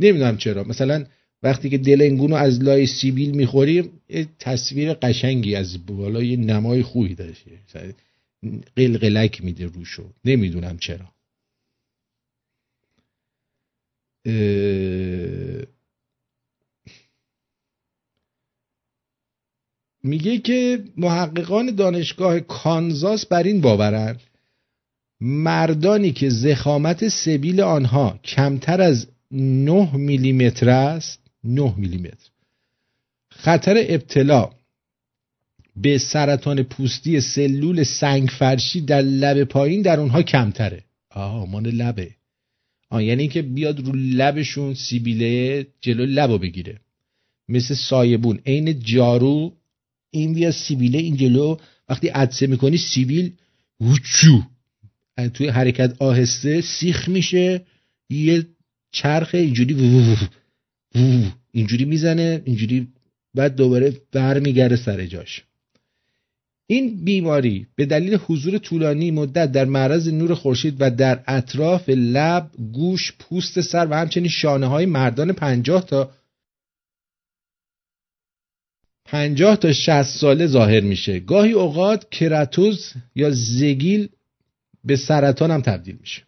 [0.03, 0.65] نمی‌دونم چرا.
[0.65, 1.05] مثلا
[1.43, 3.91] وقتی که دلنگون رو از لای سیبیل می‌خوریم
[4.39, 7.95] تصویر قشنگی از بالای نمای خوبی داشته
[8.77, 10.13] قلقلک میده روشو.
[10.25, 11.13] نمی‌دونم چرا.
[20.05, 24.21] میگه که محققان دانشگاه کانزاس بر این باورند
[25.21, 32.29] مردانی که زخامت سبیل آنها کمتر از 9 میلیمتر است 9 میلیمتر.
[33.31, 34.51] خطر ابتلا
[35.77, 40.85] به سرطان پوستی سلول سنگ فرشی در لب پایین در اونها کمتره.
[41.11, 42.11] آه مان لبه.
[42.91, 46.81] آه یعنی که بیاد رو لبشون سیبیله جلو لبو بگیره.
[47.49, 48.41] مثل سایبون.
[48.47, 49.53] عین جارو
[50.11, 51.57] این بیا سیبیله این جلو.
[51.89, 53.33] وقتی عدسه می‌کنی سیبیل
[53.81, 54.43] وچو.
[55.35, 57.65] توی حرکت آهسته سیخ میشه.
[58.11, 58.47] یه
[58.93, 59.77] چرخ اینجوری
[61.53, 62.89] اینجوری می‌زنه اینجوری
[63.35, 65.45] بعد دوباره برمیگرده سر جاش.
[66.67, 72.51] این بیماری به دلیل حضور طولانی مدت در معرض نور خورشید و در اطراف لب،
[72.73, 76.11] گوش، پوست سر و همچنین شانه های مردان پنجاه تا
[79.05, 81.21] پنجاه تا شست ساله ظاهر میشه.
[81.21, 84.09] گاهی اوقات کراتوز یا زگیل
[84.85, 86.23] به سرطان هم تبدیل میشه.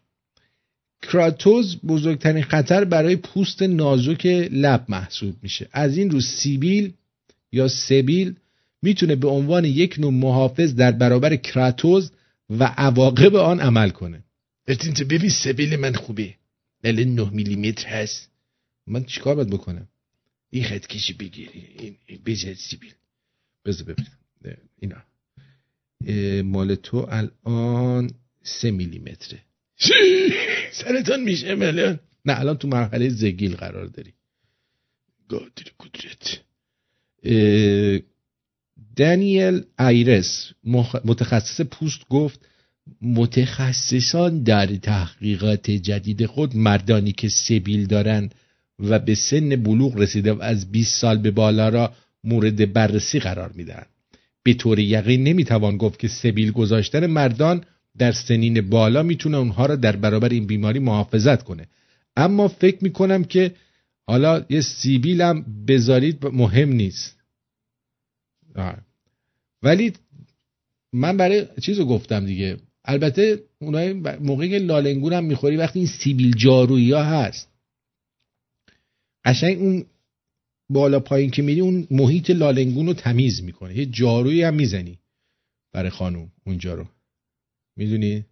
[1.12, 5.68] کراتوز بزرگترین خطر برای پوست نازک لب محسوب میشه.
[5.72, 6.92] از این رو سیبیل
[7.52, 8.34] یا سبیل
[8.82, 12.10] می‌تونه به عنوان یک نوع محافظ در برابر کراتوز
[12.50, 14.24] و عواقب آن عمل کنه.
[14.68, 16.34] ارتین تو ببین سبیل من خوبه.
[16.82, 18.30] دل 9 میلیمتر هست.
[18.86, 19.88] من چیکار باید بکنم؟
[20.50, 21.96] این خط کشی بگیری.
[22.26, 22.92] بجد سیبیل
[23.64, 24.62] بذار ببینم.
[24.80, 25.02] اینا.
[26.42, 28.10] مال تو الان
[28.42, 29.38] سه میلیمتره.
[30.78, 34.12] سرتان میشه ملیان نه الان تو مرحله زگیل قرار داری.
[35.28, 36.40] گادر کدرت
[38.96, 40.52] دانیل ایرس
[41.04, 42.40] متخصص پوست گفت
[43.02, 48.30] متخصصان در تحقیقات جدید خود مردانی که سبیل دارن
[48.78, 51.92] و به سن بلوغ رسیده و از 20 سال به بالا را
[52.24, 53.86] مورد بررسی قرار میدن
[54.42, 57.64] به طور یقین نمی‌توان گفت که سبیل گذاشتن مردان
[57.98, 61.68] در سنین بالا می‌تونه اونها را در برابر این بیماری محافظت کنه.
[62.16, 63.54] اما فکر می‌کنم که
[64.06, 67.16] حالا یه سیبیل هم بذارید مهم نیست.
[69.62, 69.92] ولی
[70.92, 72.56] من برای چیز رو گفتم دیگه.
[72.84, 77.48] البته اونای موقعی که لالنگون هم می‌خوری وقتی این سیبیل جارویی ها هست
[79.24, 79.84] قشنگ اون
[80.68, 83.78] بالا پایین که میری اون محیط لالنگون رو تمیز می‌کنه.
[83.78, 84.98] یه جارویی هم می‌زنی
[85.72, 86.86] برای خانوم اونجا رو.
[87.76, 88.24] می‌دونی؟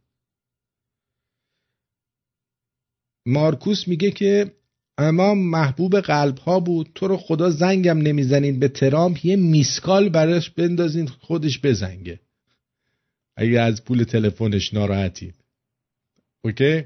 [3.27, 4.53] مارکوس میگه که
[4.99, 10.51] امام محبوب قلب ها بود تو رو خدا زنگم نمی‌زنین به ترامپ یه میسکال براش
[10.51, 12.21] بندازین خودش بزنگه.
[13.37, 15.35] اگه از پول تلفنش ناراحتید
[16.45, 16.85] اوکی؟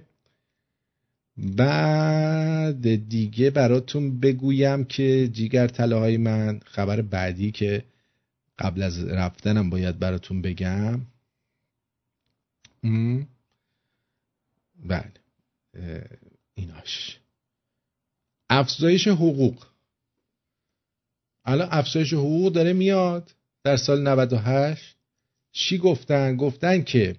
[1.36, 7.84] بعد دیگه براتون بگویم که جیگر طلاهای من خبر بعدی که
[8.58, 11.00] قبل از رفتنم باید براتون بگم.
[14.84, 15.12] بله.
[16.54, 17.18] ایناش.
[18.50, 19.64] افزایش حقوق.
[21.44, 23.34] الان افزایش حقوق داره میاد
[23.64, 24.96] در سال 98
[25.52, 27.16] چی گفتن؟ گفتن که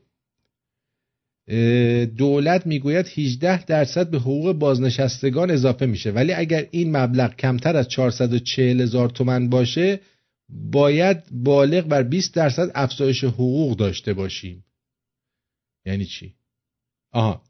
[2.18, 6.12] دولت می‌گوید 18 درصد به حقوق بازنشستگان اضافه میشه.
[6.12, 10.00] ولی اگر این مبلغ کمتر از 440 هزار تومن باشه
[10.50, 14.64] باید بالغ بر 20 درصد افزایش حقوق داشته باشیم.
[15.88, 16.34] یعنی چی؟
[17.12, 17.44] آها.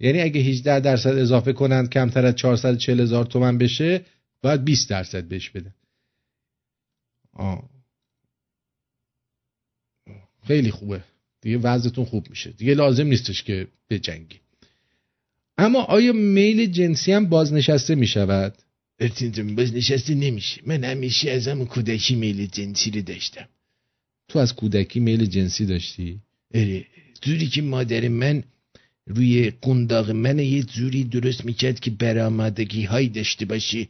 [0.00, 4.04] یعنی اگه 18 درصد اضافه کنند کمتر از 440 هزار تومن بشه
[4.42, 5.74] باید 20 درصد بهش بدن.
[7.32, 7.70] آه.
[10.42, 11.04] خیلی خوبه.
[11.40, 12.50] دیگه وضعتون خوب میشه.
[12.50, 14.40] دیگه لازم نیستش که بجنگی.
[15.58, 18.62] اما آیا میل جنسی هم بازنشسته می‌شود؟
[18.98, 20.62] ارتین بازنشسته نمیشه.
[20.66, 23.48] من همیشه از همون کودکی میل جنسی رو داشتم.
[24.28, 26.20] تو از کودکی میل جنسی داشتی؟
[26.54, 26.86] اره.
[27.22, 28.44] جوری که مادر من
[29.06, 33.88] روی قنداق من یه جوری درست می‌کرد که برآمدگی هایی داشته باشی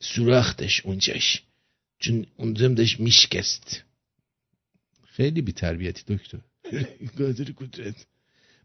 [0.00, 1.42] سوراخ داشت اونجاش.
[1.98, 3.82] چون اونجام داشت میشکست.
[5.06, 6.38] خیلی بی تربیتی دکتر.
[7.18, 8.06] قادر قدرت.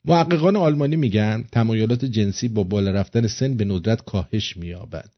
[0.05, 5.09] محققان آلمانی میگن تمایلات جنسی با بالا رفتن سن به ندرت کاهش مییابد.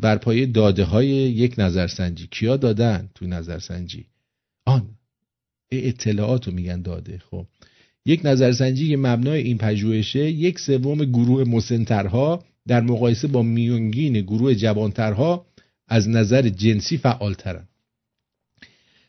[0.00, 2.26] بر پایه داده های یک نظرسنجی.
[2.26, 4.06] کیا دادن تو نظرسنجی؟
[4.64, 4.88] آن.
[5.72, 7.18] اطلاعات رو میگن داده.
[7.30, 7.46] خب
[8.06, 14.54] یک نظرسنجی که مبنای این پژوهشه یک سوم گروه مسنترها در مقایسه با میونگین گروه
[14.54, 15.46] جوانترها
[15.88, 17.68] از نظر جنسی فعالترن.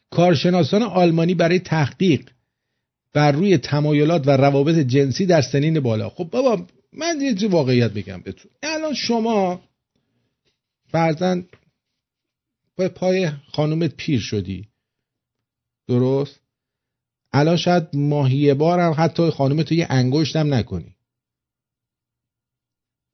[0.10, 2.30] کارشناسان آلمانی برای تحقیق
[3.14, 6.10] بر روی تمایلات و روابط جنسی در سنین بالا.
[6.10, 8.52] خب بابا من یه واقعیت بگم بهتون.
[8.64, 9.62] الان شما
[10.88, 11.46] فرزن
[12.96, 14.68] پای خانومت پیر شدی.
[15.88, 16.41] درست؟
[17.34, 20.96] الان شاید ماهیه بارم حتی خانومت تو یه انگشت هم نکنی.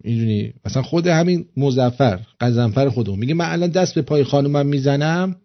[0.04, 5.42] می‌دونی؟ مثلا خود همین مزفر قزنفر خودم میگه من الان دست به پای خانومم می‌زنم.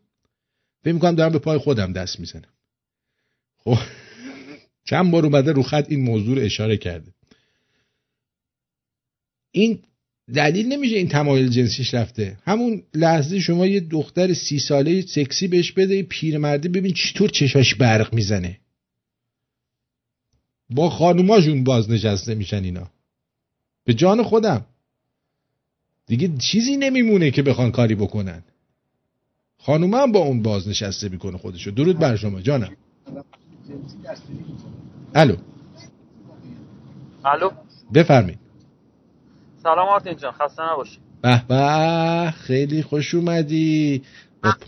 [0.85, 2.53] فکر می‌کنم دارم به پای خودم دست می‌زنم.
[3.57, 3.79] خب
[4.85, 7.13] چند بار اومده رو خط این موضوع رو اشاره کرده.
[9.53, 9.83] این
[10.35, 12.39] دلیل نمیشه این تمایل جنسیش رفته.
[12.45, 18.15] همون لحظه شما یه دختر سی ساله سکسی بهش بده پیرمرده ببین چطور چشاش برق
[18.15, 18.59] می‌زنه.
[20.75, 22.87] با خانوماشون بازنشسته میشن اینا.
[23.85, 24.67] به جان خودم.
[26.07, 28.43] دیگه چیزی نمیمونه که بخوان کاری بکنن.
[29.59, 31.71] خانوم هم با اون بازنشسته می‌کنه خودشو.
[31.71, 32.77] درود بر شما جانم.
[35.15, 35.37] الو.
[37.25, 37.51] الو.
[37.95, 38.39] بفرمایید.
[39.63, 40.99] سلام آرتین جان خسته نباشی.
[41.23, 44.03] به به خیلی خوش اومدی.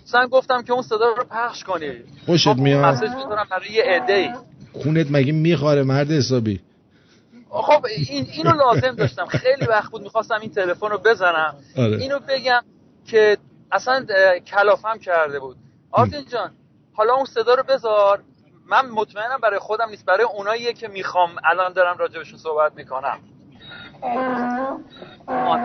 [0.04, 1.90] مثلا گفتم که اون صدا رو پخش کنی.
[2.26, 4.34] خوشت میاد؟ مسیج می‌ذارم برای یه عده
[4.82, 6.60] خونت مگه میخواره مرد حسابی؟
[7.50, 9.26] خب این اینو لازم داشتم.
[9.26, 11.54] خیلی وقت بود می‌خواستم این تلفن رو بزنم.
[11.76, 11.96] آره.
[11.96, 12.62] اینو بگم
[13.06, 13.36] که
[13.72, 14.06] اصلا
[14.46, 15.56] کلافم کرده بود.
[15.90, 16.50] آرتین جان
[16.92, 18.20] حالا اون صدا رو بذار.
[18.70, 20.06] من مطمئنم برای خودم نیست.
[20.06, 23.18] برای اوناییه که می‌خوام الان دارم راجبشون صحبت می‌کنم.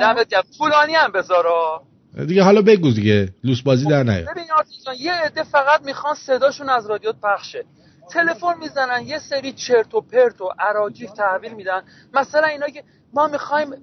[0.01, 0.43] دمت گرم.
[0.57, 1.83] طولانی هم بذارا
[2.27, 3.33] دیگه حالا بگو دیگه.
[3.43, 4.21] لوس بازی در نیار.
[4.21, 4.45] ببین
[4.85, 7.65] جان یه عده فقط می‌خوان صداشون از رادیو پخشه
[8.11, 11.83] تلفن می‌زنن یه سری چرت و پرت و اراجیف تحویل میدن.
[12.13, 12.83] مثلا اینا که
[13.13, 13.75] ما می‌خوایم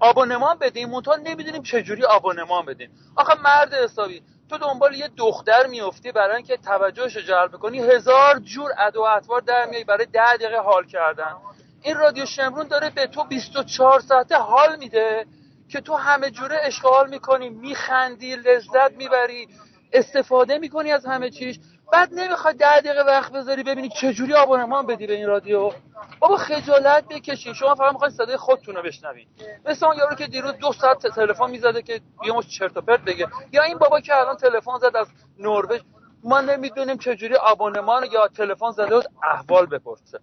[0.00, 2.90] آبونمان بدیم منتها نمی‌دونیم چجوری آبونمان بدیم.
[3.16, 8.70] آخه مرد حسابی تو دنبال یه دختر میفتی برای اینکه توجهش جلب کنی هزار جور
[8.78, 11.34] ادو و اطوار در میای برای ده دقیقه حال کردن.
[11.82, 15.26] این رادیو شمرون داره به تو 24 ساعته حال میده
[15.68, 19.48] که تو همه جوره اشغال می‌کنی میخندی لذت می‌بری
[19.92, 21.58] استفاده می‌کنی از همه چیش.
[21.94, 25.72] بعد نمی‌خوای ده دقیقه وقت بذاری ببینی چجوری آبونمان بدی به این رادیو؟
[26.18, 27.54] بابا خجالت بکشی.
[27.54, 29.28] شما فقط می‌خواین صدای خودتون رو بشنوید
[29.66, 33.00] مثل اون یارو که دیروز دو ساعت تلفن می‌زده که یه مش چرت و پرت
[33.00, 33.26] بگه.
[33.52, 35.06] یا این بابا که الان تلفن زد از
[35.38, 35.80] نروژ.
[36.24, 40.20] ما نمی‌دونیم چجوری آبونمان یا تلفن زده بود احوال بپرسه.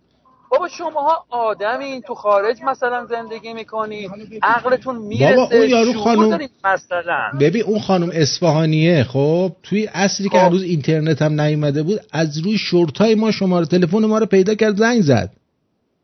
[0.51, 2.01] بابا شماها آدمین.
[2.01, 4.09] تو خارج مثلا زندگی می‌کنی.
[4.43, 5.35] عقلتون می‌رسه.
[5.35, 7.31] بابا اون یارو خانم مثلا.
[7.39, 10.45] ببین اون خانم اصفهانیه خب؟ توی اصلی که خب.
[10.45, 14.77] هنوز اینترنت هم نیومده بود از روی شورتای ما شماره تلفن ما رو پیدا کرد
[14.77, 15.31] زنگ زد.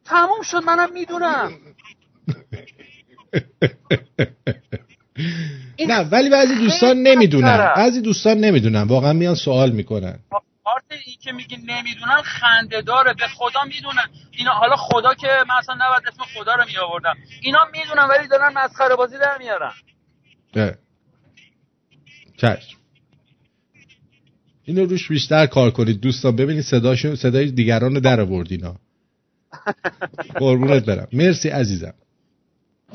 [0.06, 1.52] تموم شد منم می‌دونم.
[5.88, 7.74] نه ولی بعضی دوستان نمی‌دونن.
[7.76, 8.82] بعضی دوستان نمی‌دونن.
[8.84, 10.20] واقعا میان سوال می‌کنن.
[10.90, 14.10] پارت ای که میگی نمی‌دونن خنده داره به خدا می‌دونن.
[14.32, 18.28] اینا حالا خدا که من اصلا نباید اسم خدا رو می آوردم اینا می‌دونن ولی
[18.28, 19.74] دارن مسخره بازی در میارن.
[22.38, 22.78] چشم.
[24.64, 26.00] اینو روش بیشتر کار کنید.
[26.02, 28.76] دوستان ببینید صداشون صدای دیگران رو در آورد اینا.
[30.40, 31.08] قربونت برم.
[31.14, 31.94] مرسی عزیزم.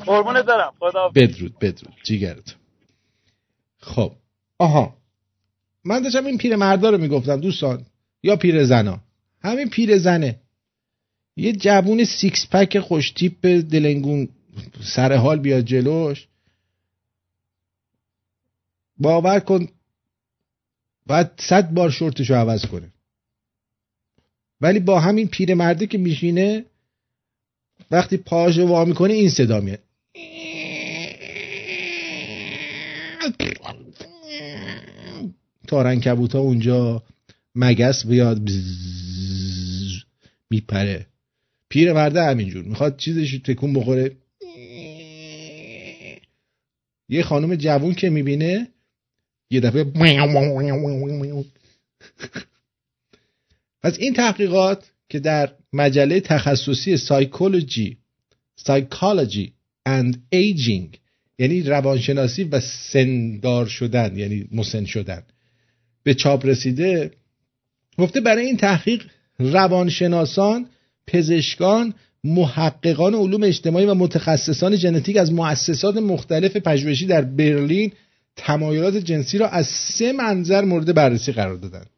[0.05, 0.73] قربونت برم.
[0.79, 1.95] خدا بدرود بدرود.
[2.03, 2.55] جیگرت
[3.79, 4.15] خب.
[4.59, 5.02] آها.
[5.85, 7.85] من داشتم این پیر مردا رو می‌گفتم دوستان
[8.23, 8.99] یا پیر زنا
[9.41, 10.39] همین پیر زنه
[11.35, 14.29] یه جوون six pack خوش تیپ دلنگون
[14.83, 16.27] سر حال بیاد جلوش.
[18.97, 19.67] باور کن
[21.07, 22.93] باید صد بار شورتش رو عوض کنه.
[24.61, 26.65] ولی با همین پیر مرده که میشینه
[27.91, 29.82] وقتی پاش وا می‌کنه این صدا میاد.
[35.67, 37.03] تارنکبوت ها اونجا
[37.55, 38.49] مگس بیاد
[40.49, 41.05] میپره.
[41.69, 42.63] پیر مرده همینجور.
[42.63, 44.11] می‌خواد چیزش تکون بخوره.
[47.09, 48.67] یه خانم جوون که می‌بینه
[49.49, 49.83] یه دفعه
[53.81, 57.97] پس این تحقیقات که در مجله تخصصی سایکولوژی
[58.55, 59.53] سایکولوژی
[59.89, 60.97] and aging
[61.39, 65.23] یعنی روانشناسی و سندار شدن یعنی مسن شدن.
[66.03, 67.11] به چاپ رسیده
[67.97, 69.03] گفته برای این تحقیق
[69.39, 70.65] روانشناسان
[71.07, 71.93] پزشکان
[72.23, 77.91] محققان علوم اجتماعی و متخصصان ژنتیک از مؤسسات مختلف پژوهشی در برلین
[78.35, 81.89] تمایلات جنسی را از سه منظر مورد بررسی قرار دادند.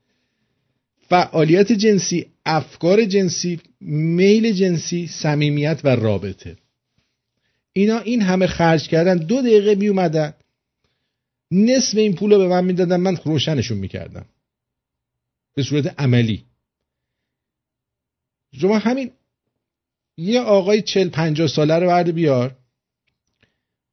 [1.10, 6.56] فعالیت جنسی افکار جنسی میل جنسی صمیمیت و رابطه.
[7.74, 10.34] اینا این همه خرج کردن دو دقیقه می اومدن
[11.52, 14.26] نصف این پول رو به من می‌دادن من روشنشون می‌کردم.
[15.54, 16.46] به صورت عملی.
[18.54, 19.12] شما همین
[20.18, 22.56] یه آقای چل پنجاه ساله رو برده بیار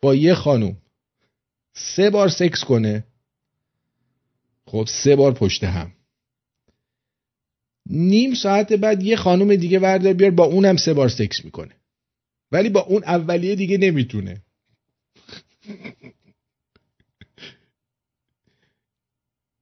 [0.00, 0.76] با یه خانوم
[1.74, 3.04] سه بار سکس کنه
[4.66, 5.92] خب سه بار پشت هم.
[7.86, 11.76] نیم ساعت بعد یه خانوم دیگه ورده بیار با اونم سه بار سکس می‌کنه.
[12.52, 14.42] ولی با اون اولیه دیگه نمی‌تونه.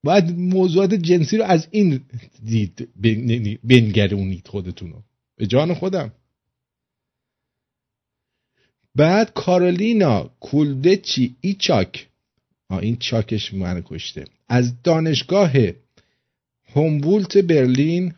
[0.04, 2.00] باید موضوعات جنسی رو از این
[2.44, 2.88] دید
[3.64, 5.02] بنگرونید خودتون رو
[5.36, 6.12] به جان خودم.
[8.94, 12.08] بعد کارولینا کولدچی ایچاک.
[12.70, 14.24] این چاکش من کشته.
[14.48, 15.52] از دانشگاه
[16.74, 18.14] هومبولت برلین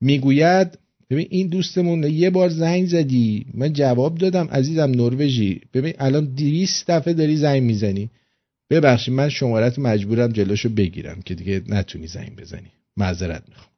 [0.00, 0.78] می‌گوید
[1.10, 3.46] ببین این دوستمون یه بار زنگ زدی.
[3.54, 5.60] من جواب دادم عزیزم نروژی.
[5.74, 8.10] ببین الان 200 دفعه داری زنگ می‌زنی.
[8.70, 12.72] ببخشید من شمارت مجبورم جلوشو بگیرم که دیگه نتونی زنگ بزنی.
[12.96, 13.68] معذرت می‌خوام.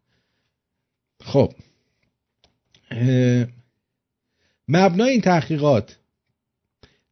[1.22, 1.52] خب.
[4.68, 5.96] مبنای این تحقیقات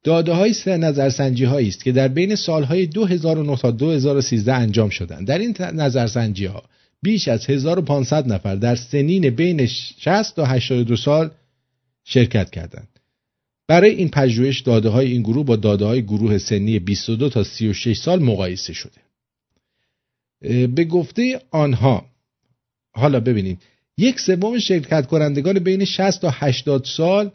[0.05, 5.27] داده های سه نظرسنجی هایی است که در بین سالهای 2009 تا 2013 انجام شدند.
[5.27, 6.63] در این نظرسنجی ها
[7.03, 11.31] بیش از 1500 نفر در سنین بین 60 تا 82 سال
[12.05, 12.98] شرکت کردند.
[13.69, 17.99] برای این پژوهش داده های این گروه با داده های گروه سنی 22 تا 36
[17.99, 19.01] سال مقایسه شده.
[20.67, 22.07] به گفته آنها
[22.93, 23.59] حالا ببینید
[23.99, 27.31] یک سوم شرکت کنندگان بین 60 تا 80 سال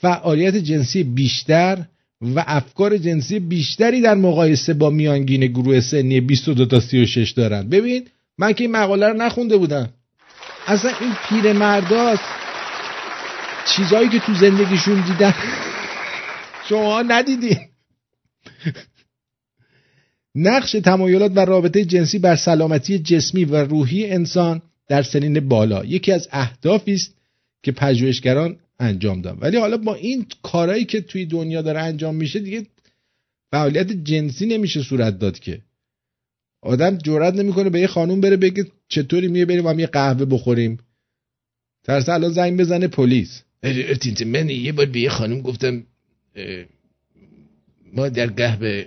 [0.00, 1.84] فعالیت جنسی بیشتر
[2.20, 8.06] و افکار جنسی بیشتری در مقایسه با میانگین گروه سنی 22 تا 36 دارن ببین
[8.38, 9.88] من که این مقاله رو نخونده بودم.
[10.66, 11.52] اصلا این پیر
[13.76, 15.34] چیزهایی که تو زندگیشون دیدن.
[16.68, 17.58] شما ندیدی.
[20.34, 25.84] نقش تمایلات و رابطه جنسی بر سلامتی جسمی و روحی انسان در سنین بالا.
[25.84, 27.14] یکی از اهدافی است
[27.62, 29.38] که پژوهشگران انجام دادن.
[29.40, 32.66] ولی حالا با این کارهایی که توی دنیا داره انجام میشه دیگه
[33.50, 35.60] فعالیت جنسی نمیشه صورت داد که.
[36.62, 40.78] آدم جرئت نمی‌کنه به یه خانوم بره بگه چطوری میه بریم هم یه قهوه بخوریم.
[41.84, 43.42] ترس الان زنگ بزنه پلیس.
[44.26, 45.86] من یه بار به یه خانم گفتم
[47.92, 48.86] ما در قهوه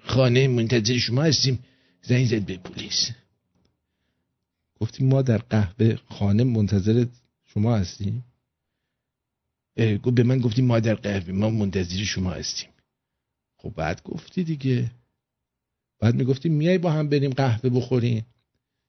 [0.00, 1.58] خانه منتظر شما هستیم
[2.02, 3.10] زنگ زد به پلیس.
[4.80, 7.06] گفتیم ما در قهوه خانه منتظر
[7.44, 8.24] شما هستیم؟
[9.78, 12.68] گفت به من گفتیم ما در قهوه ما منتظر شما هستیم.
[13.56, 14.90] خب بعد گفتی دیگه.
[16.00, 18.26] بعد می‌گفتیم میای با هم بریم قهوه بخوریم.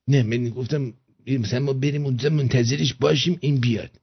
[0.07, 0.93] نه من گفتم
[1.27, 3.99] مثلا ما بریم اونجا منتظرش باشیم این بیاد.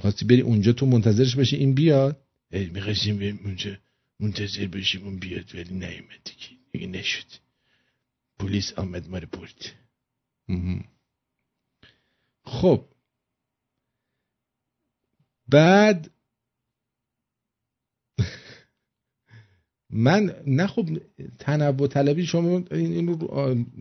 [0.00, 2.26] خواستی بری اونجا تو منتظرش باشی این بیاد.
[2.50, 3.76] می‌خواستیم بریم اونجا.
[4.20, 6.62] منتظر باشیم اون بیاد ولی نیومد دیگه.
[6.72, 7.26] دیگه نشد.
[8.38, 9.72] پلیس آمد ما رو برد.
[12.44, 12.84] خب.
[15.48, 16.10] بعد
[19.90, 20.88] من نه خب
[21.38, 23.10] تنوع طلبی شما این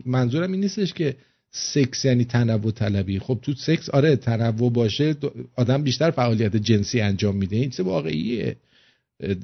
[0.06, 1.18] منظورم این نیستش که
[1.52, 3.20] سکس یعنی تنوع طلبی.
[3.20, 5.16] خب تو سکس آره تنوع باشه
[5.56, 7.56] آدم بیشتر فعالیت جنسی انجام میده.
[7.56, 8.58] این چه واقعیه؟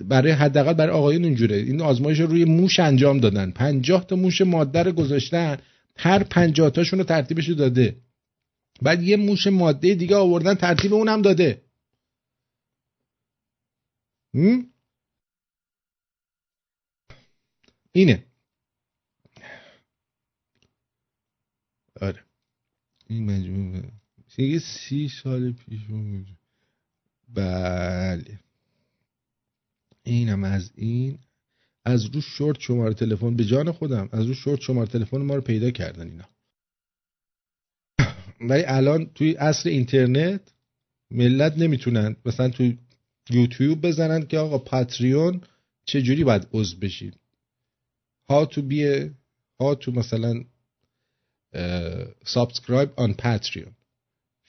[0.06, 1.56] برای حداقل برای آقایون اینجوره.
[1.56, 3.52] این آزمایش رو روی موش انجام دادن.
[3.52, 5.58] پنجاه تا موش ماده رو گذاشتن.
[5.98, 7.96] هر پنجاه تاشون رو ترتیبش داده.
[8.82, 11.62] بعد یه موش ماده دیگه آوردن ترتیب اونم داده.
[17.94, 18.25] اینه.
[22.02, 22.24] آره.
[23.08, 23.92] این مجموعه.
[24.38, 25.82] یه سی سال پیش
[27.34, 28.40] بله.
[30.04, 31.20] اینم از این.
[31.86, 34.10] از رو شورت شماره تلفن به جان خودم.
[34.12, 36.30] از رو شورت شماره تلفن ما رو پیدا کردن اینا.
[38.50, 40.42] ولی الان توی عصر اینترنت
[41.12, 42.78] ملت نمی‌تونن مثلا توی
[43.30, 45.42] یوتیوب بزنن که آقا پاتریون
[45.86, 47.20] چجوری باید عضو بشید
[48.30, 49.10] to be a,
[49.60, 50.44] how to مثلا
[52.26, 53.72] subscribe on Patreon.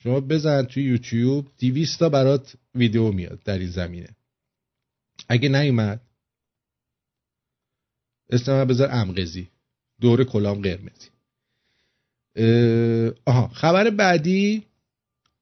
[0.03, 4.09] شما بزن توی یوتیوب 200 تا برات ویدیو میاد در این زمینه.
[5.29, 6.01] اگه نیومد
[8.29, 9.47] اسم بذار امقزی
[10.01, 11.09] دور کلام قرمزی.
[13.25, 14.65] آها خبر بعدی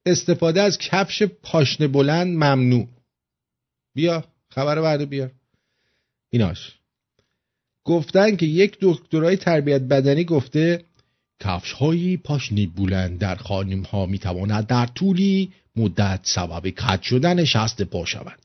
[0.05, 2.87] استفاده از کفش پاشنه بلند ممنوع.
[3.93, 5.31] بیا خبر بعدی بیا
[6.29, 6.79] ایناش.
[7.83, 10.85] گفتن که یک دکترای تربیت بدنی گفته
[11.39, 17.45] کفش های پاشنی بلند در خانم ها می تواند در طولی مدت سبب کج شدن
[17.45, 18.39] شست پا شود.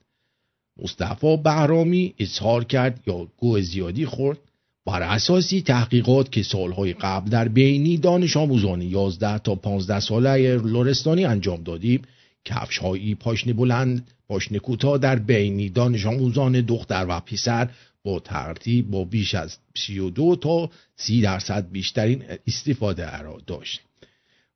[0.83, 4.39] مصطفی بهرامی اظهار کرد یا گوه زیادی خورد
[4.87, 11.25] بر اساسی تحقیقات که سالهای قبل در بینی دانش آموزان 11 تا 15 ساله لورستانی
[11.25, 12.03] انجام دادیم
[12.45, 17.69] کفش هایی پاشنه بلند پاشنه کوتاه در بینی دانش آموزان دختر و پسر
[18.03, 23.81] با ترتیب با بیش از 32 تا 30 درصد بیشترین استفاده را داشت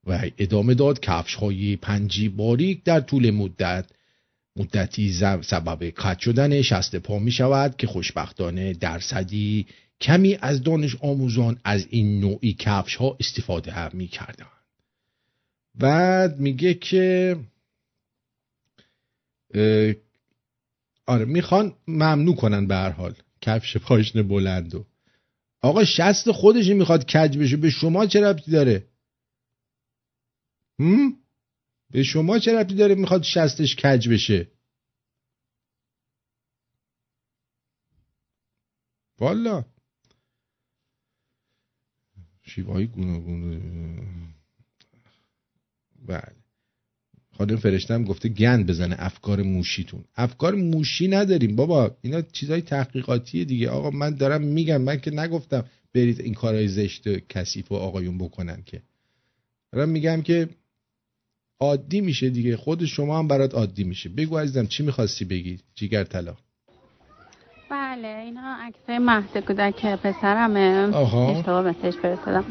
[0.06, 3.86] و ادامه داد کفش های پنجی باریک در طول مدت
[4.56, 5.12] مدتی
[5.42, 9.66] سبب قطع شدن شست پا می شود که خوشبختانه درصدی
[10.00, 14.46] کمی از دانش آموزان از این نوعی کفش ها استفاده هم می کردن.
[15.74, 17.36] بعد میگه که
[21.06, 23.14] آره می‌خوان ممنوع کنن به هر حال
[23.44, 24.86] کفش پاشنه بلند و.
[25.60, 27.56] آقا شست خودش می‌خواد کج بشه.
[27.56, 28.88] به شما چه ربطی داره؟
[30.78, 31.16] هم؟
[31.90, 34.50] به شما چه ربطی داره می‌خواد شستش کج بشه؟
[39.18, 39.64] والا.
[42.42, 44.00] شیوه های گونه
[46.06, 46.43] بله.
[47.38, 50.04] خانم فرشتم گفته گند بزنه افکار موشیتون.
[50.16, 51.56] افکار موشی نداریم.
[51.56, 53.70] بابا اینا چیزای تحقیقاتیه دیگه.
[53.70, 58.62] آقا من دارم میگم من که نگفتم برید این کارهای زشت کثیف و آقایون بکنن
[58.66, 58.82] که.
[59.72, 60.48] دارم میگم که
[61.60, 62.56] عادی میشه دیگه.
[62.56, 64.08] خود شما هم برات عادی میشه.
[64.08, 66.36] بگو عزیزم چی می‌خواستی بگی؟ جیگر طلا.
[67.70, 70.96] بله اینا عکسای مهد کودک پسرمه.
[71.36, 72.44] اشتباه مسیج فرستادم.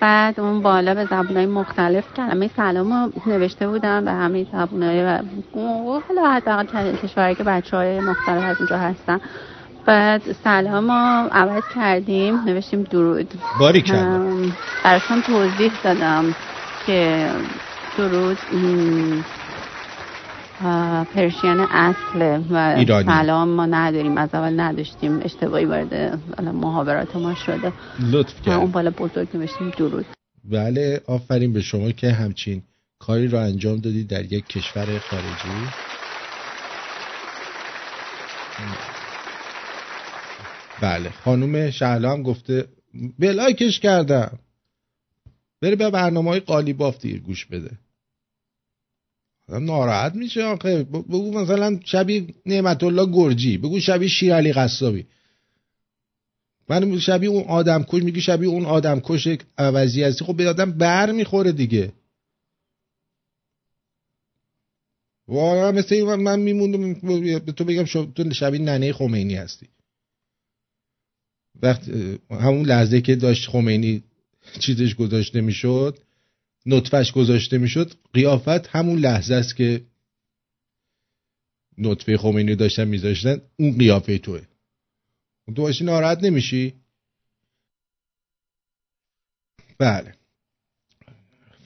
[0.00, 6.30] بعد اون بالا به زبونهای مختلف کلمه سلام نوشته بودم به همه زبونهای و حالا
[6.30, 9.20] حداقل کشوری که بچه های مختلف از اونجا هستن.
[9.86, 13.34] بعد سلام رو عوض کردیم نوشتیم درود.
[13.60, 13.84] باری
[14.84, 16.34] براشون توضیح دادم
[16.86, 17.30] که
[17.98, 18.38] درود
[21.14, 23.06] پرشین اصله و ایرانی.
[23.06, 27.72] سلام ما نداریم از اول نداشتیم اشتباهی وارد محاورات ما شده.
[28.00, 30.06] لطف کرد اون بالا بزرگ نوشتیم درود.
[30.44, 32.62] بله آفرین به شما که همچین
[32.98, 35.68] کاری رو انجام دادید در یک کشور خارجی.
[40.80, 42.64] بله خانوم شهلا هم گفته
[43.18, 44.38] بلایکش کردم.
[45.62, 47.70] بره به برنامه های قالی بافتی گوش بده.
[49.48, 50.82] ناراحت میشه آخه.
[50.82, 53.58] بگو مثلا شبیه نعمت الله گرجی.
[53.58, 55.06] بگو شبیه شیر علی قصابی.
[56.68, 60.24] من شبیه اون آدم کش میگی شبیه اون آدم کش عوضی هستی.
[60.24, 61.92] خب به آدم بر می‌خوره دیگه.
[65.28, 66.92] واقعا مثل من میموندم.
[67.38, 69.68] به تو بگم تو شبیه ننه خمینی هستی.
[71.62, 71.88] وقت
[72.30, 74.02] همون لحظه که داشت خمینی
[74.58, 75.98] چیزش گذاشته می‌شد
[76.68, 79.82] نطفهش گذاشته می‌شد قیافت همون لحظه است که
[81.78, 84.42] نطفه خمینی داشتن میذاشتن اون قیافه توه.
[85.46, 86.74] تو باشی ناراحت نمیشی؟
[89.78, 90.14] بله.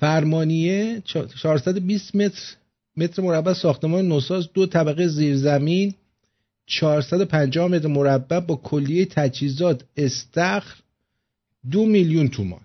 [0.01, 2.57] فرمانیه 420 متر
[2.97, 5.95] متر مربع ساختمان نوساز دو طبقه زیرزمین
[6.67, 10.77] 450 متر مربع با کلیه تجهیزات استخر
[11.71, 12.61] دو میلیون تومان.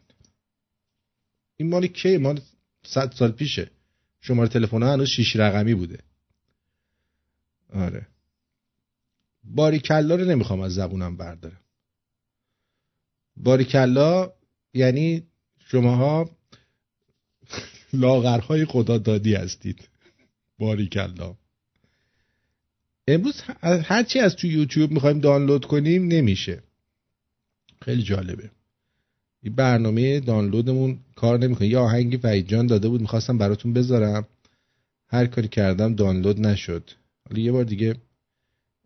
[1.57, 2.41] این مال کی؟ مال
[2.85, 3.71] 100 سال پیشه.
[4.21, 5.99] شماره تلفن هنوز شیش رقمی بوده.
[7.73, 8.07] آره.
[9.43, 11.61] باریکلا رو نمی‌خوام از زبونم بردارم.
[13.38, 14.34] باریکلا
[14.73, 15.23] یعنی
[15.59, 16.29] شماها
[17.93, 19.89] لاغرهای خدا دادی هستید.
[20.59, 21.35] باریکلا.
[23.07, 26.63] امروز هرچی از تو یوتیوب می‌خوایم دانلود کنیم نمیشه.
[27.81, 28.51] خیلی جالبه.
[29.43, 31.68] این برنامه دانلودمون کار نمی‌کنه.
[31.68, 34.27] یه آهنگی وحید جان داده بود می‌خواستم براتون بذارم.
[35.09, 36.91] هر کاری کردم دانلود نشد.
[37.30, 37.95] حالا یه بار دیگه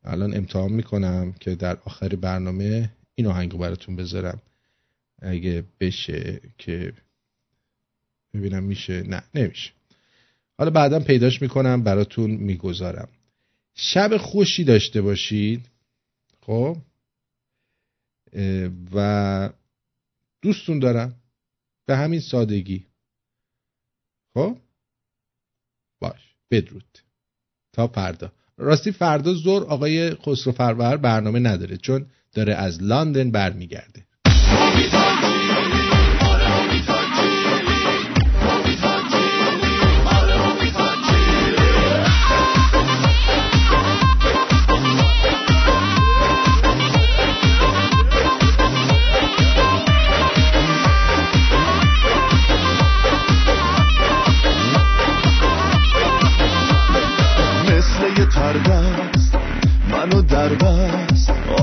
[0.04, 4.42] الان امتحان می‌کنم که در آخر برنامه این آهنگ رو براتون بذارم.
[5.22, 6.94] اگه بشه که
[8.34, 9.04] ببینم میشه.
[9.04, 9.72] نه نمیشه.
[10.58, 13.08] حالا بعدا پیداش می‌کنم براتون می‌گذارم.
[13.76, 15.66] شب خوشی داشته باشید.
[16.42, 16.78] خب؟
[18.94, 19.50] و
[20.42, 21.16] دوستون دارم.
[21.88, 22.88] به همین سادگی.
[24.34, 24.58] خب؟
[26.02, 26.36] باش.
[26.52, 27.00] بدرود.
[27.74, 28.32] تا فردا.
[28.58, 34.06] راستی فردا زور آقای خسرو فرور برنامه نداره چون داره از لندن برمیگرده.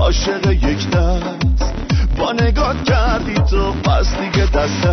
[0.08, 1.74] عاشق یک دست.
[2.18, 4.86] با نگاه کردی تو پس دیگه دست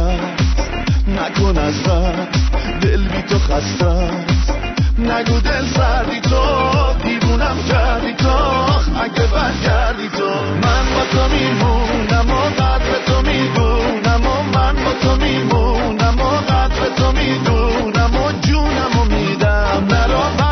[1.08, 2.52] نکن از دست.
[2.82, 4.10] دل بی تو خسته
[5.00, 6.40] نگو دل سردی تو
[7.04, 8.38] دیوونم کردی تو.
[9.04, 10.30] اگه برگردی تو.
[10.64, 16.90] من با تو میمونم و قدر تو می‌دونم و من با تو میمونم و قدر
[16.98, 19.88] تو می‌دونم و جونم و میدم.
[19.90, 20.45] نرو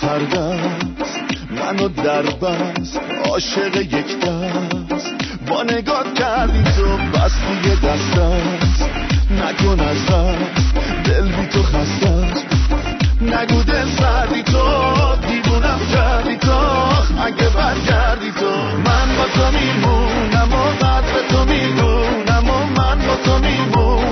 [0.00, 5.14] تردست منو در بست عاشق یک دست.
[5.48, 8.84] با نگاه کردی تو بستی دست است
[9.30, 12.46] نکن از دست دل بی تو خسته است.
[13.20, 14.62] نگو دل سردی تو
[15.28, 16.58] دیوونم کردی تو.
[17.22, 18.50] اگه برگردی تو
[18.84, 24.03] من با تو میمونم و قدر تو می‌دونم و من با تو میمونم.